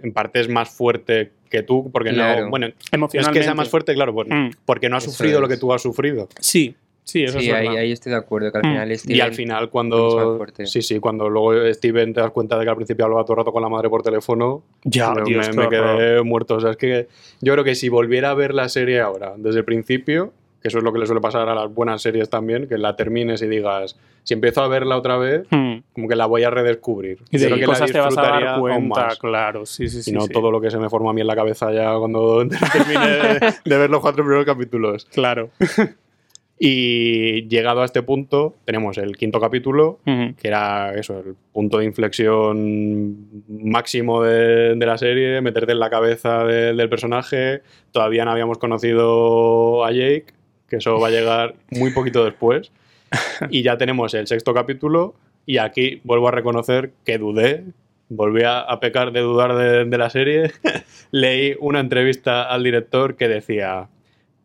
en 0.00 0.12
parte 0.12 0.40
es 0.40 0.48
más 0.48 0.70
fuerte 0.70 1.32
que 1.50 1.62
tú, 1.62 1.90
porque 1.92 2.10
Claro. 2.10 2.44
no, 2.44 2.50
bueno, 2.50 2.66
no 2.68 2.74
es 2.78 2.88
Emocionalmente. 2.92 3.40
que 3.40 3.44
sea 3.44 3.54
más 3.54 3.68
fuerte, 3.68 3.94
claro, 3.94 4.12
pues, 4.14 4.28
Mm. 4.28 4.50
porque 4.64 4.88
no 4.88 4.96
ha 4.96 5.00
sufrido 5.00 5.40
lo 5.40 5.48
que 5.48 5.56
tú 5.56 5.72
has 5.72 5.82
sufrido. 5.82 6.28
Sí, 6.40 6.74
sí, 7.04 7.22
eso 7.24 7.38
Sí, 7.38 7.48
es 7.48 7.54
ahí, 7.54 7.68
ahí 7.68 7.92
estoy 7.92 8.10
de 8.10 8.18
acuerdo, 8.18 8.50
que 8.50 8.58
al 8.58 8.64
Mm. 8.64 8.70
final 8.72 8.92
Y 8.92 8.98
Steven 8.98 9.20
al 9.22 9.34
final, 9.34 9.56
es 9.58 9.62
más 9.62 9.70
cuando. 9.70 10.36
fuerte. 10.36 10.66
Sí, 10.66 10.82
sí, 10.82 10.98
cuando 10.98 11.28
luego 11.28 11.72
Steven 11.72 12.12
te 12.12 12.20
das 12.20 12.30
cuenta 12.32 12.58
de 12.58 12.64
que 12.64 12.70
al 12.70 12.76
principio 12.76 13.04
hablaba 13.04 13.22
todo 13.24 13.34
el 13.34 13.38
rato 13.38 13.52
con 13.52 13.62
la 13.62 13.68
madre 13.68 13.88
por 13.88 14.02
teléfono, 14.02 14.64
Ya, 14.84 15.12
me, 15.14 15.22
Dios, 15.22 15.54
me- 15.56 15.68
quedé 15.68 16.22
muerto. 16.22 16.56
O 16.56 16.60
sea, 16.60 16.70
es 16.72 16.76
que 16.76 17.08
yo 17.40 17.52
creo 17.52 17.64
que 17.64 17.74
si 17.76 17.88
volviera 17.88 18.30
a 18.30 18.34
ver 18.34 18.52
la 18.52 18.68
serie 18.68 19.00
ahora, 19.00 19.34
desde 19.36 19.60
el 19.60 19.64
principio, 19.64 20.32
que 20.64 20.68
eso 20.68 20.78
es 20.78 20.84
lo 20.84 20.94
que 20.94 20.98
le 20.98 21.04
suele 21.04 21.20
pasar 21.20 21.46
a 21.50 21.54
las 21.54 21.72
buenas 21.74 22.00
series 22.00 22.30
también, 22.30 22.66
que 22.66 22.78
la 22.78 22.96
termines 22.96 23.42
y 23.42 23.46
digas, 23.48 23.98
si 24.22 24.32
empiezo 24.32 24.62
a 24.62 24.68
verla 24.68 24.96
otra 24.96 25.18
vez, 25.18 25.42
Mm. 25.50 25.74
como 25.92 26.08
que 26.08 26.16
la 26.16 26.24
voy 26.24 26.42
a 26.42 26.48
redescubrir. 26.48 27.18
Y 27.30 27.36
de 27.36 27.44
Creo 27.48 27.58
la 27.58 27.66
cosas 27.66 27.92
te 27.92 27.98
vas 28.00 28.16
a 28.16 28.22
dar 28.22 28.58
cuenta, 28.58 29.08
claro, 29.20 29.66
sí, 29.66 29.88
sí, 29.88 30.02
sí. 30.02 30.10
y 30.10 30.14
no 30.14 30.22
sí. 30.22 30.32
todo 30.32 30.50
lo 30.50 30.62
que 30.62 30.70
se 30.70 30.78
me 30.78 30.88
forma 30.88 31.10
a 31.10 31.12
mí 31.12 31.20
en 31.20 31.26
la 31.26 31.36
cabeza 31.36 31.70
ya 31.70 31.94
cuando 31.98 32.48
termine 32.72 33.06
de, 33.08 33.54
de 33.62 33.78
ver 33.78 33.90
los 33.90 34.00
cuatro 34.00 34.24
primeros 34.24 34.46
capítulos. 34.46 35.04
Claro. 35.12 35.50
Y 36.58 37.46
llegado 37.48 37.82
a 37.82 37.84
este 37.84 38.02
punto, 38.02 38.54
tenemos 38.64 38.96
el 38.96 39.16
quinto 39.16 39.40
capítulo, 39.40 39.98
que 40.04 40.48
era 40.48 40.94
eso, 40.94 41.18
el 41.18 41.34
punto 41.52 41.78
de 41.78 41.84
inflexión 41.84 43.16
máximo 43.48 44.22
de, 44.22 44.76
de 44.76 44.86
la 44.86 44.96
serie, 44.96 45.40
meterte 45.40 45.72
en 45.72 45.80
la 45.80 45.90
cabeza 45.90 46.44
de- 46.44 46.72
del 46.72 46.88
personaje. 46.88 47.62
Todavía 47.90 48.24
no 48.24 48.30
habíamos 48.30 48.58
conocido 48.58 49.84
a 49.84 49.90
Jake, 49.90 50.26
que 50.74 50.78
eso 50.78 50.98
va 50.98 51.08
a 51.08 51.10
llegar 51.12 51.54
muy 51.70 51.92
poquito 51.92 52.24
después. 52.24 52.72
Y 53.48 53.62
ya 53.62 53.78
tenemos 53.78 54.12
el 54.14 54.26
sexto 54.26 54.52
capítulo, 54.52 55.14
y 55.46 55.58
aquí 55.58 56.00
vuelvo 56.02 56.26
a 56.28 56.30
reconocer 56.32 56.90
que 57.04 57.16
dudé, 57.16 57.64
volví 58.08 58.42
a, 58.44 58.66
pecar 58.80 59.12
de 59.12 59.20
dudar 59.20 59.54
de, 59.54 59.84
de 59.84 59.98
la 59.98 60.10
serie. 60.10 60.50
Leí 61.12 61.54
una 61.60 61.78
entrevista 61.78 62.42
al 62.42 62.64
director 62.64 63.16
que 63.16 63.28
decía. 63.28 63.88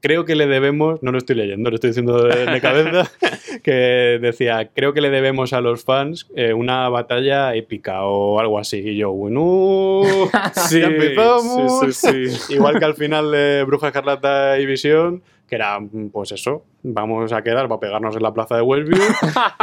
Creo 0.01 0.23
que 0.23 0.35
le 0.35 0.47
debemos, 0.47 1.03
no 1.03 1.11
lo 1.11 1.17
estoy 1.17 1.35
leyendo, 1.35 1.69
lo 1.69 1.75
estoy 1.75 1.89
diciendo 1.89 2.23
de, 2.23 2.45
de 2.45 2.61
cabeza, 2.61 3.11
que 3.63 4.17
decía, 4.21 4.69
creo 4.73 4.93
que 4.93 5.01
le 5.01 5.09
debemos 5.09 5.51
a 5.51 5.59
los 5.59 5.83
fans 5.83 6.25
eh, 6.37 6.53
una 6.53 6.87
batalla 6.87 7.53
épica 7.53 8.03
o 8.03 8.39
algo 8.39 8.59
así. 8.59 8.77
Y 8.77 8.95
yo, 8.95 9.11
bueno, 9.11 10.03
Sí, 10.53 10.79
ya 10.79 10.87
empezamos. 10.87 11.81
sí, 11.81 11.91
sí, 11.91 12.29
sí. 12.29 12.53
Igual 12.53 12.79
que 12.79 12.85
al 12.85 12.95
final 12.95 13.29
de 13.31 13.65
Bruja 13.65 13.87
Escarlata 13.87 14.57
y 14.57 14.65
Visión, 14.65 15.21
que 15.49 15.55
era, 15.55 15.79
pues 16.11 16.31
eso, 16.31 16.63
vamos 16.81 17.33
a 17.33 17.41
quedar 17.43 17.67
para 17.67 17.79
pegarnos 17.79 18.15
en 18.15 18.23
la 18.23 18.33
plaza 18.33 18.55
de 18.55 18.61
Westview 18.61 19.01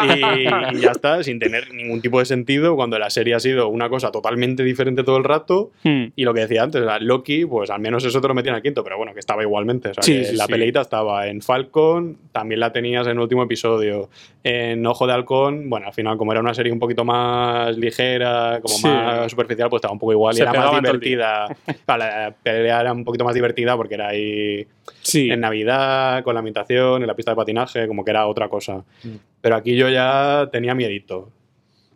y, 0.03 0.21
y 0.77 0.81
ya 0.81 0.91
está, 0.91 1.23
sin 1.23 1.39
tener 1.39 1.73
ningún 1.73 2.01
tipo 2.01 2.19
de 2.19 2.27
sentido, 2.27 2.77
cuando 2.77 2.99
la 2.99 3.11
serie 3.11 3.35
ha 3.35 3.41
sido 3.41 3.69
una 3.69 3.89
cosa 3.89 4.11
totalmente 4.11 4.63
diferente 4.63 5.03
todo 5.03 5.17
el 5.17 5.25
rato. 5.25 5.71
Mm. 5.85 6.07
Y 6.15 6.25
lo 6.25 6.35
que 6.35 6.41
decía 6.41 6.63
antes, 6.63 6.83
era 6.83 6.99
Loki, 6.99 7.47
pues 7.47 7.71
al 7.71 7.81
menos 7.81 8.05
eso 8.05 8.21
te 8.21 8.29
lo 8.29 8.35
metían 8.35 8.55
al 8.55 8.63
quinto, 8.63 8.85
pero 8.85 8.97
bueno, 8.97 9.13
que 9.15 9.21
estaba 9.21 9.43
igualmente. 9.43 9.91
O 9.91 9.95
sea, 9.95 10.03
Sí, 10.03 10.19
que 10.19 10.25
sí, 10.27 10.37
la 10.37 10.47
sí. 10.47 10.53
peleita 10.53 10.81
estaba 10.83 11.27
en 11.27 11.41
Falcon, 11.43 12.17
también 12.33 12.61
la 12.61 12.73
tenías 12.73 13.07
en 13.07 13.13
el 13.13 13.21
último 13.21 13.43
episodio. 13.43 14.11
En 14.45 14.87
Ojo 14.87 15.07
de 15.07 15.13
Halcón, 15.15 15.69
bueno, 15.71 15.87
al 15.87 15.93
final, 15.93 16.17
como 16.17 16.33
era 16.33 16.41
una 16.41 16.55
serie 16.55 16.73
un 16.73 16.79
poquito 16.79 17.05
más 17.05 17.77
ligera, 17.77 18.61
como 18.63 18.79
más 18.81 19.31
superficial, 19.31 19.69
pues 19.69 19.79
estaba 19.81 19.93
un 19.93 19.99
poco 19.99 20.13
igual 20.13 20.35
Se 20.35 20.41
y 20.41 20.43
era 20.43 20.53
más 20.53 20.83
divertida. 20.83 21.49
La 21.87 22.35
pelea 22.43 22.81
era 22.83 22.93
un 22.93 23.05
poquito 23.05 23.25
más 23.25 23.35
divertida 23.35 23.77
porque 23.77 23.95
era 23.95 24.09
ahí 24.09 24.67
en 25.15 25.41
Navidad, 25.41 26.23
con 26.23 26.35
la 26.35 26.41
ambientación, 26.41 27.03
la 27.07 27.15
pista 27.17 27.33
de 27.33 27.37
patinaje, 27.37 27.87
como 27.89 28.05
que 28.05 28.11
era 28.11 28.27
otra 28.27 28.49
cosa. 28.49 28.85
Mm. 29.05 29.09
Pero 29.41 29.57
aquí 29.57 29.77
yo 29.77 29.89
ya 29.89 30.49
tenía 30.53 30.75
miedito. 30.75 31.31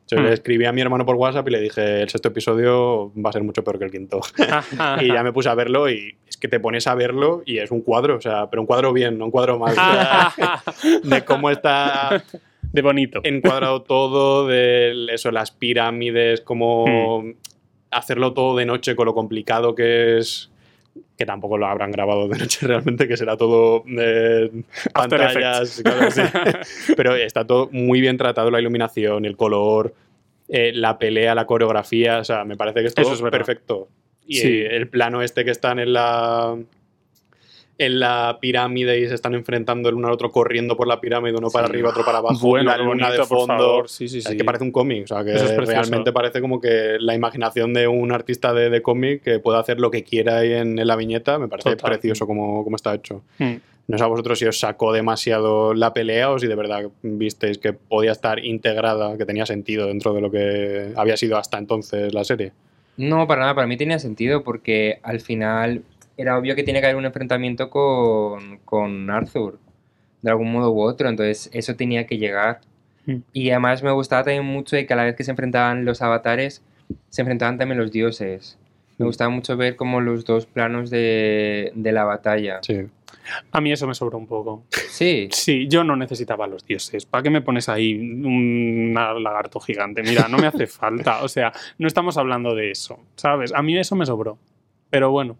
Yo 0.08 0.18
Mm. 0.18 0.24
le 0.24 0.32
escribí 0.32 0.64
a 0.64 0.72
mi 0.72 0.80
hermano 0.80 1.06
por 1.06 1.14
WhatsApp 1.16 1.46
y 1.48 1.50
le 1.52 1.60
dije, 1.60 2.02
el 2.02 2.08
sexto 2.08 2.28
episodio 2.28 3.12
va 3.14 3.30
a 3.30 3.32
ser 3.32 3.44
mucho 3.44 3.62
peor 3.62 3.78
que 3.78 3.84
el 3.84 3.90
quinto. 3.92 4.20
y 5.00 5.06
ya 5.08 5.22
me 5.22 5.32
puse 5.32 5.48
a 5.48 5.54
verlo 5.54 5.88
y 5.88 6.16
es 6.28 6.36
que 6.36 6.48
te 6.48 6.58
pones 6.60 6.86
a 6.86 6.94
verlo 6.94 7.42
y 7.46 7.58
es 7.58 7.70
un 7.70 7.80
cuadro, 7.82 8.16
o 8.16 8.20
sea, 8.20 8.50
pero 8.50 8.62
un 8.62 8.66
cuadro 8.66 8.92
bien, 8.92 9.18
no 9.18 9.26
un 9.26 9.30
cuadro 9.30 9.58
mal. 9.58 9.74
de 11.04 11.24
cómo 11.24 11.50
está 11.50 12.24
De 12.72 12.82
bonito. 12.82 13.20
encuadrado 13.24 13.82
todo, 13.82 14.46
de 14.48 15.06
eso, 15.12 15.30
las 15.30 15.50
pirámides, 15.50 16.40
como 16.40 17.20
Hmm. 17.22 17.34
hacerlo 17.92 18.32
todo 18.34 18.56
de 18.56 18.66
noche 18.66 18.94
con 18.96 19.06
lo 19.06 19.14
complicado 19.14 19.74
que 19.74 20.18
es. 20.18 20.49
Que 21.16 21.24
tampoco 21.26 21.56
lo 21.58 21.66
habrán 21.66 21.90
grabado 21.92 22.28
de 22.28 22.38
noche 22.38 22.66
realmente, 22.66 23.06
que 23.06 23.16
será 23.16 23.36
todo 23.36 23.84
eh, 23.86 24.50
pantallas, 24.92 25.82
cosas 25.84 26.18
así. 26.18 26.94
Pero 26.96 27.14
está 27.14 27.46
todo 27.46 27.68
muy 27.72 28.00
bien 28.00 28.16
tratado, 28.16 28.50
la 28.50 28.60
iluminación, 28.60 29.24
el 29.24 29.36
color, 29.36 29.94
eh, 30.48 30.72
la 30.74 30.98
pelea, 30.98 31.34
la 31.34 31.46
coreografía. 31.46 32.18
O 32.18 32.24
sea, 32.24 32.44
me 32.44 32.56
parece 32.56 32.80
que 32.80 32.86
es 32.88 32.94
todo 32.94 33.12
Eso 33.12 33.24
es 33.26 33.30
perfecto. 33.30 33.88
Y 34.26 34.36
Sí. 34.36 34.60
el 34.62 34.88
plano 34.88 35.22
este 35.22 35.44
que 35.44 35.50
están 35.50 35.78
en 35.78 35.92
la 35.92 36.56
en 37.82 37.98
la 37.98 38.38
pirámide 38.40 38.98
y 39.00 39.08
se 39.08 39.14
están 39.14 39.34
enfrentando 39.34 39.88
el 39.88 39.94
uno 39.94 40.08
al 40.08 40.12
otro 40.14 40.30
corriendo 40.30 40.76
por 40.76 40.86
la 40.86 41.00
pirámide, 41.00 41.36
uno 41.36 41.48
para 41.50 41.66
Sí. 41.66 41.72
arriba, 41.72 41.90
otro 41.90 42.04
para 42.04 42.18
abajo, 42.18 42.38
Bueno, 42.46 42.70
la 42.70 42.76
luna 42.76 42.88
bonito, 43.08 43.12
de 43.12 43.18
por 43.18 43.26
fondo. 43.26 43.46
favor. 43.56 43.88
Sí, 43.88 44.08
sí, 44.08 44.18
Es 44.18 44.24
sí. 44.24 44.36
que 44.36 44.44
parece 44.44 44.64
un 44.64 44.70
cómic, 44.72 45.04
o 45.04 45.06
sea, 45.06 45.24
que 45.24 45.34
Eso 45.34 45.46
es 45.46 45.56
realmente 45.66 46.12
parece 46.12 46.40
como 46.40 46.60
que 46.60 46.96
la 47.00 47.14
imaginación 47.14 47.72
de 47.72 47.88
un 47.88 48.12
artista 48.12 48.52
de, 48.52 48.68
de 48.70 48.82
cómic 48.82 49.22
que 49.22 49.38
puede 49.38 49.58
hacer 49.58 49.80
lo 49.80 49.90
que 49.90 50.04
quiera 50.04 50.38
ahí 50.38 50.52
en, 50.52 50.78
en 50.78 50.86
la 50.86 50.96
viñeta, 50.96 51.38
me 51.38 51.48
parece 51.48 51.70
Total. 51.70 51.92
precioso 51.92 52.26
como, 52.26 52.62
como 52.64 52.76
está 52.76 52.94
hecho. 52.94 53.22
Mm. 53.38 53.54
No 53.88 53.98
sé 53.98 54.04
a 54.04 54.06
vosotros 54.08 54.38
si 54.38 54.44
os 54.46 54.58
sacó 54.60 54.92
demasiado 54.92 55.74
la 55.74 55.92
pelea 55.92 56.30
o 56.30 56.38
si 56.38 56.46
de 56.46 56.54
verdad 56.54 56.84
visteis 57.02 57.58
que 57.58 57.72
podía 57.72 58.12
estar 58.12 58.44
integrada, 58.44 59.16
que 59.18 59.24
tenía 59.26 59.46
sentido 59.46 59.86
dentro 59.86 60.12
de 60.14 60.20
lo 60.20 60.30
que 60.30 60.92
había 60.96 61.16
sido 61.16 61.36
hasta 61.38 61.58
entonces 61.58 62.14
la 62.14 62.22
serie. 62.24 62.52
No, 62.96 63.26
para 63.26 63.40
nada, 63.40 63.54
para 63.54 63.66
mí 63.66 63.76
tenía 63.76 63.98
sentido 63.98 64.44
porque 64.44 64.98
al 65.02 65.20
final 65.20 65.82
era 66.20 66.36
obvio 66.36 66.54
que 66.54 66.62
tiene 66.62 66.80
que 66.80 66.86
haber 66.86 66.96
un 66.96 67.06
enfrentamiento 67.06 67.70
con, 67.70 68.58
con 68.64 69.10
Arthur, 69.10 69.58
de 70.22 70.30
algún 70.30 70.52
modo 70.52 70.70
u 70.70 70.82
otro, 70.82 71.08
entonces 71.08 71.50
eso 71.52 71.76
tenía 71.76 72.06
que 72.06 72.18
llegar. 72.18 72.60
Mm. 73.06 73.16
Y 73.32 73.50
además 73.50 73.82
me 73.82 73.90
gustaba 73.90 74.24
también 74.24 74.44
mucho 74.44 74.76
de 74.76 74.86
que 74.86 74.92
a 74.92 74.96
la 74.96 75.04
vez 75.04 75.16
que 75.16 75.24
se 75.24 75.30
enfrentaban 75.30 75.84
los 75.84 76.02
avatares, 76.02 76.62
se 77.08 77.22
enfrentaban 77.22 77.56
también 77.56 77.78
los 77.78 77.90
dioses. 77.90 78.58
Me 78.98 79.06
gustaba 79.06 79.30
mucho 79.30 79.56
ver 79.56 79.76
como 79.76 80.02
los 80.02 80.26
dos 80.26 80.44
planos 80.44 80.90
de, 80.90 81.72
de 81.74 81.92
la 81.92 82.04
batalla. 82.04 82.58
Sí. 82.60 82.86
A 83.50 83.60
mí 83.62 83.72
eso 83.72 83.86
me 83.86 83.94
sobró 83.94 84.18
un 84.18 84.26
poco. 84.26 84.64
Sí. 84.90 85.28
Sí, 85.32 85.68
yo 85.68 85.84
no 85.84 85.96
necesitaba 85.96 86.44
a 86.44 86.48
los 86.48 86.66
dioses. 86.66 87.06
¿Para 87.06 87.22
qué 87.22 87.30
me 87.30 87.40
pones 87.40 87.70
ahí 87.70 87.94
un 87.94 88.92
lagarto 88.94 89.58
gigante? 89.58 90.02
Mira, 90.02 90.28
no 90.28 90.36
me 90.36 90.48
hace 90.48 90.66
falta. 90.66 91.22
O 91.22 91.28
sea, 91.28 91.50
no 91.78 91.86
estamos 91.86 92.18
hablando 92.18 92.54
de 92.54 92.72
eso, 92.72 93.00
¿sabes? 93.16 93.54
A 93.54 93.62
mí 93.62 93.78
eso 93.78 93.96
me 93.96 94.04
sobró. 94.04 94.36
Pero 94.90 95.10
bueno, 95.10 95.36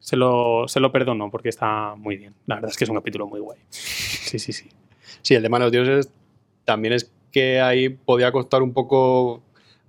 se 0.00 0.16
lo, 0.16 0.64
se 0.66 0.80
lo 0.80 0.90
perdono 0.90 1.30
porque 1.30 1.48
está 1.50 1.94
muy 1.96 2.16
bien. 2.16 2.34
La 2.46 2.56
verdad 2.56 2.70
es 2.72 2.76
que 2.76 2.84
es 2.84 2.90
un 2.90 2.96
capítulo 2.96 3.26
muy 3.28 3.38
guay. 3.40 3.58
Sí, 3.68 4.38
sí, 4.40 4.52
sí. 4.52 4.68
Sí, 5.22 5.34
el 5.34 5.42
tema 5.42 5.58
de 5.58 5.64
los 5.66 5.72
dioses 5.72 6.10
también 6.64 6.94
es 6.94 7.12
que 7.30 7.60
ahí 7.60 7.88
podía 7.90 8.32
costar 8.32 8.62
un 8.62 8.72
poco 8.72 9.42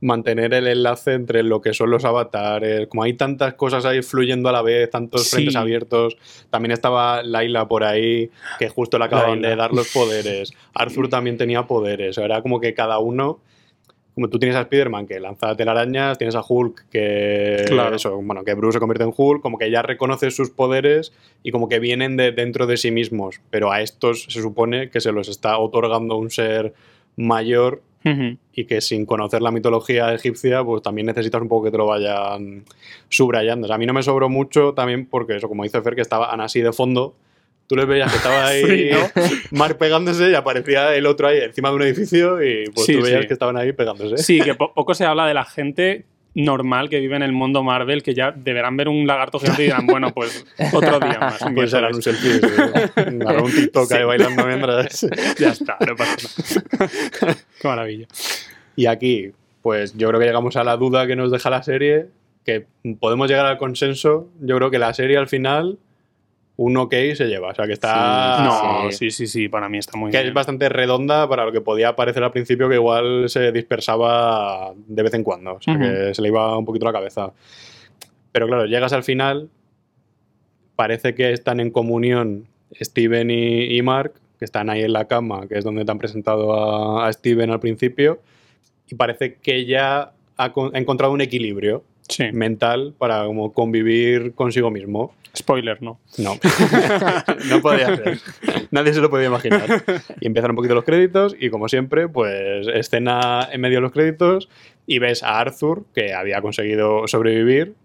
mantener 0.03 0.53
el 0.55 0.67
enlace 0.67 1.13
entre 1.13 1.43
lo 1.43 1.61
que 1.61 1.73
son 1.73 1.91
los 1.91 2.05
avatares. 2.05 2.87
Como 2.87 3.03
hay 3.03 3.13
tantas 3.13 3.53
cosas 3.53 3.85
ahí 3.85 4.01
fluyendo 4.01 4.49
a 4.49 4.51
la 4.51 4.61
vez, 4.63 4.89
tantos 4.89 5.23
Sí. 5.25 5.35
frentes 5.37 5.55
abiertos. 5.55 6.17
También 6.49 6.71
estaba 6.71 7.21
Laila 7.23 7.67
por 7.67 7.83
ahí, 7.83 8.29
que 8.59 8.67
justo 8.69 8.97
le 8.99 9.05
acababan 9.05 9.41
de 9.41 9.55
dar 9.55 9.71
los 9.73 9.89
poderes. 9.93 10.53
Arthur 10.73 11.07
también 11.09 11.37
tenía 11.37 11.67
poderes. 11.67 12.17
Era 12.17 12.41
como 12.41 12.59
que 12.59 12.73
cada 12.73 12.97
uno. 12.99 13.39
Como 14.13 14.27
tú 14.27 14.39
tienes 14.39 14.57
a 14.57 14.61
Spider-Man 14.61 15.07
que 15.07 15.19
lanza 15.19 15.55
telarañas, 15.55 16.17
tienes 16.17 16.35
a 16.35 16.43
Hulk 16.47 16.89
que. 16.89 17.63
Claro. 17.67 17.95
Eso, 17.95 18.21
bueno, 18.21 18.43
que 18.43 18.53
Bruce 18.53 18.75
se 18.75 18.79
convierte 18.79 19.05
en 19.05 19.13
Hulk, 19.15 19.41
como 19.41 19.57
que 19.57 19.71
ya 19.71 19.81
reconoce 19.81 20.31
sus 20.31 20.49
poderes 20.49 21.13
y 21.43 21.51
como 21.51 21.69
que 21.69 21.79
vienen 21.79 22.17
de 22.17 22.31
dentro 22.31 22.67
de 22.67 22.77
sí 22.77 22.91
mismos. 22.91 23.39
Pero 23.49 23.71
a 23.71 23.81
estos 23.81 24.23
se 24.23 24.41
supone 24.41 24.89
que 24.89 24.99
se 24.99 25.11
los 25.11 25.29
está 25.29 25.57
otorgando 25.57 26.17
un 26.17 26.29
ser 26.29 26.73
mayor 27.15 27.81
y 28.53 28.65
que 28.65 28.81
sin 28.81 29.05
conocer 29.05 29.43
la 29.43 29.51
mitología 29.51 30.11
egipcia, 30.13 30.63
pues 30.63 30.81
también 30.81 31.05
necesitas 31.05 31.39
un 31.39 31.47
poco 31.47 31.65
que 31.65 31.71
te 31.71 31.77
lo 31.77 31.85
vayan 31.85 32.63
subrayando. 33.09 33.65
O 33.65 33.67
sea, 33.67 33.75
a 33.75 33.79
mí 33.79 33.85
no 33.85 33.93
me 33.93 34.01
sobró 34.01 34.27
mucho 34.27 34.73
también 34.73 35.05
porque 35.05 35.35
eso, 35.35 35.47
como 35.47 35.63
dice 35.63 35.81
Fer, 35.81 35.95
que 35.95 36.01
estaban 36.01 36.41
así 36.41 36.61
de 36.61 36.73
fondo. 36.73 37.15
Tú 37.71 37.77
les 37.77 37.87
veías 37.87 38.11
que 38.11 38.17
estaba 38.17 38.47
ahí 38.47 38.65
Sí, 38.65 38.89
¿no? 38.91 39.57
Mark 39.57 39.77
pegándose 39.77 40.29
y 40.29 40.35
aparecía 40.35 40.93
el 40.93 41.05
otro 41.05 41.29
ahí 41.29 41.37
encima 41.39 41.69
de 41.69 41.75
un 41.75 41.81
edificio 41.83 42.43
y 42.43 42.65
pues 42.75 42.85
Sí, 42.85 42.97
tú 42.97 43.03
veías 43.03 43.21
sí. 43.21 43.27
que 43.27 43.33
estaban 43.33 43.55
ahí 43.55 43.71
pegándose. 43.71 44.17
Sí, 44.17 44.41
que 44.41 44.55
po- 44.55 44.73
poco 44.73 44.93
se 44.93 45.05
habla 45.05 45.25
de 45.25 45.33
la 45.33 45.45
gente 45.45 46.03
normal 46.33 46.89
que 46.89 46.99
vive 46.99 47.15
en 47.15 47.21
el 47.23 47.31
mundo 47.31 47.63
Marvel, 47.63 48.03
que 48.03 48.13
ya 48.13 48.31
deberán 48.33 48.75
ver 48.75 48.89
un 48.89 49.07
lagarto 49.07 49.39
gigante 49.39 49.61
y 49.63 49.65
dirán, 49.67 49.85
bueno, 49.87 50.13
pues 50.13 50.45
otro 50.73 50.99
día 50.99 51.17
más. 51.17 51.39
Pues 51.55 51.73
harán 51.73 51.95
un 51.95 52.01
selfie, 52.01 52.41
un 53.41 53.51
TikTok 53.51 53.89
ahí 53.93 54.03
bailando 54.03 54.45
mientras. 54.45 55.07
Ya 55.39 55.49
está, 55.51 55.77
no 55.87 55.95
pasa 55.95 56.61
nada. 56.77 56.89
Qué 57.61 57.67
maravilla. 57.67 58.07
Y 58.75 58.85
aquí, 58.87 59.31
pues 59.61 59.97
yo 59.97 60.09
creo 60.09 60.19
que 60.19 60.25
llegamos 60.25 60.57
a 60.57 60.63
la 60.65 60.75
duda 60.75 61.07
que 61.07 61.15
nos 61.15 61.31
deja 61.31 61.49
la 61.49 61.63
serie, 61.63 62.07
que 62.45 62.65
podemos 62.99 63.29
llegar 63.29 63.45
al 63.45 63.57
consenso. 63.57 64.29
Yo 64.41 64.57
creo 64.57 64.69
que 64.71 64.79
la 64.79 64.93
serie 64.93 65.17
al 65.17 65.27
final, 65.29 65.77
un 66.63 66.77
ok 66.77 66.93
se 67.15 67.25
lleva. 67.27 67.49
O 67.49 67.55
sea, 67.55 67.65
que 67.65 67.73
está. 67.73 68.37
Sí, 68.37 68.43
No, 68.43 68.91
sí. 68.91 68.97
sí, 68.97 69.11
sí, 69.11 69.27
sí, 69.27 69.49
para 69.49 69.67
mí 69.69 69.77
está 69.77 69.97
muy 69.97 70.11
Que 70.11 70.17
bien. 70.17 70.27
es 70.29 70.33
bastante 70.33 70.69
redonda 70.69 71.27
para 71.27 71.45
lo 71.45 71.51
que 71.51 71.61
podía 71.61 71.95
parecer 71.95 72.23
al 72.23 72.31
principio, 72.31 72.69
que 72.69 72.75
igual 72.75 73.29
se 73.29 73.51
dispersaba 73.51 74.73
de 74.87 75.03
vez 75.03 75.13
en 75.13 75.23
cuando. 75.23 75.53
O 75.55 75.61
sea, 75.61 75.77
que 75.79 76.13
se 76.13 76.21
le 76.21 76.27
iba 76.27 76.57
un 76.57 76.65
poquito 76.65 76.85
la 76.85 76.93
cabeza. 76.93 77.33
Pero 78.31 78.47
claro, 78.47 78.65
llegas 78.65 78.93
al 78.93 79.03
final, 79.03 79.49
parece 80.75 81.15
que 81.15 81.31
están 81.33 81.59
en 81.59 81.71
comunión 81.71 82.47
Steven 82.79 83.29
y, 83.29 83.75
y 83.77 83.81
Mark, 83.81 84.13
que 84.39 84.45
están 84.45 84.69
ahí 84.69 84.81
en 84.83 84.93
la 84.93 85.05
cama, 85.05 85.47
que 85.47 85.57
es 85.57 85.63
donde 85.63 85.83
te 85.85 85.91
han 85.91 85.99
presentado 85.99 86.53
a, 86.53 87.07
a 87.07 87.13
Steven 87.13 87.49
al 87.51 87.59
principio, 87.59 88.19
y 88.87 88.95
parece 88.95 89.35
que 89.35 89.65
ya 89.65 90.13
ha 90.37 90.53
encontrado 90.73 91.13
un 91.13 91.21
equilibrio 91.21 91.83
Sí, 92.11 92.25
mental 92.33 92.93
para 92.97 93.25
como 93.25 93.53
convivir 93.53 94.33
consigo 94.35 94.69
mismo. 94.69 95.13
spoiler, 95.35 95.81
¿no? 95.81 95.99
No, 96.17 96.37
no 97.49 97.61
podía 97.61 97.95
ser. 97.95 98.19
Nadie 98.69 98.93
se 98.93 98.99
lo 98.99 99.09
podía 99.09 99.27
imaginar. 99.27 99.81
Y 100.19 100.27
empiezan 100.27 100.51
un 100.51 100.57
poquito 100.57 100.75
los 100.75 100.83
créditos 100.83 101.35
y 101.39 101.49
como 101.49 101.69
siempre, 101.69 102.09
pues 102.09 102.67
escena 102.67 103.47
en 103.51 103.61
medio 103.61 103.77
de 103.77 103.81
los 103.81 103.91
créditos 103.93 104.49
y 104.85 104.99
ves 104.99 105.23
a 105.23 105.39
Arthur 105.39 105.85
que 105.95 106.13
había 106.13 106.41
conseguido 106.41 107.07
sobrevivir. 107.07 107.75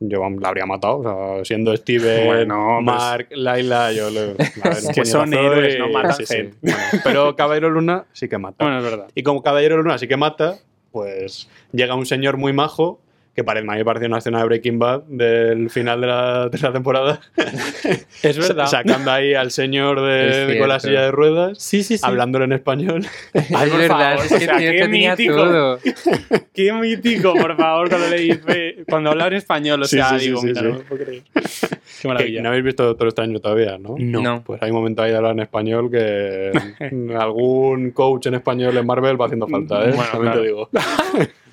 Yo 0.00 0.28
la 0.40 0.48
habría 0.48 0.66
matado, 0.66 0.98
o 0.98 1.36
sea, 1.36 1.44
siendo 1.44 1.76
Steven, 1.76 2.26
Bueno, 2.26 2.78
pues- 2.84 2.96
Mark, 2.96 3.28
Laila, 3.32 3.92
yo 3.92 4.08
un 4.08 4.36
que 4.94 5.04
son 5.04 5.32
héroes, 5.32 5.78
no 5.78 5.90
matan 5.90 6.14
sí, 6.14 6.26
sí. 6.26 6.50
Bueno, 6.60 6.78
pero 7.04 7.36
Caballero 7.36 7.70
Luna 7.70 8.06
sí 8.12 8.28
que 8.28 8.36
mata. 8.38 8.64
Bueno, 8.64 8.78
es 8.78 8.84
verdad. 8.84 9.08
Y 9.14 9.22
como 9.22 9.42
Caballero 9.44 9.76
Luna 9.76 9.98
sí 9.98 10.08
que 10.08 10.16
mata, 10.16 10.56
pues 10.90 11.48
llega 11.72 11.94
un 11.94 12.06
señor 12.06 12.36
muy 12.36 12.52
majo, 12.52 12.98
que 13.34 13.42
pare- 13.44 13.60
a 13.60 13.62
mí 13.62 13.68
me 13.78 13.84
pareció 13.84 14.08
una 14.08 14.18
escena 14.18 14.38
de 14.40 14.44
Breaking 14.44 14.78
Bad 14.78 15.02
del 15.04 15.70
final 15.70 16.00
de 16.02 16.06
la 16.06 16.48
tercera 16.50 16.72
temporada. 16.72 17.20
Es 18.22 18.38
verdad. 18.38 18.66
Sacando 18.66 19.10
ahí 19.10 19.34
al 19.34 19.50
señor 19.50 20.00
de, 20.00 20.56
con 20.58 20.68
la 20.68 20.78
silla 20.78 21.02
de 21.02 21.10
ruedas, 21.10 21.58
Sí, 21.58 21.82
sí, 21.82 21.96
sí. 21.98 22.02
hablándolo 22.06 22.44
en 22.44 22.52
español. 22.52 23.04
Ay, 23.34 23.42
es 23.42 23.48
por 23.70 23.78
verdad, 23.80 23.88
favor, 24.18 24.26
es 24.26 24.32
o 24.32 24.38
que 24.38 24.44
sea, 24.44 24.56
tío, 24.58 24.70
qué 24.70 24.76
que 24.76 24.82
tenía 24.82 25.10
mítico. 25.16 25.34
todo. 25.34 25.78
Qué 26.54 26.72
mítico, 26.72 27.34
por 27.34 27.56
favor, 27.56 27.88
cuando 27.88 28.08
le 28.08 28.18
dice. 28.18 28.76
Cuando 28.88 29.10
habla 29.10 29.26
en 29.28 29.32
español, 29.34 29.82
o 29.82 29.84
Sí, 29.86 29.96
sea, 29.96 30.10
sí, 30.10 30.18
sí, 30.20 30.26
digo, 30.26 30.40
sí, 30.40 30.46
mira, 30.48 30.60
sí. 30.60 30.66
no 30.68 30.78
puedo 30.80 31.04
creer. 31.04 31.22
Qué 31.32 31.40
Que 32.02 32.08
maravilla. 32.08 32.42
no 32.42 32.48
habéis 32.50 32.64
visto 32.64 32.84
Doctor 32.84 33.08
Extraño 33.08 33.40
todavía, 33.40 33.78
¿no? 33.78 33.96
No. 33.98 34.42
Pues 34.44 34.62
hay 34.62 34.70
un 34.70 34.76
momento 34.76 35.02
ahí 35.02 35.10
de 35.10 35.16
hablar 35.16 35.32
en 35.32 35.40
español 35.40 35.90
que 35.90 36.52
algún 37.18 37.90
coach 37.92 38.26
en 38.26 38.34
español 38.34 38.76
en 38.76 38.86
Marvel 38.86 39.20
va 39.20 39.24
haciendo 39.26 39.48
falta, 39.48 39.82
¿eh? 39.84 39.92
Bueno, 39.94 40.04
También 40.12 40.32
claro. 40.32 40.40
te 40.40 40.46
digo. 40.46 40.68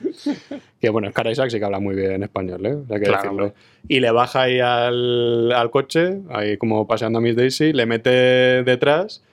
que 0.82 0.90
bueno, 0.90 1.10
Scar 1.12 1.28
Isaac 1.28 1.50
sí 1.50 1.60
que 1.60 1.66
habla 1.66 1.80
muy 1.80 1.96
bien 1.96 2.12
en 2.14 2.24
español, 2.24 2.66
¿eh? 2.66 2.78
Hay 2.90 3.00
que 3.00 3.06
Claro, 3.06 3.18
decirlo. 3.24 3.30
hombre. 3.46 3.54
Y 3.88 4.00
le 4.00 4.12
baja 4.12 4.44
ahí 4.44 4.60
al, 4.60 5.52
al 5.52 5.72
coche, 5.72 6.20
ahí 6.30 6.58
como 6.58 6.88
paseando 6.88 7.20
a 7.20 7.22
Miss 7.22 7.36
Daisy, 7.36 7.74
le 7.74 7.86
mete 7.86 8.10
detrás 8.64 9.24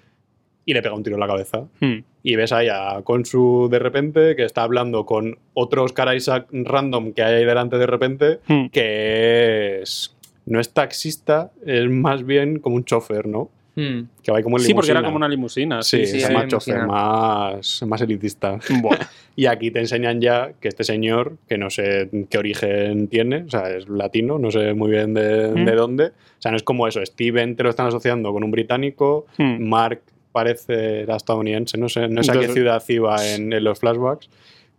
y 0.65 0.75
le 0.75 0.83
pega 0.83 0.95
un 0.95 1.03
tiro 1.03 1.17
en 1.17 1.21
la 1.21 1.27
cabeza. 1.29 1.65
Hmm. 1.81 1.99
Y 2.23 2.35
ves 2.37 2.53
ahí 2.53 2.69
a 2.69 3.01
Konsu 3.05 3.69
de 3.71 3.79
repente 3.79 4.35
que 4.35 4.45
está 4.45 4.63
hablando 4.65 5.07
con 5.07 5.39
otro 5.55 5.85
Oscar 5.85 6.15
Isaac 6.17 6.49
random 6.51 7.13
que 7.13 7.23
hay 7.23 7.35
ahí 7.37 7.45
delante 7.45 7.79
de 7.79 7.87
repente, 7.87 8.41
Hmm. 8.49 8.67
que 8.69 9.81
es. 9.83 10.13
No 10.45 10.61
es 10.61 10.73
taxista, 10.73 11.51
es 11.65 11.89
más 11.91 12.25
bien 12.25 12.61
como 12.61 12.77
un 12.77 12.85
chofer, 12.85 13.27
¿no? 13.27 13.51
Hmm. 13.77 14.09
Que 14.23 14.33
va 14.33 14.39
ahí 14.39 14.43
como 14.43 14.57
en 14.57 14.65
Sí, 14.65 14.73
porque 14.75 14.91
era 14.91 15.01
limusina. 15.01 15.07
como 15.07 15.17
una 15.19 15.29
limusina. 15.29 15.83
Sí, 15.83 16.07
sí, 16.07 16.17
es 16.17 16.27
sí, 16.27 16.33
más 16.33 16.47
limusina. 16.47 16.49
chofer, 16.49 16.87
más, 16.87 17.83
más 17.87 18.01
elitista. 18.01 18.59
Bueno, 18.81 19.05
Y 19.37 19.45
aquí 19.47 19.71
te 19.71 19.81
enseñan 19.81 20.19
ya 20.23 20.53
que 20.59 20.69
este 20.69 20.83
señor, 20.83 21.37
que 21.47 21.59
no 21.59 21.69
sé 21.69 22.09
qué 22.31 22.39
origen 22.39 23.07
tiene, 23.09 23.43
o 23.47 23.51
sea, 23.51 23.69
es 23.69 23.87
latino, 23.87 24.39
no 24.39 24.51
sé 24.51 24.73
muy 24.73 24.91
bien 24.91 25.13
de, 25.13 25.51
Mm. 25.55 25.65
de 25.67 25.73
dónde. 25.73 26.05
O 26.07 26.13
sea, 26.41 26.51
no 26.53 26.57
es 26.57 26.63
como 26.63 26.89
eso, 26.89 27.05
Steven 27.05 27.55
te 27.55 27.63
lo 27.65 27.69
están 27.71 27.87
asociando 27.89 28.33
con 28.33 28.43
un 28.45 28.51
británico, 28.51 29.27
hmm. 29.37 29.63
Mark 29.69 30.01
parece 30.33 31.01
era 31.03 31.17
estadounidense, 31.17 31.77
no 31.79 31.89
sé, 31.91 32.09
no 32.09 32.23
sé 32.23 32.33
a 32.33 32.41
qué 32.41 32.49
ciudad 32.49 32.83
iba 32.89 33.17
en, 33.27 33.53
en 33.53 33.63
los 33.65 33.79
flashbacks. 33.81 34.31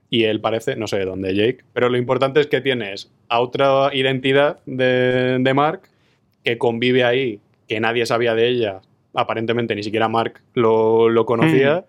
Y 0.10 0.24
él 0.24 0.40
parece, 0.40 0.76
no 0.76 0.88
sé 0.88 0.98
de 1.00 1.06
dónde, 1.06 1.36
Jake. 1.36 1.60
Pero 1.74 1.90
lo 1.90 1.98
importante 1.98 2.40
es 2.40 2.48
que 2.48 2.62
tienes 2.62 3.12
a 3.28 3.42
otra 3.42 3.90
identidad 3.94 4.60
de, 4.66 5.38
de 5.40 5.54
Mark 5.54 5.82
que 6.44 6.58
convive 6.58 7.04
ahí, 7.04 7.40
que 7.68 7.80
nadie 7.80 8.06
sabía 8.06 8.34
de 8.36 8.48
ella. 8.48 8.82
Aparentemente 9.14 9.76
ni 9.76 9.84
siquiera 9.84 10.08
Mark 10.08 10.42
lo, 10.54 11.10
lo 11.10 11.26
conocía 11.26 11.86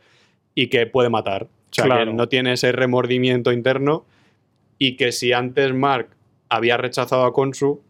y 0.54 0.68
que 0.68 0.86
puede 0.86 1.08
matar. 1.10 1.44
O 1.44 1.48
sea, 1.74 1.84
Claro. 1.84 2.06
que 2.10 2.12
no 2.16 2.28
tiene 2.28 2.52
ese 2.54 2.72
remordimiento 2.72 3.52
interno 3.52 4.04
y 4.78 4.96
que 4.96 5.12
si 5.12 5.32
antes 5.32 5.72
Mark 5.74 6.08
había 6.48 6.76
rechazado 6.76 7.24
a 7.24 7.32
Konsu 7.32 7.82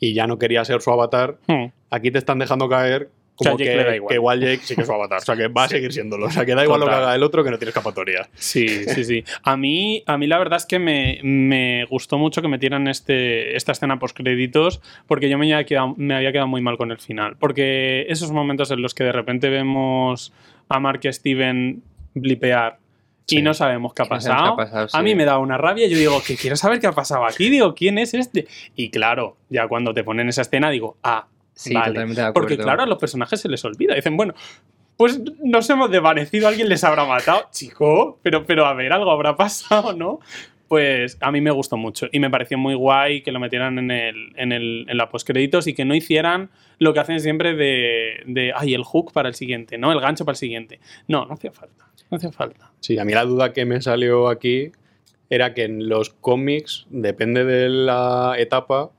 y 0.00 0.14
ya 0.14 0.26
no 0.26 0.38
quería 0.38 0.64
ser 0.64 0.80
su 0.80 0.90
avatar, 0.90 1.38
Hmm. 1.46 1.66
aquí 1.90 2.10
te 2.10 2.18
están 2.18 2.38
dejando 2.38 2.68
caer 2.68 3.10
como 3.36 3.54
O 3.54 3.58
sea, 3.58 3.66
Jake 3.66 3.78
que, 3.78 3.84
da 3.84 3.96
igual. 3.96 4.08
que 4.08 4.14
igual 4.14 4.40
Jake 4.40 4.60
sí 4.64 4.74
que 4.74 4.80
es 4.80 4.86
su 4.86 4.92
avatar. 4.92 5.18
O 5.18 5.24
sea, 5.24 5.36
que 5.36 5.48
va 5.48 5.64
a 5.64 5.68
seguir 5.68 5.92
siéndolo. 5.92 6.26
O 6.26 6.30
sea, 6.30 6.44
que 6.44 6.54
da 6.54 6.64
igual 6.64 6.80
lo 6.80 6.86
que 6.86 6.94
haga 6.94 7.14
el 7.14 7.22
otro, 7.22 7.44
que 7.44 7.50
no 7.50 7.58
tiene 7.58 7.68
escapatoria. 7.70 8.28
Sí, 8.34 8.66
sí, 8.68 9.04
sí. 9.04 9.24
A 9.42 9.56
mí, 9.56 10.02
a 10.06 10.18
mí 10.18 10.26
la 10.26 10.38
verdad 10.38 10.56
es 10.56 10.66
que 10.66 10.78
me, 10.78 11.20
me 11.22 11.84
gustó 11.84 12.18
mucho 12.18 12.42
que 12.42 12.48
metieran 12.48 12.88
este, 12.88 13.56
esta 13.56 13.72
escena 13.72 13.98
post 13.98 14.16
créditos 14.16 14.80
porque 15.06 15.28
yo 15.28 15.38
me 15.38 15.52
había, 15.52 15.64
quedado, 15.66 15.94
me 15.96 16.14
había 16.16 16.32
quedado 16.32 16.48
muy 16.48 16.60
mal 16.62 16.76
con 16.76 16.90
el 16.90 16.98
final. 16.98 17.36
Porque 17.38 18.06
esos 18.08 18.32
momentos 18.32 18.70
en 18.70 18.82
los 18.82 18.94
que 18.94 19.04
de 19.04 19.12
repente 19.12 19.48
vemos 19.50 20.32
a 20.68 20.80
Mark 20.80 21.00
y 21.04 21.08
a 21.08 21.12
Steven 21.12 21.82
blipear 22.14 22.78
Sí. 23.28 23.38
y 23.38 23.42
no 23.42 23.54
sabemos 23.54 23.92
qué 23.92 24.02
ha 24.02 24.04
no 24.04 24.08
pasado, 24.10 24.56
qué 24.56 24.62
ha 24.62 24.70
pasado, 24.70 24.88
a 24.92 25.02
mí 25.02 25.16
me 25.16 25.24
da 25.24 25.38
una 25.38 25.58
rabia. 25.58 25.88
Yo 25.88 25.98
digo, 25.98 26.22
que 26.24 26.36
quiero 26.36 26.54
saber 26.54 26.78
qué 26.78 26.86
ha 26.86 26.92
pasado 26.92 27.24
aquí. 27.26 27.50
Digo, 27.50 27.74
¿quién 27.74 27.98
es 27.98 28.14
este? 28.14 28.46
Y 28.76 28.90
claro, 28.90 29.36
ya 29.50 29.66
cuando 29.66 29.92
te 29.92 30.04
ponen 30.04 30.28
esa 30.28 30.42
escena 30.42 30.70
digo, 30.70 30.96
ah, 31.02 31.26
Sí, 31.56 31.72
vale. 31.74 31.88
totalmente 31.88 32.20
de 32.20 32.26
acuerdo. 32.28 32.48
Porque 32.48 32.62
claro, 32.62 32.82
a 32.82 32.86
los 32.86 32.98
personajes 32.98 33.40
se 33.40 33.48
les 33.48 33.64
olvida. 33.64 33.94
Dicen, 33.94 34.16
bueno, 34.16 34.34
pues 34.96 35.20
nos 35.42 35.68
hemos 35.70 35.90
desvanecido, 35.90 36.48
alguien 36.48 36.68
les 36.68 36.84
habrá 36.84 37.04
matado. 37.04 37.48
Chico, 37.50 38.18
pero, 38.22 38.44
pero 38.46 38.66
a 38.66 38.74
ver, 38.74 38.92
algo 38.92 39.10
habrá 39.10 39.36
pasado, 39.36 39.94
¿no? 39.94 40.20
Pues 40.68 41.16
a 41.20 41.30
mí 41.30 41.40
me 41.40 41.52
gustó 41.52 41.76
mucho 41.76 42.08
y 42.10 42.18
me 42.18 42.28
pareció 42.28 42.58
muy 42.58 42.74
guay 42.74 43.22
que 43.22 43.30
lo 43.30 43.38
metieran 43.38 43.78
en, 43.78 43.90
el, 43.90 44.32
en, 44.36 44.50
el, 44.52 44.84
en 44.88 44.96
la 44.96 45.08
postcréditos 45.08 45.68
y 45.68 45.74
que 45.74 45.84
no 45.84 45.94
hicieran 45.94 46.50
lo 46.78 46.92
que 46.92 47.00
hacen 47.00 47.20
siempre 47.20 47.54
de, 47.54 48.22
de, 48.26 48.52
ay, 48.54 48.74
el 48.74 48.82
hook 48.82 49.12
para 49.12 49.28
el 49.28 49.34
siguiente, 49.34 49.78
¿no? 49.78 49.92
El 49.92 50.00
gancho 50.00 50.24
para 50.24 50.34
el 50.34 50.38
siguiente. 50.38 50.80
No, 51.06 51.24
no 51.24 51.34
hacía 51.34 51.52
falta. 51.52 51.86
No 52.10 52.16
hacía 52.16 52.32
falta. 52.32 52.72
Sí, 52.80 52.98
a 52.98 53.04
mí 53.04 53.12
la 53.12 53.24
duda 53.24 53.52
que 53.52 53.64
me 53.64 53.80
salió 53.80 54.28
aquí 54.28 54.72
era 55.30 55.54
que 55.54 55.64
en 55.64 55.88
los 55.88 56.10
cómics, 56.10 56.86
depende 56.90 57.44
de 57.44 57.68
la 57.68 58.34
etapa, 58.36 58.90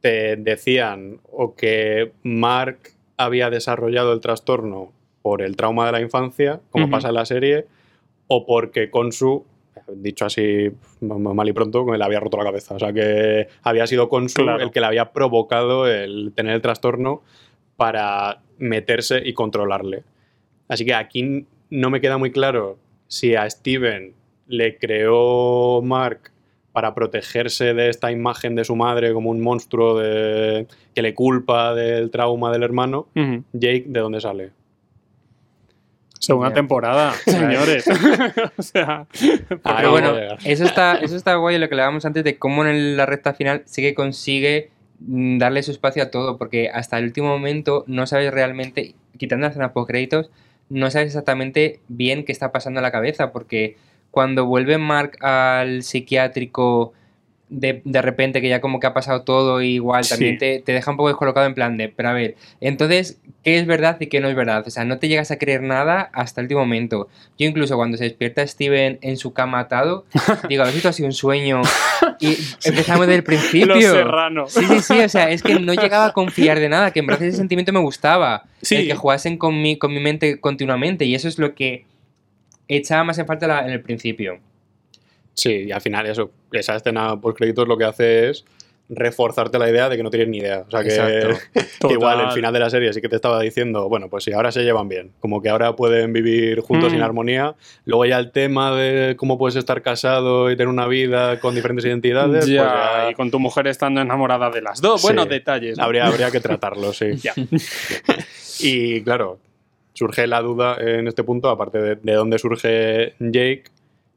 te 0.00 0.36
decían 0.36 1.20
o 1.30 1.54
que 1.54 2.12
Mark 2.22 2.78
había 3.16 3.50
desarrollado 3.50 4.12
el 4.12 4.20
trastorno 4.20 4.92
por 5.22 5.42
el 5.42 5.56
trauma 5.56 5.86
de 5.86 5.92
la 5.92 6.00
infancia, 6.00 6.60
como 6.70 6.88
pasa 6.88 7.08
en 7.08 7.14
la 7.14 7.24
serie, 7.26 7.66
o 8.28 8.46
porque 8.46 8.90
Konsu, 8.90 9.44
dicho 9.94 10.26
así 10.26 10.70
mal 11.00 11.48
y 11.48 11.52
pronto, 11.52 11.84
que 11.86 11.98
le 11.98 12.04
había 12.04 12.20
roto 12.20 12.36
la 12.36 12.44
cabeza. 12.44 12.74
O 12.74 12.78
sea, 12.78 12.92
que 12.92 13.48
había 13.62 13.86
sido 13.86 14.08
Konsu 14.08 14.42
Claro. 14.42 14.62
el 14.62 14.70
que 14.70 14.80
le 14.80 14.86
había 14.86 15.12
provocado 15.12 15.86
el 15.86 16.32
tener 16.34 16.54
el 16.54 16.62
trastorno 16.62 17.22
para 17.76 18.40
meterse 18.58 19.20
y 19.24 19.32
controlarle. 19.34 20.04
Así 20.68 20.84
que 20.84 20.94
aquí 20.94 21.46
no 21.70 21.90
me 21.90 22.00
queda 22.00 22.18
muy 22.18 22.30
claro 22.30 22.78
si 23.08 23.34
a 23.34 23.48
Steven 23.48 24.14
le 24.46 24.78
creó 24.78 25.80
Mark 25.82 26.30
para 26.72 26.94
protegerse 26.94 27.74
de 27.74 27.88
esta 27.88 28.12
imagen 28.12 28.54
de 28.54 28.64
su 28.64 28.76
madre 28.76 29.12
como 29.12 29.30
un 29.30 29.40
monstruo 29.40 29.98
de- 29.98 30.66
que 30.94 31.02
le 31.02 31.14
culpa 31.14 31.74
del 31.74 32.10
trauma 32.10 32.52
del 32.52 32.62
hermano. 32.62 33.08
Jake, 33.52 33.84
¿de 33.86 34.00
dónde 34.00 34.20
sale? 34.20 34.50
Segunda 36.20 36.52
temporada, 36.52 37.12
señores. 37.24 37.84
o 38.58 38.62
sea, 38.62 39.06
Pero 39.48 39.82
no, 39.82 39.90
bueno, 39.92 40.14
eso 40.44 40.64
está, 40.64 40.96
eso 40.98 41.16
está 41.16 41.36
guay 41.36 41.58
lo 41.58 41.68
que 41.68 41.74
hablábamos 41.74 42.04
antes 42.04 42.24
de 42.24 42.38
cómo 42.38 42.64
en 42.64 42.96
la 42.96 43.06
recta 43.06 43.34
final 43.34 43.62
sí 43.66 43.82
que 43.82 43.94
consigue 43.94 44.70
mm, 45.00 45.38
darle 45.38 45.62
su 45.62 45.70
espacio 45.70 46.02
a 46.02 46.10
todo, 46.10 46.36
porque 46.36 46.70
hasta 46.70 46.98
el 46.98 47.04
último 47.04 47.28
momento 47.28 47.84
no 47.86 48.06
sabes 48.06 48.32
realmente, 48.34 48.94
quitando 49.16 49.44
las 49.46 49.52
escenas 49.52 49.70
post 49.72 49.88
créditos, 49.88 50.30
no 50.68 50.90
sabes 50.90 51.06
exactamente 51.08 51.80
bien 51.88 52.24
qué 52.24 52.32
está 52.32 52.52
pasando 52.52 52.80
en 52.80 52.82
la 52.84 52.90
cabeza, 52.92 53.32
porque 53.32 53.76
cuando 54.10 54.46
vuelve 54.46 54.78
Mark 54.78 55.16
al 55.24 55.82
psiquiátrico 55.82 56.92
de, 57.50 57.80
de 57.86 58.02
repente 58.02 58.42
que 58.42 58.48
ya 58.50 58.60
como 58.60 58.78
que 58.78 58.86
ha 58.86 58.92
pasado 58.92 59.22
todo 59.22 59.62
y 59.62 59.68
igual 59.76 60.04
Sí. 60.04 60.10
también 60.10 60.36
te, 60.36 60.58
te 60.60 60.72
deja 60.72 60.90
un 60.90 60.98
poco 60.98 61.08
descolocado 61.08 61.46
en 61.46 61.54
plan 61.54 61.78
de, 61.78 61.88
pero 61.88 62.10
a 62.10 62.12
ver, 62.12 62.34
entonces, 62.60 63.22
¿qué 63.42 63.58
es 63.58 63.66
verdad 63.66 63.96
y 64.00 64.08
qué 64.08 64.20
no 64.20 64.28
es 64.28 64.34
verdad? 64.36 64.64
O 64.66 64.70
sea, 64.70 64.84
no 64.84 64.98
te 64.98 65.08
llegas 65.08 65.30
a 65.30 65.38
creer 65.38 65.62
nada 65.62 66.10
hasta 66.12 66.42
el 66.42 66.44
último 66.44 66.60
momento. 66.60 67.08
Yo 67.38 67.46
incluso 67.48 67.76
cuando 67.76 67.96
se 67.96 68.04
despierta 68.04 68.46
Steven 68.46 68.98
en 69.00 69.16
su 69.16 69.32
cama 69.32 69.60
atado, 69.60 70.04
digo, 70.50 70.60
a 70.62 70.66
ver 70.66 70.72
si 70.72 70.78
esto 70.78 70.90
ha 70.90 70.92
sido 70.92 71.06
un 71.06 71.12
sueño. 71.14 71.62
Y 72.20 72.36
empezamos 72.64 73.06
desde 73.06 73.16
el 73.18 73.22
principio. 73.24 73.66
Los 73.66 73.82
serranos. 73.84 74.52
Sí, 74.52 74.64
sí, 74.66 74.80
sí, 74.80 74.98
o 75.00 75.08
sea, 75.08 75.30
es 75.30 75.42
que 75.42 75.58
no 75.60 75.72
llegaba 75.74 76.06
a 76.06 76.12
confiar 76.12 76.58
de 76.58 76.68
nada, 76.68 76.90
que 76.90 76.98
en 77.00 77.06
verdad 77.06 77.22
ese 77.28 77.36
sentimiento 77.36 77.72
me 77.72 77.78
gustaba. 77.80 78.44
Sí. 78.60 78.74
El 78.76 78.86
que 78.88 78.94
jugasen 78.94 79.36
con 79.38 79.60
mi, 79.62 79.76
con 79.78 79.92
mi 79.94 80.00
mente 80.00 80.40
continuamente 80.40 81.04
y 81.04 81.14
eso 81.14 81.28
es 81.28 81.38
lo 81.38 81.54
que 81.54 81.84
echaba 82.68 83.04
más 83.04 83.18
en 83.18 83.26
falta 83.26 83.46
la- 83.46 83.64
en 83.64 83.70
el 83.70 83.80
principio. 83.80 84.38
Sí, 85.34 85.64
y 85.68 85.72
al 85.72 85.80
final 85.80 86.06
eso, 86.06 86.30
esa 86.52 86.76
escena 86.76 87.20
post 87.20 87.38
créditos 87.38 87.66
lo 87.68 87.76
que 87.78 87.84
hace 87.84 88.28
es 88.30 88.44
reforzarte 88.90 89.58
la 89.58 89.68
idea 89.70 89.90
de 89.90 89.98
que 89.98 90.02
no 90.02 90.08
tienes 90.08 90.28
ni 90.28 90.38
idea. 90.38 90.64
O 90.66 90.70
sea 90.70 90.82
que, 90.82 90.88
igual 91.92 92.20
el 92.22 92.30
final 92.32 92.52
de 92.54 92.58
la 92.58 92.70
serie 92.70 92.90
sí 92.94 93.02
que 93.02 93.08
te 93.10 93.16
estaba 93.16 93.38
diciendo, 93.42 93.86
bueno, 93.88 94.08
pues 94.08 94.24
sí, 94.24 94.32
ahora 94.32 94.50
se 94.50 94.62
llevan 94.64 94.88
bien, 94.88 95.12
como 95.20 95.42
que 95.42 95.50
ahora 95.50 95.76
pueden 95.76 96.14
vivir 96.14 96.60
juntos 96.60 96.92
Mm. 96.92 96.96
en 96.96 97.02
armonía. 97.02 97.54
Luego 97.84 98.06
ya 98.06 98.18
el 98.18 98.32
tema 98.32 98.74
de 98.74 99.14
cómo 99.16 99.36
puedes 99.36 99.56
estar 99.56 99.82
casado 99.82 100.50
y 100.50 100.56
tener 100.56 100.68
una 100.68 100.86
vida 100.86 101.38
con 101.38 101.54
diferentes 101.54 101.84
identidades, 101.84 102.46
ya, 102.46 102.62
pues 102.62 102.72
ya 103.04 103.10
y 103.10 103.14
con 103.14 103.30
tu 103.30 103.38
mujer 103.38 103.66
estando 103.66 104.00
enamorada 104.00 104.48
de 104.50 104.62
las 104.62 104.80
dos. 104.80 105.02
Sí. 105.02 105.06
Buenos 105.08 105.28
detalles. 105.28 105.76
¿no? 105.76 105.84
habría, 105.84 106.06
habría 106.06 106.30
que 106.30 106.40
tratarlo, 106.40 106.92
sí. 106.94 107.10
Ya. 107.22 107.34
Y 108.60 109.02
claro, 109.02 109.38
surge 109.98 110.26
la 110.26 110.40
duda 110.40 110.76
en 110.80 111.08
este 111.08 111.24
punto, 111.24 111.48
aparte 111.48 111.78
de, 111.78 111.94
de 111.96 112.12
dónde 112.12 112.38
surge 112.38 113.14
Jake, 113.18 113.64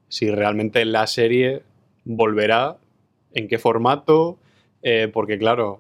si 0.10 0.30
realmente 0.30 0.86
la 0.86 1.08
serie 1.08 1.64
volverá, 2.06 2.78
en 3.34 3.48
qué 3.48 3.58
formato, 3.58 4.38
eh, 4.84 5.10
porque 5.12 5.38
claro, 5.40 5.80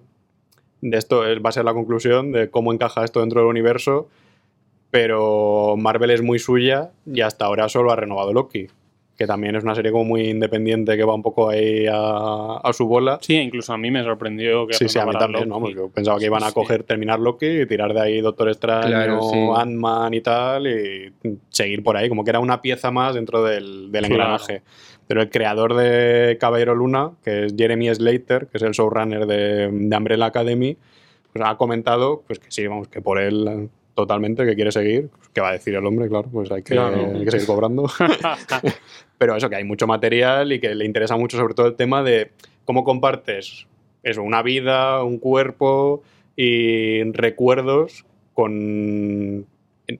de 0.81 0.97
esto 0.97 1.27
es- 1.27 1.39
va 1.39 1.49
a 1.49 1.51
ser 1.51 1.65
la 1.65 1.73
conclusión 1.73 2.31
de 2.31 2.49
cómo 2.49 2.73
encaja 2.73 3.03
esto 3.03 3.19
dentro 3.19 3.41
del 3.41 3.49
universo, 3.49 4.07
pero 4.89 5.75
Marvel 5.77 6.09
es 6.11 6.21
muy 6.21 6.39
suya 6.39 6.91
y 7.05 7.21
hasta 7.21 7.45
ahora 7.45 7.69
solo 7.69 7.91
ha 7.91 7.95
renovado 7.95 8.33
Loki, 8.33 8.67
que 9.21 9.27
también 9.27 9.55
es 9.55 9.63
una 9.63 9.75
serie 9.75 9.91
como 9.91 10.03
muy 10.03 10.21
independiente 10.29 10.97
que 10.97 11.03
va 11.03 11.13
un 11.13 11.21
poco 11.21 11.47
ahí 11.49 11.85
a, 11.85 12.57
a 12.57 12.73
su 12.73 12.87
bola. 12.87 13.19
Sí, 13.21 13.35
incluso 13.35 13.71
a 13.71 13.77
mí 13.77 13.91
me 13.91 14.03
sorprendió 14.03 14.65
que 14.65 14.73
Sí, 14.73 14.89
sí, 14.89 14.97
a 14.97 15.05
mí 15.05 15.11
también, 15.11 15.47
¿no? 15.47 15.59
Porque 15.59 15.75
yo 15.75 15.89
pensaba 15.89 16.17
que 16.17 16.25
iban 16.25 16.41
a 16.41 16.47
Sí. 16.47 16.53
coger, 16.55 16.81
terminar 16.81 17.19
Loki 17.19 17.45
y 17.45 17.65
tirar 17.67 17.93
de 17.93 18.01
ahí 18.01 18.19
Doctor 18.19 18.49
Strange 18.49 18.87
Claro, 18.87 19.21
sí. 19.21 19.37
Ant-Man 19.55 20.15
y 20.15 20.21
tal 20.21 20.65
y 20.65 21.13
seguir 21.49 21.83
por 21.83 21.97
ahí, 21.97 22.09
como 22.09 22.23
que 22.23 22.31
era 22.31 22.39
una 22.39 22.63
pieza 22.63 22.89
más 22.89 23.13
dentro 23.13 23.43
del, 23.43 23.91
del 23.91 24.05
Claro. 24.07 24.15
engranaje. 24.15 24.63
Pero 25.05 25.21
el 25.21 25.29
creador 25.29 25.75
de 25.75 26.37
Caballero 26.39 26.73
Luna, 26.73 27.11
que 27.23 27.45
es 27.45 27.53
Jeremy 27.55 27.93
Slater, 27.93 28.47
que 28.47 28.57
es 28.57 28.63
el 28.63 28.71
showrunner 28.71 29.27
de, 29.27 29.67
de 29.71 29.95
Umbrella 29.97 30.25
Academy, 30.25 30.77
pues 31.31 31.45
ha 31.47 31.57
comentado 31.57 32.23
pues 32.25 32.39
que 32.39 32.49
sí, 32.49 32.65
vamos, 32.65 32.87
que 32.87 33.01
por 33.01 33.19
él 33.19 33.69
totalmente, 33.95 34.45
que 34.45 34.55
quiere 34.55 34.71
seguir. 34.71 35.09
¿Qué 35.33 35.41
va 35.41 35.49
a 35.49 35.53
decir 35.53 35.75
el 35.75 35.85
hombre? 35.85 36.07
Claro, 36.09 36.27
pues 36.31 36.51
hay 36.51 36.63
que, 36.63 36.73
Claro. 36.73 37.11
hay 37.15 37.23
que 37.25 37.31
seguir 37.31 37.47
cobrando. 37.47 37.89
Pero 39.17 39.35
eso, 39.35 39.49
que 39.49 39.55
hay 39.55 39.63
mucho 39.63 39.87
material 39.87 40.51
y 40.51 40.59
que 40.59 40.73
le 40.75 40.85
interesa 40.85 41.15
mucho 41.17 41.37
sobre 41.37 41.53
todo 41.53 41.67
el 41.67 41.75
tema 41.75 42.03
de 42.03 42.31
cómo 42.65 42.83
compartes 42.83 43.67
eso, 44.03 44.23
una 44.23 44.41
vida, 44.41 45.03
un 45.03 45.19
cuerpo 45.19 46.01
y 46.35 47.03
recuerdos 47.11 48.05
con 48.33 49.45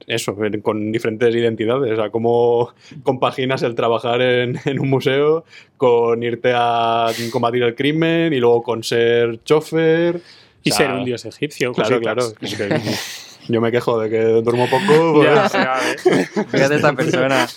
eso, 0.07 0.35
con 0.63 0.91
diferentes 0.91 1.35
identidades. 1.35 1.91
O 1.93 1.95
sea, 1.97 2.09
cómo 2.09 2.73
compaginas 3.03 3.61
el 3.63 3.75
trabajar 3.75 4.21
en, 4.21 4.57
en 4.65 4.79
un 4.79 4.89
museo 4.89 5.43
con 5.77 6.23
irte 6.23 6.51
a 6.55 7.07
combatir 7.31 7.63
el 7.63 7.75
crimen 7.75 8.33
y 8.33 8.39
luego 8.39 8.63
con 8.63 8.83
ser 8.83 9.43
chofer. 9.43 10.21
y 10.63 10.71
O 10.71 10.73
sea, 10.73 10.87
ser 10.87 10.95
un 10.97 11.05
dios 11.05 11.25
egipcio. 11.25 11.73
Claro, 11.73 11.99
cositas. 12.01 12.33
claro. 12.33 12.81
Yo 13.47 13.61
me 13.61 13.71
quejo 13.71 13.99
de 13.99 14.09
que 14.09 14.21
duermo 14.41 14.67
poco. 14.69 15.13
pues- 15.23 15.53
Ya, 15.53 15.63
ya, 15.63 15.79
¿eh? 15.91 16.25
Fíjate 16.49 16.75
esta 16.75 16.93
persona. 16.93 17.47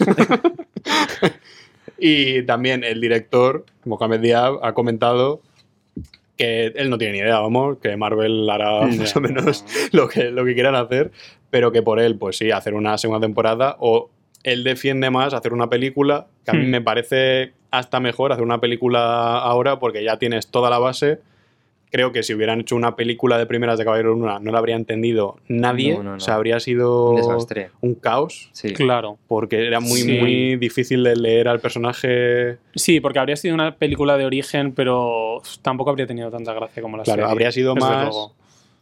Y 1.98 2.42
también 2.42 2.84
el 2.84 3.00
director, 3.00 3.64
Mohamed 3.84 4.20
Diab, 4.20 4.58
ha 4.64 4.74
comentado 4.74 5.40
que 6.36 6.66
él 6.66 6.90
no 6.90 6.98
tiene 6.98 7.12
ni 7.14 7.18
idea, 7.20 7.38
vamos, 7.38 7.78
que 7.78 7.96
Marvel 7.96 8.50
hará 8.50 8.80
más 8.86 9.14
o 9.16 9.20
menos 9.20 9.64
lo 9.92 10.08
que, 10.08 10.24
lo 10.30 10.44
que 10.44 10.54
quieran 10.54 10.74
hacer, 10.74 11.12
pero 11.50 11.70
que 11.70 11.82
por 11.82 12.00
él, 12.00 12.16
pues 12.18 12.36
sí, 12.36 12.50
hacer 12.50 12.74
una 12.74 12.98
segunda 12.98 13.24
temporada 13.24 13.76
o 13.78 14.10
él 14.42 14.64
defiende 14.64 15.08
más 15.10 15.32
hacer 15.32 15.52
una 15.52 15.70
película, 15.70 16.26
que 16.44 16.50
a 16.50 16.54
mí 16.54 16.66
Hmm. 16.66 16.70
me 16.70 16.80
parece 16.80 17.52
hasta 17.70 18.00
mejor 18.00 18.32
hacer 18.32 18.44
una 18.44 18.60
película 18.60 19.38
ahora 19.38 19.78
porque 19.78 20.02
ya 20.04 20.18
tienes 20.18 20.48
toda 20.48 20.68
la 20.70 20.78
base. 20.78 21.20
Creo 21.94 22.10
que 22.10 22.24
si 22.24 22.34
hubieran 22.34 22.58
hecho 22.60 22.74
una 22.74 22.96
película 22.96 23.38
de 23.38 23.46
primeras 23.46 23.78
de 23.78 23.84
Caballero 23.84 24.14
Luna 24.14 24.40
no 24.40 24.50
la 24.50 24.58
habría 24.58 24.74
entendido 24.74 25.36
nadie, 25.46 25.92
No, 25.96 26.02
no, 26.02 26.10
no. 26.10 26.16
o 26.16 26.20
sea, 26.20 26.34
habría 26.34 26.58
sido 26.58 27.10
Un 27.10 27.16
desastre. 27.18 27.70
un 27.82 27.94
caos 27.94 28.48
Sí. 28.50 28.72
Claro. 28.72 29.16
porque 29.28 29.64
era 29.64 29.78
muy, 29.78 30.00
Sí. 30.00 30.18
muy 30.18 30.56
difícil 30.56 31.04
de 31.04 31.14
leer 31.14 31.46
al 31.46 31.60
personaje. 31.60 32.58
Sí, 32.74 32.98
porque 32.98 33.20
habría 33.20 33.36
sido 33.36 33.54
una 33.54 33.76
película 33.76 34.16
de 34.16 34.26
origen, 34.26 34.72
pero 34.72 35.40
tampoco 35.62 35.90
habría 35.90 36.08
tenido 36.08 36.32
tanta 36.32 36.52
gracia 36.52 36.82
como 36.82 36.96
la 36.96 37.04
Claro, 37.04 37.22
serie. 37.22 37.30
habría 37.32 37.52
sido 37.52 37.74
desde 37.74 37.88
más 37.88 38.02
luego. 38.06 38.32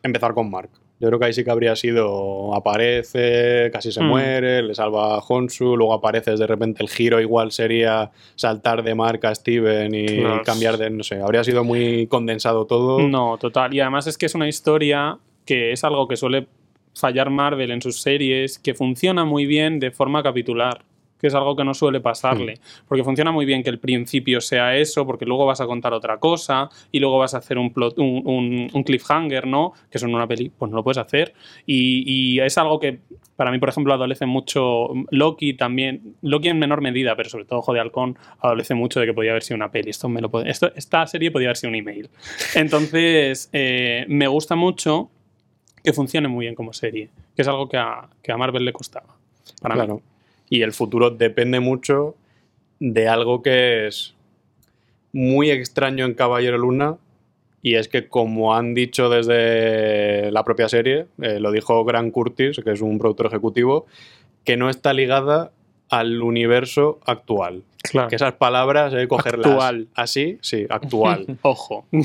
empezar 0.03 0.33
con 0.33 0.51
Mark. 0.51 0.71
Yo 1.03 1.09
creo 1.09 1.19
que 1.19 1.25
ahí 1.27 1.33
sí 1.33 1.43
que 1.43 1.51
habría 1.51 1.75
sido 1.75 2.55
aparece, 2.55 3.71
casi 3.73 3.91
se 3.91 4.01
Mm. 4.01 4.07
muere, 4.07 4.63
le 4.63 4.73
salva 4.73 5.17
a 5.17 5.19
Honsu, 5.19 5.77
luego 5.77 5.95
apareces 5.95 6.39
de 6.39 6.47
repente 6.47 6.81
el 6.81 6.89
giro 6.89 7.21
igual 7.21 7.51
sería 7.51 8.13
saltar 8.37 8.85
de 8.85 8.95
Mark 8.95 9.27
a 9.27 9.35
Steven 9.35 9.93
y 9.93 10.07
Claro. 10.07 10.43
cambiar 10.45 10.79
de, 10.79 10.91
no 10.91 11.03
sé, 11.03 11.21
habría 11.21 11.43
sido 11.43 11.65
muy 11.65 12.07
condensado 12.07 12.67
todo. 12.67 13.01
No, 13.09 13.37
total. 13.37 13.75
Y 13.75 13.81
además 13.81 14.07
es 14.07 14.17
que 14.17 14.27
es 14.27 14.35
una 14.37 14.47
historia 14.49 15.19
que 15.45 15.73
es 15.73 15.83
algo 15.83 16.07
que 16.07 16.17
suele 16.17 16.47
fallar 16.95 17.31
Marvel 17.31 17.73
en 17.73 17.83
sus 17.83 18.01
series, 18.01 18.61
que 18.61 18.73
funciona 18.75 19.25
muy 19.25 19.45
bien 19.47 19.81
de 19.81 19.91
forma 19.91 20.23
capitular, 20.23 20.83
que 21.23 21.29
es 21.29 21.35
algo 21.35 21.57
que 21.57 21.65
no 21.65 21.73
suele 21.73 22.01
pasarle. 22.01 22.55
Porque 22.87 23.03
funciona 23.05 23.33
muy 23.33 23.47
bien 23.47 23.63
que 23.63 23.71
el 23.71 23.79
principio 23.79 24.43
sea 24.43 24.77
eso, 24.77 25.07
porque 25.07 25.25
luego 25.25 25.47
vas 25.47 25.63
a 25.63 25.67
contar 25.67 25.95
otra 25.95 26.19
cosa 26.19 26.69
y 26.91 26.99
luego 26.99 27.17
vas 27.19 27.33
a 27.33 27.39
hacer 27.39 27.57
un, 27.57 27.73
plot, 27.73 27.97
un, 27.99 28.21
un- 28.27 28.71
un 28.75 28.83
cliffhanger, 28.83 29.47
¿no? 29.47 29.73
Que 29.91 29.97
eso 29.99 30.07
en 30.07 30.15
una 30.15 30.27
peli, 30.27 30.51
pues 30.51 30.71
no 30.71 30.77
lo 30.77 30.85
puedes 30.85 30.99
hacer. 30.99 31.33
Y, 31.65 32.03
y 32.07 32.41
es 32.41 32.59
algo 32.59 32.79
que 32.79 32.99
para 33.37 33.51
mí, 33.51 33.59
por 33.59 33.71
ejemplo, 33.71 33.95
adolece 33.95 34.27
mucho 34.27 34.89
Loki 35.11 35.55
también, 35.55 36.17
Loki 36.23 36.49
en 36.49 36.59
menor 36.59 36.81
medida, 36.83 37.17
pero 37.17 37.31
sobre 37.31 37.45
todo 37.47 37.61
Ojo 37.61 37.73
de 37.73 37.81
Halcón, 37.81 38.19
adolece 38.41 38.75
mucho 38.75 39.01
de 39.01 39.07
que 39.07 39.15
podía 39.15 39.31
haber 39.31 39.43
sido 39.43 39.57
una 39.57 39.71
peli. 39.71 39.91
Esto 39.91 40.09
me 40.09 40.21
lo 40.21 40.29
puede- 40.29 40.51
esto, 40.51 40.71
esta 40.77 41.07
serie 41.07 41.31
podía 41.31 41.49
haber 41.49 41.57
sido 41.57 41.71
un 41.71 41.77
email. 41.77 42.11
Entonces, 42.55 43.49
eh, 43.53 44.05
me 44.09 44.27
gusta 44.29 44.55
mucho 44.57 45.11
que 45.85 45.93
funcione 45.93 46.29
muy 46.29 46.45
bien 46.47 46.55
como 46.55 46.73
serie, 46.73 47.11
que 47.35 47.43
es 47.43 47.49
algo 47.49 47.69
que 47.69 47.77
a, 47.77 48.09
que 48.23 48.33
a 48.33 48.37
Marvel 48.37 48.65
le 48.65 48.73
costaba. 48.73 49.17
Para 49.61 49.75
mí. 49.75 49.81
Y 50.53 50.61
el 50.61 50.73
futuro 50.73 51.09
depende 51.11 51.61
mucho 51.61 52.15
de 52.79 53.09
algo 53.09 53.41
que 53.41 53.87
es 53.87 54.15
muy 55.13 55.51
extraño 55.51 56.05
en 56.05 56.13
Caballero 56.13 56.59
Luna. 56.59 56.97
Y 57.63 57.77
es 57.77 57.89
que, 57.89 58.07
como 58.09 58.55
han 58.55 58.75
dicho 58.75 59.09
desde 59.09 60.31
la 60.31 60.45
propia 60.45 60.69
serie, 60.69 61.07
eh, 61.23 61.39
lo 61.41 61.53
dijo 61.53 61.83
Grant 61.87 62.13
Curtis, 62.13 62.61
que 62.63 62.73
es 62.73 62.83
un 62.83 62.99
productor 62.99 63.27
ejecutivo, 63.29 63.87
que 64.45 64.59
no 64.59 64.69
está 64.69 64.93
ligada 64.93 65.53
al 65.89 66.21
universo 66.23 66.99
actual. 67.07 67.63
Claro. 67.83 68.09
Que 68.09 68.17
esas 68.17 68.35
palabras 68.35 68.93
hay 68.93 69.03
que 69.05 69.09
cogerlas 69.09 69.47
Actual. 69.47 69.89
así, 69.95 70.37
sí, 70.43 70.67
actual. 70.69 71.39
Ojo. 71.43 71.87
O 71.93 72.03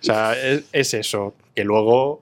sea, 0.00 0.32
es, 0.38 0.68
es 0.72 0.92
eso, 0.92 1.32
que 1.54 1.64
luego 1.64 2.20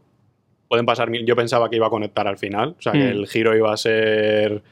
pueden 0.68 0.86
pasar 0.86 1.10
mil. 1.10 1.26
Yo 1.26 1.34
pensaba 1.34 1.68
que 1.68 1.76
iba 1.76 1.86
a 1.88 1.90
conectar 1.90 2.28
al 2.28 2.38
final, 2.38 2.76
o 2.78 2.82
sea, 2.82 2.92
que 2.92 2.98
Mm. 2.98 3.18
el 3.18 3.26
giro 3.26 3.56
iba 3.56 3.72
a 3.72 3.76
ser 3.76 4.62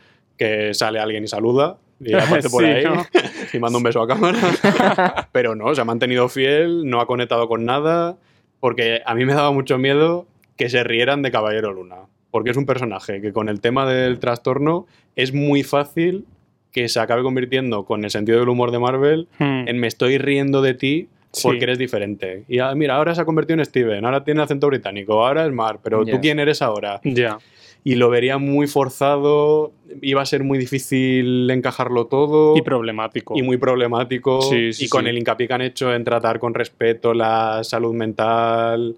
que 0.43 0.75
sale 0.75 0.99
alguien 0.99 1.25
y 1.25 1.29
saluda 1.29 1.77
y 2.01 2.13
aparece 2.15 2.51
por 2.51 2.65
Sí, 2.65 2.71
ahí 2.71 2.85
¿no? 2.85 3.05
y 3.53 3.59
manda 3.59 3.77
un 3.79 3.85
beso 3.85 4.03
a 4.03 4.09
cámara. 4.09 4.39
Pero 5.33 5.55
no, 5.55 5.75
se 5.75 5.81
ha 5.81 5.85
mantenido 5.85 6.29
fiel, 6.29 6.89
no 6.89 7.01
ha 7.01 7.07
conectado 7.07 7.49
con 7.49 7.65
nada, 7.65 8.17
porque 8.61 9.03
a 9.05 9.15
mí 9.15 9.25
me 9.25 9.35
daba 9.35 9.53
mucho 9.53 9.79
miedo 9.79 10.27
que 10.57 10.69
se 10.69 10.85
rieran 10.85 11.23
de 11.23 11.31
Caballero 11.31 11.73
Luna, 11.73 11.97
porque 12.31 12.51
es 12.51 12.57
un 12.57 12.67
personaje 12.67 13.21
que 13.21 13.33
con 13.33 13.49
el 13.49 13.61
tema 13.61 13.87
del 13.91 14.19
trastorno 14.19 14.87
es 15.17 15.33
muy 15.33 15.63
fácil 15.63 16.25
que 16.73 16.89
se 16.89 17.01
acabe 17.01 17.23
convirtiendo 17.23 17.85
con 17.85 18.05
el 18.05 18.11
sentido 18.11 18.39
del 18.41 18.49
humor 18.49 18.71
de 18.71 18.79
Marvel 18.79 19.29
Hmm. 19.39 19.69
en 19.69 19.79
me 19.79 19.87
estoy 19.87 20.19
riendo 20.19 20.63
de 20.63 20.75
ti 20.75 21.09
Sí. 21.35 21.49
porque 21.49 21.65
eres 21.65 21.79
diferente. 21.79 22.45
Y 22.47 22.59
ah, 22.59 22.75
mira, 22.75 22.97
ahora 22.97 23.15
se 23.15 23.23
ha 23.23 23.25
convertido 23.25 23.59
en 23.59 23.65
Steven, 23.65 24.05
ahora 24.05 24.23
tiene 24.23 24.43
acento 24.43 24.67
británico, 24.67 25.25
ahora 25.27 25.47
es 25.47 25.53
Mar, 25.53 25.79
pero 25.83 26.05
tú 26.05 26.21
quién 26.21 26.39
eres 26.39 26.61
ahora. 26.61 27.01
Ya. 27.05 27.39
Y 27.85 27.97
lo 27.97 28.11
vería 28.11 28.39
muy 28.39 28.69
forzado, 28.69 29.73
iba 30.01 30.23
a 30.23 30.27
ser 30.27 30.45
muy 30.45 30.59
difícil 30.59 31.51
encajarlo 31.51 32.07
todo. 32.07 32.57
Y 32.57 32.63
problemático. 32.63 33.35
y 33.37 33.43
muy 33.43 33.57
problemático. 33.57 34.41
Sí, 34.43 34.73
sí, 34.73 34.85
y 34.85 34.89
con 34.89 35.05
sí. 35.05 35.11
el 35.11 35.19
hincapié 35.19 35.49
que 35.49 35.55
han 35.55 35.63
hecho 35.63 35.93
en 35.93 36.05
tratar 36.05 36.39
con 36.39 36.55
respeto 36.55 37.13
la 37.13 37.65
salud 37.65 37.93
mental, 37.93 38.97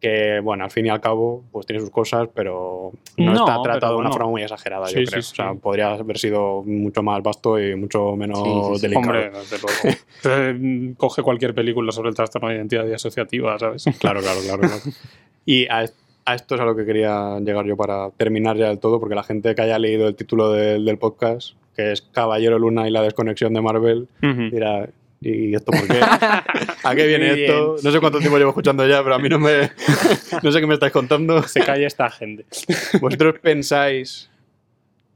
que 0.00 0.40
bueno, 0.40 0.64
al 0.64 0.70
fin 0.70 0.84
y 0.84 0.90
al 0.90 1.00
cabo, 1.00 1.44
pues 1.50 1.64
tiene 1.64 1.80
sus 1.80 1.88
cosas, 1.88 2.28
pero 2.34 2.92
no, 3.16 3.32
No, 3.32 3.46
está 3.46 3.62
tratado 3.62 3.94
de 3.94 3.98
una 4.00 4.08
bueno. 4.08 4.12
forma 4.12 4.30
muy 4.32 4.42
exagerada, 4.42 4.86
yo 4.88 5.02
creo. 5.02 5.20
O 5.20 5.22
sea, 5.22 5.54
podría 5.54 5.92
haber 5.92 6.18
sido 6.18 6.62
mucho 6.62 7.02
más 7.02 7.22
vasto 7.22 7.58
y 7.58 7.74
mucho 7.74 8.14
menos 8.14 8.82
delicado. 8.82 9.06
Hombre, 9.06 9.30
desde 9.30 9.58
luego. 9.58 9.98
Eh, 10.26 10.94
Coge 10.96 11.22
cualquier 11.22 11.54
película 11.54 11.92
sobre 11.92 12.08
el 12.08 12.14
trastorno 12.14 12.48
de 12.48 12.56
identidad 12.56 12.84
disociativa, 12.86 13.58
¿sabes? 13.58 13.84
Claro, 13.98 14.20
claro, 14.20 14.40
claro. 14.42 14.60
claro. 14.60 14.82
Y 15.46 15.66
a, 15.66 15.84
a 16.24 16.34
esto 16.34 16.54
es 16.54 16.60
a 16.60 16.64
lo 16.64 16.74
que 16.74 16.84
quería 16.84 17.38
llegar 17.40 17.66
yo 17.66 17.76
para 17.76 18.10
terminar 18.12 18.56
ya 18.56 18.68
del 18.68 18.78
todo, 18.78 18.98
porque 19.00 19.14
la 19.14 19.22
gente 19.24 19.54
que 19.54 19.62
haya 19.62 19.78
leído 19.78 20.08
el 20.08 20.14
título 20.14 20.52
del, 20.52 20.84
del 20.84 20.98
podcast, 20.98 21.54
que 21.76 21.92
es 21.92 22.02
Caballero 22.02 22.58
Luna 22.58 22.88
y 22.88 22.90
la 22.90 23.02
desconexión 23.02 23.52
de 23.52 23.60
Marvel, 23.60 24.08
Ujú. 24.22 24.50
dirá, 24.50 24.88
¿y 25.20 25.54
esto 25.54 25.72
por 25.72 25.86
qué? 25.86 26.00
¿A 26.02 26.94
qué 26.94 27.06
viene 27.06 27.32
Muy 27.32 27.42
esto? 27.42 27.76
No 27.82 27.90
sé 27.90 28.00
cuánto 28.00 28.18
tiempo 28.20 28.38
llevo 28.38 28.50
escuchando 28.50 28.86
ya, 28.86 29.02
pero 29.02 29.16
a 29.16 29.18
mí 29.18 29.28
no 29.28 29.38
me... 29.38 29.70
no 30.42 30.52
sé 30.52 30.60
qué 30.60 30.66
me 30.66 30.74
estáis 30.74 30.92
contando. 30.92 31.42
Se 31.42 31.60
calla 31.60 31.86
esta 31.86 32.10
gente. 32.10 32.44
¿Vosotros 33.00 33.36
pensáis 33.40 34.30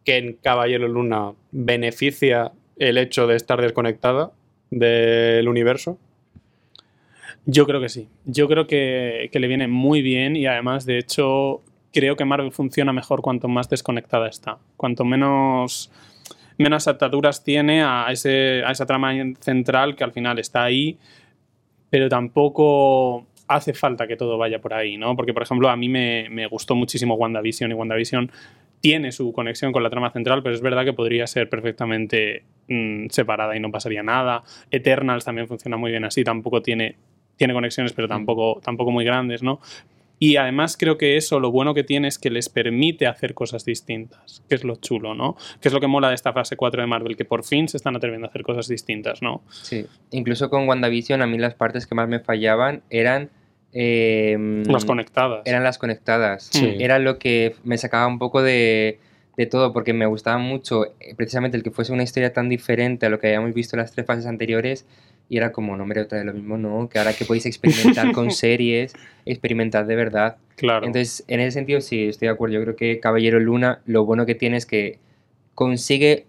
que 0.04 0.16
en 0.16 0.32
Caballero 0.34 0.88
Luna 0.88 1.32
beneficia 1.52 2.52
el 2.78 2.98
hecho 2.98 3.26
de 3.26 3.36
estar 3.36 3.60
desconectada 3.60 4.30
del 4.70 5.48
universo? 5.48 5.98
Yo 7.50 7.66
creo 7.66 7.80
que 7.80 7.88
sí. 7.88 8.08
Yo 8.26 8.46
creo 8.46 8.66
que, 8.66 9.30
que 9.32 9.40
le 9.40 9.48
viene 9.48 9.68
muy 9.68 10.02
bien 10.02 10.36
y 10.36 10.44
además, 10.44 10.84
de 10.84 10.98
hecho, 10.98 11.62
creo 11.94 12.14
que 12.14 12.26
Marvel 12.26 12.52
funciona 12.52 12.92
mejor 12.92 13.22
cuanto 13.22 13.48
más 13.48 13.70
desconectada 13.70 14.28
está. 14.28 14.58
Cuanto 14.76 15.06
menos, 15.06 15.90
menos 16.58 16.86
ataduras 16.88 17.42
tiene 17.42 17.82
a, 17.82 18.08
ese, 18.10 18.62
a 18.66 18.70
esa 18.70 18.84
trama 18.84 19.14
central 19.40 19.96
que 19.96 20.04
al 20.04 20.12
final 20.12 20.38
está 20.38 20.62
ahí, 20.62 20.98
pero 21.88 22.10
tampoco 22.10 23.26
hace 23.46 23.72
falta 23.72 24.06
que 24.06 24.16
todo 24.16 24.36
vaya 24.36 24.60
por 24.60 24.74
ahí, 24.74 24.98
¿no? 24.98 25.16
Porque, 25.16 25.32
por 25.32 25.42
ejemplo, 25.42 25.70
a 25.70 25.76
mí 25.76 25.88
me, 25.88 26.28
me 26.28 26.46
gustó 26.48 26.74
muchísimo 26.74 27.14
WandaVision 27.14 27.70
y 27.70 27.74
WandaVision 27.74 28.30
tiene 28.82 29.10
su 29.10 29.32
conexión 29.32 29.72
con 29.72 29.82
la 29.82 29.88
trama 29.88 30.10
central, 30.10 30.42
pero 30.42 30.54
es 30.54 30.60
verdad 30.60 30.84
que 30.84 30.92
podría 30.92 31.26
ser 31.26 31.48
perfectamente 31.48 32.44
mm, 32.68 33.06
separada 33.08 33.56
y 33.56 33.60
no 33.60 33.70
pasaría 33.70 34.02
nada. 34.02 34.42
Eternals 34.70 35.24
también 35.24 35.48
funciona 35.48 35.78
muy 35.78 35.90
bien 35.90 36.04
así, 36.04 36.24
tampoco 36.24 36.60
tiene, 36.60 36.96
tiene 37.38 37.54
conexiones, 37.54 37.94
pero 37.94 38.06
tampoco, 38.08 38.60
tampoco 38.62 38.90
muy 38.90 39.04
grandes, 39.06 39.42
¿no? 39.42 39.60
Y 40.20 40.34
además 40.36 40.76
creo 40.76 40.98
que 40.98 41.16
eso, 41.16 41.38
lo 41.38 41.52
bueno 41.52 41.74
que 41.74 41.84
tiene 41.84 42.08
es 42.08 42.18
que 42.18 42.28
les 42.28 42.48
permite 42.48 43.06
hacer 43.06 43.34
cosas 43.34 43.64
distintas, 43.64 44.42
que 44.48 44.56
es 44.56 44.64
lo 44.64 44.74
chulo, 44.74 45.14
¿no? 45.14 45.36
Que 45.60 45.68
es 45.68 45.72
lo 45.72 45.80
que 45.80 45.86
mola 45.86 46.08
de 46.08 46.16
esta 46.16 46.32
fase 46.32 46.56
4 46.56 46.80
de 46.82 46.86
Marvel, 46.88 47.16
que 47.16 47.24
por 47.24 47.44
fin 47.44 47.68
se 47.68 47.76
están 47.76 47.94
atreviendo 47.94 48.26
a 48.26 48.30
hacer 48.30 48.42
cosas 48.42 48.66
distintas, 48.66 49.22
¿no? 49.22 49.42
Sí, 49.48 49.86
incluso 50.10 50.50
con 50.50 50.68
WandaVision 50.68 51.22
a 51.22 51.26
mí 51.28 51.38
las 51.38 51.54
partes 51.54 51.86
que 51.86 51.94
más 51.94 52.08
me 52.08 52.18
fallaban 52.18 52.82
eran... 52.90 53.30
eh, 53.72 54.36
Las 54.66 54.84
conectadas. 54.84 55.42
Eran 55.44 55.62
las 55.62 55.78
conectadas. 55.78 56.48
Sí. 56.52 56.74
Era 56.80 56.98
lo 56.98 57.18
que 57.20 57.54
me 57.62 57.78
sacaba 57.78 58.08
un 58.08 58.18
poco 58.18 58.42
de, 58.42 58.98
de 59.36 59.46
todo, 59.46 59.72
porque 59.72 59.92
me 59.92 60.06
gustaba 60.06 60.38
mucho 60.38 60.86
eh, 60.98 61.14
precisamente 61.16 61.56
el 61.56 61.62
que 61.62 61.70
fuese 61.70 61.92
una 61.92 62.02
historia 62.02 62.32
tan 62.32 62.48
diferente 62.48 63.06
a 63.06 63.08
lo 63.08 63.20
que 63.20 63.28
habíamos 63.28 63.54
visto 63.54 63.76
en 63.76 63.82
las 63.82 63.92
tres 63.92 64.04
fases 64.04 64.26
anteriores. 64.26 64.84
Y 65.28 65.36
era 65.36 65.52
como, 65.52 65.76
no, 65.76 65.82
hombre, 65.82 66.00
otra 66.00 66.18
vez 66.18 66.26
lo 66.26 66.32
mismo, 66.32 66.56
no, 66.56 66.88
que 66.88 66.98
ahora 66.98 67.12
que 67.12 67.24
podéis 67.24 67.46
experimentar 67.46 68.12
con 68.12 68.30
series, 68.32 68.94
experimentad 69.26 69.84
de 69.84 69.94
verdad. 69.96 70.36
Claro. 70.56 70.86
Entonces, 70.86 71.24
en 71.28 71.40
ese 71.40 71.52
sentido, 71.52 71.80
sí, 71.80 72.08
estoy 72.08 72.28
de 72.28 72.34
acuerdo. 72.34 72.54
Yo 72.54 72.62
creo 72.62 72.76
que 72.76 72.98
Caballero 73.00 73.38
Luna, 73.38 73.80
lo 73.84 74.04
bueno 74.04 74.24
que 74.24 74.34
tiene 74.34 74.56
es 74.56 74.64
que 74.64 74.98
consigue 75.54 76.26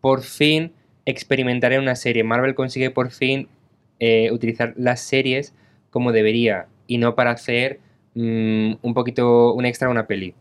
por 0.00 0.22
fin 0.22 0.72
experimentar 1.06 1.72
en 1.72 1.80
una 1.80 1.96
serie. 1.96 2.24
Marvel 2.24 2.54
consigue 2.54 2.90
por 2.90 3.10
fin 3.10 3.48
eh, 4.00 4.30
utilizar 4.32 4.74
las 4.76 5.00
series 5.00 5.54
como 5.90 6.12
debería 6.12 6.66
y 6.86 6.98
no 6.98 7.14
para 7.14 7.30
hacer 7.30 7.80
mm, 8.14 8.74
un 8.82 8.94
poquito 8.94 9.54
un 9.54 9.64
extra 9.64 9.88
una 9.88 10.06
peli. 10.06 10.34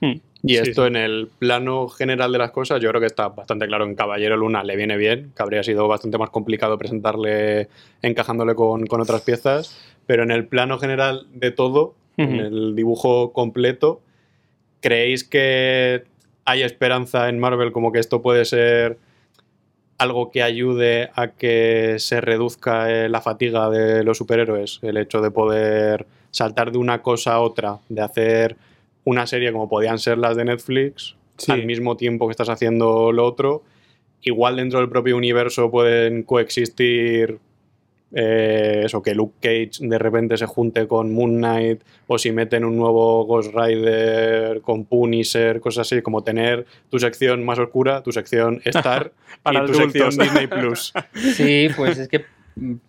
Hmm. 0.00 0.14
Y 0.46 0.54
Sí, 0.54 0.68
esto 0.68 0.82
sí. 0.82 0.88
en 0.88 0.96
el 0.96 1.28
plano 1.38 1.88
general 1.88 2.30
de 2.32 2.38
las 2.38 2.52
cosas, 2.52 2.80
yo 2.80 2.88
creo 2.90 3.00
que 3.00 3.06
está 3.06 3.28
bastante 3.28 3.66
claro. 3.66 3.84
En 3.84 3.94
Caballero 3.94 4.36
Luna 4.36 4.62
le 4.62 4.76
viene 4.76 4.96
bien, 4.96 5.32
que 5.36 5.42
habría 5.42 5.62
sido 5.62 5.88
bastante 5.88 6.18
más 6.18 6.30
complicado 6.30 6.78
presentarle 6.78 7.68
encajándole 8.02 8.54
con, 8.54 8.86
con 8.86 9.00
otras 9.00 9.22
piezas, 9.22 9.76
pero 10.06 10.22
en 10.22 10.30
el 10.30 10.46
plano 10.46 10.78
general 10.78 11.26
de 11.32 11.50
todo, 11.50 11.94
en 12.16 12.36
el 12.36 12.74
dibujo 12.74 13.32
completo, 13.32 14.00
¿creéis 14.80 15.24
que 15.24 16.04
hay 16.44 16.62
esperanza 16.62 17.28
en 17.28 17.38
Marvel 17.38 17.72
como 17.72 17.92
que 17.92 17.98
esto 17.98 18.22
puede 18.22 18.44
ser 18.44 18.98
algo 19.98 20.30
que 20.30 20.42
ayude 20.42 21.10
a 21.14 21.28
que 21.28 21.96
se 21.98 22.20
reduzca 22.20 22.90
eh, 22.90 23.08
la 23.08 23.20
fatiga 23.20 23.68
de 23.68 24.04
los 24.04 24.18
superhéroes? 24.18 24.78
El 24.82 24.96
hecho 24.96 25.20
de 25.20 25.30
poder 25.30 26.06
saltar 26.30 26.70
de 26.70 26.78
una 26.78 27.02
cosa 27.02 27.34
a 27.34 27.40
otra, 27.40 27.78
de 27.88 28.02
hacer 28.02 28.56
una 29.06 29.26
serie 29.26 29.50
como 29.52 29.68
podían 29.70 29.98
ser 29.98 30.18
las 30.18 30.36
de 30.36 30.44
Netflix, 30.44 31.16
Sí. 31.38 31.52
al 31.52 31.64
mismo 31.64 31.96
tiempo 31.96 32.26
que 32.26 32.32
estás 32.32 32.48
haciendo 32.50 33.10
lo 33.12 33.24
otro. 33.26 33.62
Igual 34.22 34.56
dentro 34.56 34.80
del 34.80 34.88
propio 34.90 35.16
universo 35.16 35.70
pueden 35.70 36.22
coexistir 36.22 37.38
eh, 38.12 38.82
eso, 38.84 39.02
que 39.02 39.14
Luke 39.14 39.34
Cage 39.40 39.86
de 39.86 39.98
repente 39.98 40.36
se 40.36 40.46
junte 40.46 40.86
con 40.86 41.12
Moon 41.12 41.36
Knight 41.36 41.82
o 42.06 42.18
si 42.18 42.30
meten 42.32 42.64
un 42.64 42.76
nuevo 42.76 43.24
Ghost 43.26 43.52
Rider 43.54 44.60
con 44.62 44.84
Punisher, 44.84 45.60
cosas 45.60 45.86
así, 45.92 46.02
como 46.02 46.22
tener 46.22 46.66
tu 46.88 46.98
sección 47.00 47.44
más 47.44 47.58
oscura, 47.58 48.02
tu 48.02 48.12
sección 48.12 48.60
Star 48.64 49.12
Para 49.42 49.64
y 49.64 49.66
tu 49.66 49.74
sección 49.74 50.04
adultos. 50.06 50.24
Disney 50.24 50.46
Plus. 50.46 50.92
Sí, 51.34 51.68
pues 51.76 51.98
es 51.98 52.08
que 52.08 52.24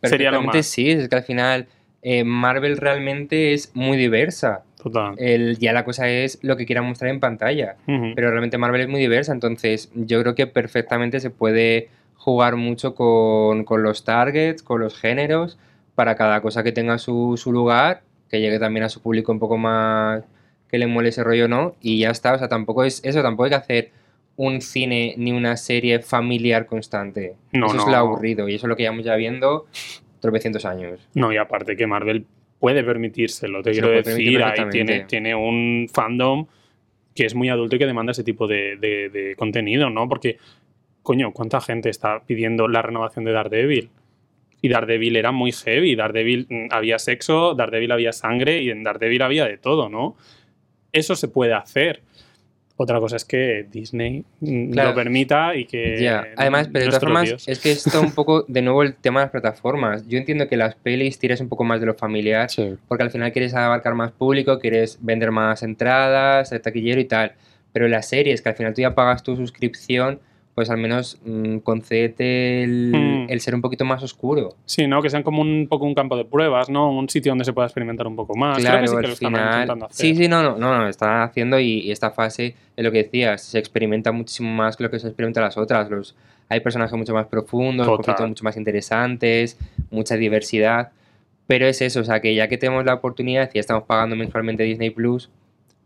Sería 0.04 0.32
lo 0.32 0.38
perfectamente 0.38 0.58
más. 0.60 0.66
sí, 0.68 0.90
es 0.92 1.10
que 1.10 1.16
al 1.16 1.24
final 1.24 1.68
eh, 2.10 2.24
Marvel 2.24 2.78
realmente 2.78 3.52
es 3.52 3.76
muy 3.76 3.98
diversa. 3.98 4.64
Total. 4.82 5.16
El, 5.18 5.58
ya 5.58 5.74
la 5.74 5.84
cosa 5.84 6.08
es 6.08 6.40
lo 6.42 6.56
que 6.56 6.66
quieran 6.66 6.86
mostrar 6.86 7.12
en 7.12 7.20
pantalla. 7.20 7.76
Pero 7.86 8.30
realmente 8.30 8.58
Marvel 8.58 8.80
es 8.80 8.88
muy 8.88 9.02
diversa, 9.02 9.34
entonces 9.34 9.92
yo 9.94 10.22
creo 10.22 10.34
que 10.34 10.48
perfectamente 10.48 11.20
se 11.20 11.32
puede 11.32 11.90
jugar 12.16 12.56
mucho 12.56 12.96
con, 12.96 13.66
con 13.66 13.84
los 13.84 14.06
targets, 14.06 14.64
con 14.64 14.80
los 14.80 14.98
géneros, 14.98 15.60
para 15.96 16.16
cada 16.16 16.40
cosa 16.40 16.64
que 16.64 16.72
tenga 16.72 16.98
su, 16.98 17.36
su 17.36 17.52
lugar, 17.52 18.04
que 18.30 18.40
llegue 18.40 18.58
también 18.58 18.86
a 18.86 18.90
su 18.90 19.02
público 19.02 19.34
un 19.34 19.40
poco 19.40 19.58
más 19.58 20.24
que 20.70 20.78
le 20.78 20.88
muele 20.88 21.10
ese 21.10 21.26
rollo, 21.26 21.50
¿no? 21.50 21.76
Y 21.82 22.00
ya 22.00 22.12
está, 22.12 22.36
o 22.36 22.38
sea, 22.38 22.48
tampoco 22.48 22.86
es 22.86 23.04
eso, 23.04 23.22
tampoco 23.22 23.44
hay 23.44 23.50
que 23.50 23.56
hacer 23.56 23.92
un 24.38 24.62
cine 24.62 25.14
ni 25.18 25.34
una 25.34 25.58
serie 25.58 26.00
familiar 26.00 26.68
constante. 26.68 27.36
No, 27.52 27.68
eso 27.68 27.80
es 27.80 27.88
lo 27.88 27.98
aburrido 27.98 28.48
y 28.48 28.56
eso 28.56 28.66
es 28.66 28.70
lo 28.70 28.78
que 28.78 28.84
llevamos 28.84 29.04
ya 29.04 29.16
viendo 29.18 29.66
tropecientos 30.20 30.66
años. 30.66 31.00
No, 31.14 31.32
y 31.32 31.38
aparte 31.38 31.76
que 31.76 31.88
Marvel 31.88 32.26
puede 32.60 32.84
permitírselo, 32.84 33.62
te 33.62 33.74
Se 33.74 33.80
quiero 33.82 33.88
decir, 34.16 34.44
ahí 34.44 34.56
tiene, 34.72 34.94
tiene 35.08 35.36
un 35.36 35.88
fandom 35.94 36.48
que 37.16 37.26
es 37.26 37.36
muy 37.36 37.50
adulto 37.50 37.76
y 37.76 37.80
que 37.80 37.86
demanda 37.86 38.12
ese 38.12 38.24
tipo 38.24 38.48
de, 38.48 38.78
de- 38.78 39.10
de 39.10 39.36
contenido, 39.36 39.90
¿no? 39.90 40.08
Porque, 40.10 40.38
coño, 41.04 41.32
¿cuánta 41.34 41.62
gente 41.62 41.90
está 41.90 42.22
pidiendo 42.26 42.68
la 42.68 42.82
renovación 42.82 43.26
de 43.26 43.32
Daredevil? 43.32 43.90
Y 44.62 44.70
Daredevil 44.70 45.16
era 45.16 45.32
muy 45.32 45.52
heavy, 45.52 45.96
Daredevil 45.96 46.48
mm, 46.50 46.68
había 46.72 46.98
sexo, 47.00 47.54
Daredevil 47.54 47.92
había 47.92 48.12
sangre 48.12 48.62
y 48.62 48.70
en 48.72 48.84
Daredevil 48.84 49.22
había 49.22 49.46
de 49.46 49.58
todo, 49.58 49.88
¿no? 49.90 50.16
Eso 50.92 51.16
se 51.16 51.28
puede 51.28 51.54
hacer. 51.54 52.02
Otra 52.80 53.00
cosa 53.00 53.16
es 53.16 53.26
que 53.26 53.66
Disney 53.72 54.24
mm, 54.40 54.72
Claro. 54.72 54.90
lo 54.90 54.96
permita 54.96 55.56
y 55.56 55.66
que... 55.66 56.00
Ya, 56.00 56.28
además, 56.36 56.70
pero 56.72 56.86
de 56.86 56.90
todas 56.92 57.04
formas, 57.04 57.24
Dios. 57.26 57.48
es 57.48 57.60
que 57.60 57.72
esto 57.72 58.00
un 58.00 58.12
poco, 58.12 58.46
de 58.48 58.62
nuevo, 58.62 58.84
el 58.84 58.94
tema 58.94 59.22
de 59.22 59.26
las 59.26 59.32
plataformas. 59.32 60.08
Yo 60.08 60.20
entiendo 60.20 60.48
que 60.48 60.58
las 60.58 60.76
pelis 60.76 61.18
tires 61.18 61.42
un 61.42 61.50
poco 61.50 61.64
más 61.64 61.80
de 61.80 61.88
lo 61.88 61.96
familiar, 61.96 62.48
porque 62.88 63.04
al 63.04 63.10
final 63.10 63.32
quieres 63.32 63.56
abarcar 63.56 63.96
más 63.96 64.12
público, 64.12 64.60
quieres 64.60 65.00
vender 65.02 65.32
más 65.32 65.64
entradas, 65.64 66.50
ser 66.50 66.62
taquillero 66.62 67.02
y 67.02 67.06
tal. 67.06 67.34
Pero 67.74 67.88
las 67.88 68.08
series, 68.08 68.42
que 68.44 68.50
al 68.50 68.56
final 68.56 68.74
tú 68.76 68.82
ya 68.82 68.94
pagas 68.94 69.24
tu 69.24 69.36
suscripción, 69.36 70.20
pues 70.58 70.72
al 70.72 70.80
menos 70.80 71.20
mm, 71.24 71.58
concédete 71.60 72.64
el, 72.64 72.92
Mm. 72.92 73.30
el 73.30 73.42
ser 73.42 73.54
un 73.54 73.62
poquito 73.62 73.86
más 73.86 74.02
oscuro. 74.02 74.56
Sí, 74.66 74.88
¿no? 74.88 75.04
Que 75.04 75.12
sean 75.12 75.22
como 75.22 75.44
un 75.44 75.68
poco 75.70 75.86
un 75.86 75.94
campo 75.94 76.18
de 76.18 76.26
pruebas, 76.26 76.68
¿no? 76.68 76.90
Un 76.92 77.08
sitio 77.10 77.30
donde 77.32 77.46
se 77.46 77.54
pueda 77.54 77.68
experimentar 77.68 78.08
un 78.08 78.16
poco 78.16 78.36
más. 78.36 78.58
Claro, 78.58 78.80
Creo 78.80 78.82
que 78.82 78.88
sí 78.88 78.92
que 78.94 78.98
al 78.98 79.04
lo 79.04 79.14
están 79.14 79.32
final. 79.34 79.54
intentando 79.54 79.86
hacer. 79.86 79.96
Sí, 80.08 80.16
sí, 80.16 80.28
no, 80.28 80.42
no, 80.42 80.58
no, 80.58 80.76
no, 80.80 80.88
están 80.90 81.22
haciendo 81.22 81.60
y, 81.60 81.82
y 81.82 81.92
esta 81.92 82.10
fase 82.10 82.56
es 82.76 82.84
lo 82.84 82.92
que 82.92 83.04
decías, 83.04 83.44
se 83.44 83.60
experimenta 83.60 84.12
muchísimo 84.12 84.50
más 84.50 84.76
que 84.76 84.84
lo 84.84 84.90
que 84.90 84.98
se 84.98 85.06
experimenta 85.10 85.42
en 85.42 85.44
las 85.46 85.58
otras. 85.60 85.92
Los, 85.92 86.16
hay 86.50 86.60
personajes 86.62 86.98
mucho 86.98 87.14
más 87.14 87.28
profundos, 87.28 87.86
Total. 87.86 87.98
conflictos 87.98 88.28
mucho 88.28 88.44
más 88.44 88.58
interesantes, 88.58 89.60
mucha 89.92 90.16
diversidad. 90.16 90.90
Pero 91.46 91.68
es 91.68 91.82
eso, 91.82 92.00
o 92.00 92.04
sea, 92.04 92.20
que 92.20 92.34
ya 92.34 92.48
que 92.48 92.58
tenemos 92.58 92.84
la 92.84 92.96
oportunidad 92.96 93.50
y 93.54 93.56
ya 93.56 93.60
estamos 93.62 93.84
pagando 93.84 94.16
mensualmente 94.16 94.64
Disney 94.64 94.90
Plus, 94.90 95.30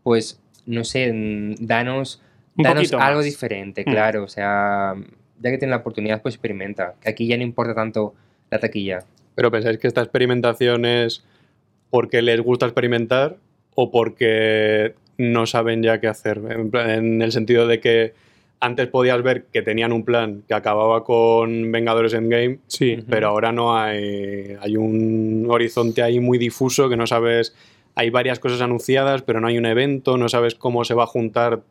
pues 0.02 0.40
no 0.64 0.82
sé, 0.84 1.12
mm, 1.12 1.66
danos, 1.66 2.22
Un 2.56 2.64
danos 2.64 2.82
poquito 2.84 2.98
algo 3.00 3.18
más. 3.18 3.24
diferente, 3.24 3.82
Mm. 3.86 3.90
claro. 3.90 4.24
O 4.24 4.28
sea, 4.28 4.94
ya 5.40 5.50
que 5.50 5.58
tienes 5.58 5.70
la 5.70 5.76
oportunidad, 5.78 6.22
pues 6.22 6.34
experimenta. 6.34 6.94
Que 7.00 7.10
aquí 7.10 7.26
ya 7.26 7.36
no 7.36 7.42
importa 7.42 7.74
tanto 7.74 8.14
la 8.50 8.58
taquilla. 8.58 9.00
Pero 9.34 9.50
pensáis 9.50 9.78
que 9.78 9.86
esta 9.88 10.02
experimentación 10.02 10.84
es 10.84 11.24
porque 11.90 12.22
les 12.22 12.40
gusta 12.40 12.66
experimentar 12.66 13.36
o 13.74 13.90
porque 13.90 14.94
no 15.18 15.46
saben 15.46 15.82
ya 15.82 16.00
qué 16.00 16.08
hacer. 16.08 16.40
En, 16.50 16.70
plan- 16.70 16.90
en 16.90 17.22
el 17.22 17.32
sentido 17.32 17.66
de 17.66 17.80
que 17.80 18.12
antes 18.60 18.86
podías 18.88 19.20
ver 19.22 19.46
que 19.52 19.62
tenían 19.62 19.92
un 19.92 20.04
plan 20.04 20.42
que 20.46 20.54
acababa 20.54 21.02
con 21.04 21.72
Vengadores 21.72 22.14
Endgame, 22.14 22.58
Sí. 22.68 23.02
Pero 23.08 23.28
ahora 23.28 23.50
no 23.52 23.76
hay. 23.76 24.56
Hay 24.60 24.76
un 24.76 25.46
horizonte 25.50 26.02
ahí 26.02 26.20
muy 26.20 26.38
difuso 26.38 26.88
que 26.88 26.96
no 26.96 27.06
sabes. 27.06 27.54
Hay 27.94 28.10
varias 28.10 28.38
cosas 28.38 28.60
anunciadas, 28.60 29.22
pero 29.22 29.40
no 29.40 29.48
hay 29.48 29.58
un 29.58 29.66
evento, 29.66 30.16
no 30.16 30.28
sabes 30.28 30.54
cómo 30.54 30.84
se 30.84 30.94
va 30.94 31.02
a 31.04 31.06
juntar 31.06 31.62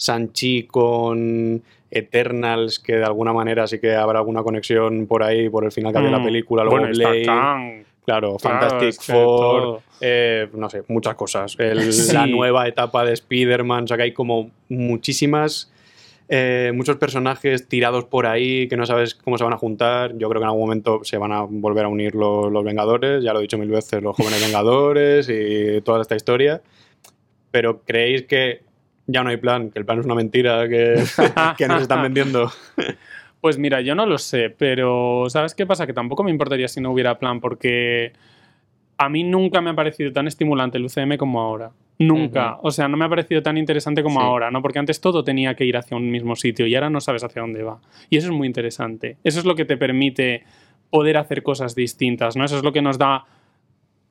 Sanchi 0.00 0.62
con 0.62 1.62
Eternals, 1.90 2.78
que 2.78 2.94
de 2.96 3.04
alguna 3.04 3.34
manera 3.34 3.66
sí 3.66 3.78
que 3.78 3.94
habrá 3.94 4.20
alguna 4.20 4.42
conexión 4.42 5.06
por 5.06 5.22
ahí, 5.22 5.50
por 5.50 5.64
el 5.64 5.72
final 5.72 5.92
que 5.92 5.98
había 5.98 6.10
la 6.10 6.18
Mm. 6.20 6.24
película, 6.24 6.64
luego 6.64 6.78
bueno, 6.78 6.94
Blade, 6.94 7.22
claro, 7.22 7.84
Claro, 8.06 8.38
Fantastic 8.38 8.88
es 8.88 8.98
que 8.98 9.12
Four, 9.12 9.80
eh, 10.00 10.48
no 10.54 10.70
sé, 10.70 10.82
muchas 10.88 11.14
cosas. 11.16 11.54
El- 11.58 11.80
Sí. 11.92 12.14
La 12.14 12.26
nueva 12.26 12.66
etapa 12.66 13.04
de 13.04 13.12
Spider-Man, 13.12 13.84
o 13.84 13.86
sea 13.88 13.96
que 13.98 14.04
hay 14.04 14.12
como 14.12 14.50
muchísimas, 14.70 15.70
eh, 16.28 16.72
muchos 16.74 16.96
personajes 16.96 17.68
tirados 17.68 18.04
por 18.06 18.26
ahí 18.26 18.68
que 18.68 18.76
no 18.76 18.86
sabes 18.86 19.14
cómo 19.14 19.36
se 19.36 19.44
van 19.44 19.52
a 19.52 19.58
juntar. 19.58 20.16
Yo 20.16 20.28
creo 20.30 20.40
que 20.40 20.44
en 20.44 20.48
algún 20.48 20.62
momento 20.62 21.00
se 21.02 21.18
van 21.18 21.30
a 21.32 21.42
volver 21.42 21.84
a 21.84 21.88
unir 21.88 22.14
los, 22.14 22.50
los 22.50 22.64
Vengadores, 22.64 23.22
ya 23.22 23.32
lo 23.34 23.40
he 23.40 23.42
dicho 23.42 23.58
mil 23.58 23.68
veces, 23.68 24.02
los 24.02 24.16
jóvenes 24.16 24.40
Vengadores 24.46 25.28
y 25.28 25.80
toda 25.82 26.00
esta 26.00 26.16
historia. 26.16 26.62
Pero 27.50 27.82
creéis 27.84 28.22
que 28.22 28.62
ya 29.10 29.22
no 29.22 29.30
hay 29.30 29.36
plan, 29.36 29.70
que 29.70 29.78
el 29.78 29.84
plan 29.84 29.98
es 30.00 30.04
una 30.06 30.14
mentira 30.14 30.68
que, 30.68 31.02
que 31.58 31.68
nos 31.68 31.82
están 31.82 32.02
vendiendo. 32.02 32.50
Pues 33.40 33.58
mira, 33.58 33.80
yo 33.80 33.94
no 33.94 34.06
lo 34.06 34.18
sé, 34.18 34.50
pero 34.50 35.24
¿sabes 35.28 35.54
qué 35.54 35.66
pasa? 35.66 35.86
Que 35.86 35.92
tampoco 35.94 36.22
me 36.22 36.30
importaría 36.30 36.68
si 36.68 36.80
no 36.80 36.90
hubiera 36.92 37.18
plan, 37.18 37.40
porque 37.40 38.12
a 38.98 39.08
mí 39.08 39.24
nunca 39.24 39.60
me 39.60 39.70
ha 39.70 39.74
parecido 39.74 40.12
tan 40.12 40.26
estimulante 40.26 40.76
el 40.78 40.84
UCM 40.84 41.16
como 41.16 41.40
ahora. 41.40 41.70
Nunca. 41.98 42.58
O 42.62 42.70
sea, 42.70 42.88
no 42.88 42.96
me 42.96 43.04
ha 43.04 43.08
parecido 43.08 43.42
tan 43.42 43.56
interesante 43.58 44.02
como 44.02 44.20
Sí. 44.20 44.26
ahora, 44.26 44.50
¿no? 44.50 44.62
Porque 44.62 44.78
antes 44.78 45.00
todo 45.00 45.22
tenía 45.24 45.54
que 45.54 45.64
ir 45.66 45.76
hacia 45.76 45.96
un 45.96 46.10
mismo 46.10 46.34
sitio 46.36 46.66
y 46.66 46.74
ahora 46.74 46.88
no 46.90 47.00
sabes 47.00 47.24
hacia 47.24 47.42
dónde 47.42 47.62
va. 47.62 47.78
Y 48.08 48.16
eso 48.16 48.28
es 48.28 48.32
muy 48.32 48.46
interesante. 48.46 49.16
Eso 49.24 49.38
es 49.38 49.44
lo 49.44 49.54
que 49.54 49.64
te 49.66 49.76
permite 49.76 50.44
poder 50.90 51.16
hacer 51.18 51.42
cosas 51.42 51.74
distintas, 51.74 52.36
¿no? 52.36 52.44
Eso 52.44 52.56
es 52.56 52.62
lo 52.62 52.72
que 52.72 52.80
nos 52.82 52.96
da 52.98 53.24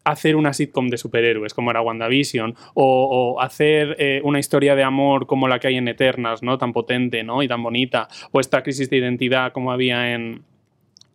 hacer 0.04 0.36
una 0.36 0.54
sitcom 0.54 0.88
de 0.90 0.98
superhéroes 0.98 1.54
como 1.54 1.72
era 1.72 1.82
WandaVision 1.82 2.56
o, 2.74 3.36
o 3.36 3.42
hacer 3.42 3.96
eh, 4.00 4.22
una 4.24 4.40
historia 4.40 4.76
de 4.76 4.84
amor 4.84 5.28
como 5.28 5.48
la 5.48 5.60
que 5.60 5.68
hay 5.68 5.78
en 5.78 5.88
Eternas, 5.88 6.42
¿no? 6.44 6.58
Tan 6.58 6.74
potente, 6.74 7.24
¿no? 7.24 7.44
Y 7.44 7.48
tan 7.48 7.62
bonita. 7.62 8.08
O 8.32 8.40
esta 8.40 8.64
crisis 8.64 8.90
de 8.90 8.98
identidad 8.98 9.52
como 9.52 9.72
había 9.72 10.14
en, 10.14 10.44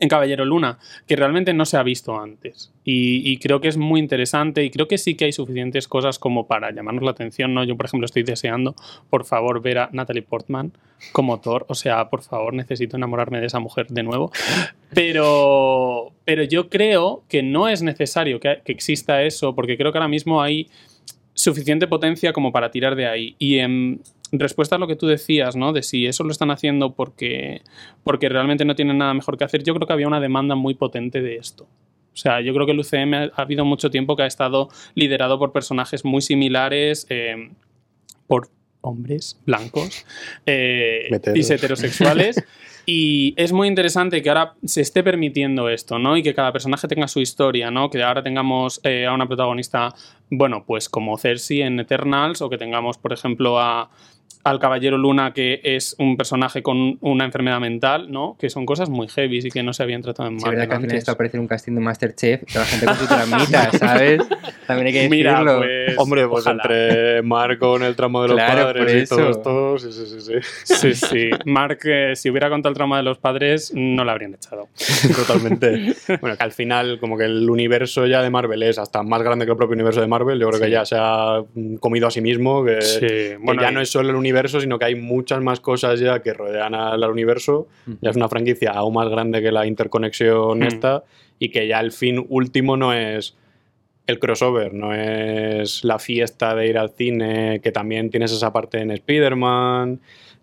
en 0.01 0.09
Caballero 0.09 0.45
Luna, 0.45 0.78
que 1.07 1.16
realmente 1.16 1.55
no 1.55 1.64
se 1.64 1.76
ha 1.76 1.82
visto 1.82 2.18
antes. 2.18 2.72
Y, 2.84 3.38
creo 3.38 3.61
que 3.61 3.68
es 3.68 3.76
muy 3.76 4.01
interesante 4.01 4.62
y 4.64 4.70
creo 4.70 4.88
que 4.88 4.99
sí 4.99 5.14
que 5.14 5.24
hay 5.24 5.32
suficientes 5.32 5.88
cosas 5.88 6.18
como 6.18 6.47
para 6.47 6.70
llamarnos 6.72 7.05
la 7.05 7.12
atención, 7.12 7.55
¿no? 7.55 7.64
Yo, 7.64 7.76
por 7.76 7.86
ejemplo, 7.86 8.05
estoy 8.05 8.22
deseando, 8.22 8.74
por 9.09 9.24
favor, 9.24 9.62
ver 9.62 9.78
a 9.78 9.88
Natalie 9.92 10.22
Portman 10.22 10.72
como 11.12 11.40
Thor. 11.40 11.64
O 11.68 11.74
sea, 11.74 12.11
por 12.11 12.22
favor, 12.22 12.53
necesito 12.55 12.97
enamorarme 12.97 13.40
de 13.40 13.47
esa 13.47 13.61
mujer 13.61 13.86
de 13.88 14.03
nuevo. 14.03 14.32
Pero, 14.95 16.12
pero 16.24 16.45
yo 16.45 16.68
creo 16.68 17.24
que 17.28 17.42
no 17.42 17.68
es 17.68 17.82
necesario 17.82 18.38
que, 18.38 18.61
que 18.64 18.72
exista 18.72 19.22
eso, 19.22 19.55
porque 19.55 19.76
creo 19.76 19.90
que 19.90 19.99
ahora 19.99 20.09
mismo 20.09 20.42
hay 20.42 20.68
suficiente 21.34 21.86
potencia 21.86 22.32
como 22.32 22.53
para 22.53 22.70
tirar 22.70 22.95
de 22.95 23.07
ahí. 23.07 23.34
Y 23.38 23.59
en 23.59 24.01
respuesta 24.39 24.76
a 24.76 24.78
lo 24.78 24.87
que 24.87 24.97
tú 24.97 25.07
decías, 25.07 25.57
¿no? 25.57 25.72
De 25.72 25.82
si 25.82 26.07
eso 26.07 26.24
lo 26.24 26.30
están 26.30 26.51
haciendo 26.51 26.95
porque, 26.95 27.62
porque 28.03 28.28
realmente 28.28 28.64
no 28.64 28.74
tienen 28.74 28.99
nada 28.99 29.14
mejor 29.14 29.39
que 29.39 29.45
hacer, 29.45 29.62
yo 29.62 29.74
creo 29.74 29.87
que 29.87 29.93
había 29.93 30.09
una 30.09 30.20
demanda 30.20 30.55
muy 30.55 30.74
potente 30.74 31.20
de 31.22 31.37
esto. 31.37 31.64
O 31.64 32.16
sea, 32.16 32.41
yo 32.41 32.55
creo 32.55 32.66
que 32.66 32.72
el 32.72 32.80
UCM 32.80 33.14
ha, 33.14 33.22
ha 33.35 33.43
habido 33.43 33.64
mucho 33.64 33.91
tiempo 33.91 34.14
que 34.16 34.22
ha 34.22 34.26
estado 34.26 34.68
liderado 34.95 35.39
por 35.39 35.53
personajes 35.53 36.05
muy 36.05 36.20
similares, 36.20 37.07
eh, 37.11 37.51
por 38.26 38.49
hombres 38.85 39.41
blancos, 39.47 40.07
eh, 40.47 41.09
cis 41.32 41.51
heterosexuales. 41.51 42.43
Y 42.87 43.32
es 43.39 43.51
muy 43.53 43.66
interesante 43.66 44.22
que 44.22 44.28
ahora 44.28 44.57
se 44.62 44.82
esté 44.82 45.03
permitiendo 45.03 45.70
esto, 45.70 45.99
¿no? 45.99 46.18
Y 46.18 46.22
que 46.22 46.35
cada 46.35 46.53
personaje 46.53 46.87
tenga 46.87 47.09
su 47.09 47.20
historia, 47.20 47.70
¿no? 47.70 47.89
Que 47.89 48.03
ahora 48.03 48.22
tengamos 48.22 48.78
eh, 48.85 49.07
a 49.07 49.14
una 49.14 49.26
protagonista, 49.26 49.95
bueno, 50.28 50.64
pues 50.66 50.91
como 50.91 51.16
Cersei 51.16 51.62
en 51.62 51.80
Eternals, 51.80 52.43
o 52.43 52.51
que 52.51 52.59
tengamos, 52.59 52.99
por 52.99 53.14
ejemplo, 53.14 53.59
a, 53.59 53.91
al 54.45 54.59
Caballero 54.59 54.99
Luna, 54.99 55.32
que 55.32 55.61
es 55.64 55.97
un 55.99 56.16
personaje 56.16 56.62
con 56.62 56.99
una 57.01 57.24
enfermedad 57.24 57.61
mental, 57.61 58.12
¿no? 58.12 58.36
Que 58.38 58.51
son 58.51 58.66
cosas 58.66 58.90
muy 58.90 59.09
heavy 59.09 59.38
y 59.42 59.51
que 59.51 59.62
no 59.62 59.72
se 59.72 59.82
habían 59.82 60.03
tratado 60.03 60.28
en 60.28 60.38
Sí, 60.38 60.45
es 60.45 60.51
verdad 60.51 60.59
Marvel 60.64 60.68
que 60.68 60.74
al 60.76 60.80
final 60.82 60.97
esto 60.99 61.12
aparece 61.12 61.36
en 61.36 61.40
un 61.42 61.49
casting 61.49 61.72
de 61.74 61.80
Masterchef, 61.80 62.45
toda 62.53 62.61
la 62.61 62.66
gente 62.66 62.86
con 62.86 62.97
su 62.97 63.07
tramita, 63.07 63.70
¿sabes? 63.78 64.20
También 64.66 64.86
hay 64.88 64.92
que 64.92 65.09
decirlo. 65.09 65.11
Mira, 65.16 65.57
pues, 65.59 65.99
Hombre, 65.99 66.28
pues 66.28 66.42
ojalá. 66.47 66.62
entre 66.62 67.22
Marco 67.22 67.76
en 67.76 67.82
el 67.84 67.97
tramo 67.97 68.22
de 68.22 68.28
los 68.28 68.36
Claro, 68.36 68.62
padres 68.66 68.84
por 68.84 68.95
y 68.95 68.99
eso. 69.01 69.16
todo 69.16 69.30
esto, 69.30 69.78
sí, 69.78 69.92
sí, 69.92 70.20
sí, 70.20 70.20
sí. 70.64 70.74
Sí, 70.76 70.95
sí. 70.95 71.30
Mark, 71.47 71.78
eh, 71.84 72.12
si 72.14 72.30
hubiera 72.30 72.49
contado 72.51 72.70
el 72.70 72.76
trauma 72.76 72.99
de 72.99 73.03
los 73.03 73.18
padres, 73.18 73.72
no 73.74 74.05
la 74.05 74.12
habrían 74.12 74.34
echado. 74.34 74.68
Totalmente. 75.16 75.95
Bueno, 76.20 76.36
que 76.36 76.42
al 76.45 76.53
final, 76.53 76.99
como 77.01 77.16
que 77.16 77.24
el 77.24 77.49
universo 77.49 78.07
ya 78.07 78.22
de 78.22 78.30
Marvel 78.30 78.62
es 78.62 78.78
hasta 78.78 79.03
más 79.03 79.22
grande 79.22 79.45
que 79.47 79.53
el 79.53 79.57
propio 79.57 79.74
universo 79.74 80.01
de 80.01 80.07
Marvel. 80.07 80.38
Yo 80.38 80.49
creo 80.49 80.61
que 80.61 80.66
Sí. 80.66 80.72
ya 80.72 80.84
se 80.84 80.97
ha 80.99 81.42
comido 81.80 82.07
a 82.09 82.11
sí 82.11 82.20
mismo, 82.20 82.64
que, 82.64 82.80
Sí, 82.82 83.01
que 83.01 83.38
bueno, 83.40 83.62
ya 83.62 83.70
y- 83.70 83.74
no 83.74 83.80
es 83.80 83.90
solo 83.90 84.11
el 84.11 84.16
universo, 84.16 84.34
sino 84.61 84.78
que 84.78 84.85
hay 84.87 84.95
muchas 84.95 85.43
más 85.43 85.61
cosas 85.61 86.01
ya 86.01 86.20
que 86.22 86.32
rodean 86.35 86.74
al, 86.74 87.03
al 87.03 87.11
universo. 87.11 87.68
Ujú. 87.87 87.99
Ya 88.01 88.11
es 88.11 88.16
una 88.16 88.28
franquicia 88.28 88.72
aún 88.72 88.95
más 88.95 89.09
grande 89.09 89.41
que 89.43 89.53
la 89.53 89.66
interconexión 89.66 90.59
Mm. 90.59 90.62
esta 90.64 91.05
y 91.39 91.51
que 91.51 91.66
ya 91.66 91.80
el 91.80 91.93
fin 91.93 92.24
último 92.28 92.76
no 92.76 92.93
es 92.93 93.37
el 94.07 94.18
crossover, 94.18 94.74
no 94.74 94.95
es 94.95 95.82
la 95.85 95.99
fiesta 95.99 96.55
de 96.55 96.68
ir 96.68 96.76
al 96.78 96.91
cine, 96.91 97.61
que 97.62 97.72
también 97.72 98.11
tienes 98.11 98.32
esa 98.32 98.53
parte 98.53 98.78
en 98.80 98.91
Spider-Man, 98.91 100.01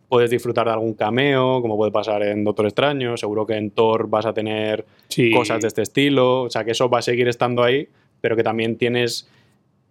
puedes 0.10 0.32
disfrutar 0.32 0.66
de 0.66 0.74
algún 0.74 0.96
cameo, 0.96 1.62
como 1.62 1.78
puede 1.78 1.92
pasar 1.92 2.24
en 2.24 2.44
Doctor 2.44 2.66
Extraño, 2.66 3.16
seguro 3.18 3.46
que 3.46 3.54
en 3.56 3.70
Thor 3.72 4.10
vas 4.10 4.26
a 4.26 4.34
tener 4.34 4.86
sí. 5.10 5.32
cosas 5.32 5.62
de 5.62 5.68
este 5.68 5.84
estilo, 5.84 6.42
o 6.42 6.50
sea 6.50 6.64
que 6.66 6.72
eso 6.72 6.90
va 6.90 7.00
a 7.00 7.02
seguir 7.04 7.28
estando 7.28 7.64
ahí, 7.64 7.88
pero 8.20 8.36
que 8.36 8.44
también 8.44 8.78
tienes 8.78 9.30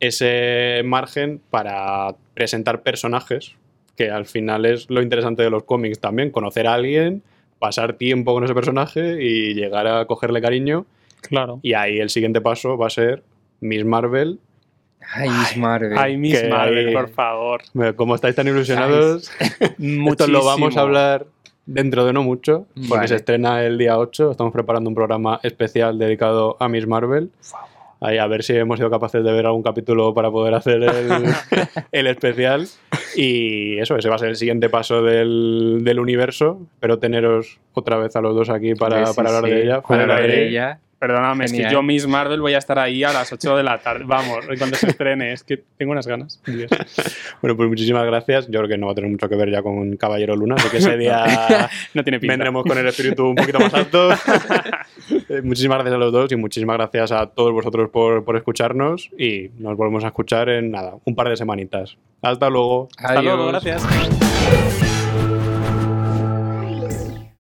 ese 0.00 0.82
margen 0.84 1.40
para 1.50 2.14
presentar 2.34 2.82
personajes, 2.82 3.54
que 4.00 4.10
al 4.10 4.24
final 4.24 4.64
es 4.64 4.88
lo 4.88 5.02
interesante 5.02 5.42
de 5.42 5.50
los 5.50 5.64
cómics 5.64 5.98
también, 6.00 6.30
conocer 6.30 6.66
a 6.66 6.72
alguien, 6.74 7.22
pasar 7.58 7.92
tiempo 7.94 8.32
con 8.32 8.44
ese 8.44 8.54
personaje 8.54 9.22
y 9.22 9.52
llegar 9.52 9.86
a 9.86 10.06
cogerle 10.06 10.40
cariño, 10.40 10.86
Claro. 11.20 11.60
y 11.62 11.74
ahí 11.74 11.98
el 11.98 12.08
siguiente 12.08 12.40
paso 12.40 12.78
va 12.78 12.86
a 12.86 12.90
ser 12.90 13.22
Miss 13.60 13.84
Marvel. 13.84 14.38
Ay, 15.14 15.28
Miss 15.28 15.56
Marvel. 15.58 15.98
Ay, 15.98 16.16
Miss 16.16 16.40
que 16.40 16.48
Marvel, 16.48 16.88
hay- 16.88 16.94
por 16.94 17.10
favor. 17.10 17.60
Como 17.96 18.14
estáis 18.14 18.34
tan 18.34 18.48
ilusionados, 18.48 19.30
esto 19.78 20.26
lo 20.28 20.44
vamos 20.46 20.78
a 20.78 20.80
hablar 20.80 21.26
dentro 21.66 22.06
de 22.06 22.14
no 22.14 22.22
mucho, 22.22 22.66
porque 22.74 22.88
Vale. 22.88 23.08
se 23.08 23.16
estrena 23.16 23.62
el 23.64 23.76
día 23.76 23.98
8. 23.98 24.30
Estamos 24.30 24.52
preparando 24.52 24.88
un 24.88 24.94
programa 24.94 25.40
especial 25.42 25.98
dedicado 25.98 26.56
a 26.58 26.68
Miss 26.70 26.86
Marvel. 26.86 27.30
Ahí 28.00 28.16
a 28.18 28.26
ver 28.26 28.42
si 28.42 28.56
hemos 28.56 28.78
sido 28.78 28.90
capaces 28.90 29.22
de 29.22 29.30
ver 29.32 29.44
algún 29.46 29.62
capítulo 29.62 30.14
para 30.14 30.30
poder 30.30 30.54
hacer 30.54 30.82
el, 30.82 31.08
el 31.92 32.06
especial. 32.06 32.66
Y 33.14 33.78
eso, 33.78 33.96
ese 33.96 34.08
va 34.08 34.14
a 34.14 34.18
ser 34.18 34.30
el 34.30 34.36
siguiente 34.36 34.68
paso 34.70 35.02
del, 35.02 35.80
del 35.82 36.00
universo. 36.00 36.60
Espero 36.74 36.98
teneros 36.98 37.60
otra 37.74 37.98
vez 37.98 38.16
a 38.16 38.20
los 38.20 38.34
dos 38.34 38.48
aquí 38.48 38.74
para, 38.74 39.04
Sí, 39.06 39.12
sí, 39.12 39.16
para 39.16 39.28
hablar 39.36 39.44
sí. 39.44 39.50
de 39.50 39.62
ella. 39.62 39.80
Para 39.82 40.02
hablar 40.02 40.22
de 40.22 40.48
ella. 40.48 40.80
Perdóname, 41.00 41.46
es 41.46 41.50
que 41.50 41.56
Genial. 41.56 41.72
yo 41.72 41.82
Miss 41.82 42.06
Marvel 42.06 42.40
voy 42.42 42.52
a 42.52 42.58
estar 42.58 42.78
ahí 42.78 43.02
a 43.02 43.12
las 43.12 43.32
8 43.32 43.56
de 43.56 43.62
la 43.62 43.78
tarde. 43.78 44.04
Vamos, 44.06 44.44
cuando 44.58 44.76
se 44.76 44.88
estrene. 44.88 45.32
Es 45.32 45.42
que 45.42 45.56
tengo 45.78 45.92
unas 45.92 46.06
ganas. 46.06 46.40
Dios. 46.46 46.70
Bueno, 47.40 47.56
pues 47.56 47.70
muchísimas 47.70 48.04
gracias. 48.04 48.46
Yo 48.48 48.58
creo 48.60 48.68
que 48.68 48.76
no 48.76 48.84
va 48.86 48.92
a 48.92 48.94
tener 48.94 49.10
mucho 49.10 49.26
que 49.26 49.34
ver 49.34 49.50
ya 49.50 49.62
con 49.62 49.96
Caballero 49.96 50.36
Luna, 50.36 50.56
así 50.58 50.68
que 50.68 50.76
ese 50.76 50.98
día 50.98 51.24
No 51.94 52.04
tiene 52.04 52.20
pinta. 52.20 52.32
vendremos 52.34 52.64
con 52.64 52.76
el 52.76 52.86
espíritu 52.86 53.28
un 53.28 53.34
poquito 53.34 53.58
más 53.60 53.72
alto. 53.72 54.10
Eh, 54.12 55.40
muchísimas 55.42 55.76
gracias 55.78 55.94
a 55.94 55.98
los 55.98 56.12
dos 56.12 56.30
y 56.32 56.36
muchísimas 56.36 56.76
gracias 56.76 57.12
a 57.12 57.26
todos 57.28 57.52
vosotros 57.52 57.88
por, 57.90 58.22
por 58.24 58.36
escucharnos 58.36 59.08
y 59.18 59.48
nos 59.58 59.74
volvemos 59.78 60.04
a 60.04 60.08
escuchar 60.08 60.50
en 60.50 60.70
nada, 60.70 60.96
un 61.04 61.14
par 61.14 61.30
de 61.30 61.36
semanitas. 61.38 61.96
Hasta 62.20 62.50
luego. 62.50 62.88
Hasta 62.98 63.22
luego, 63.22 63.48
Adiós. 63.48 63.64
gracias. 63.64 64.59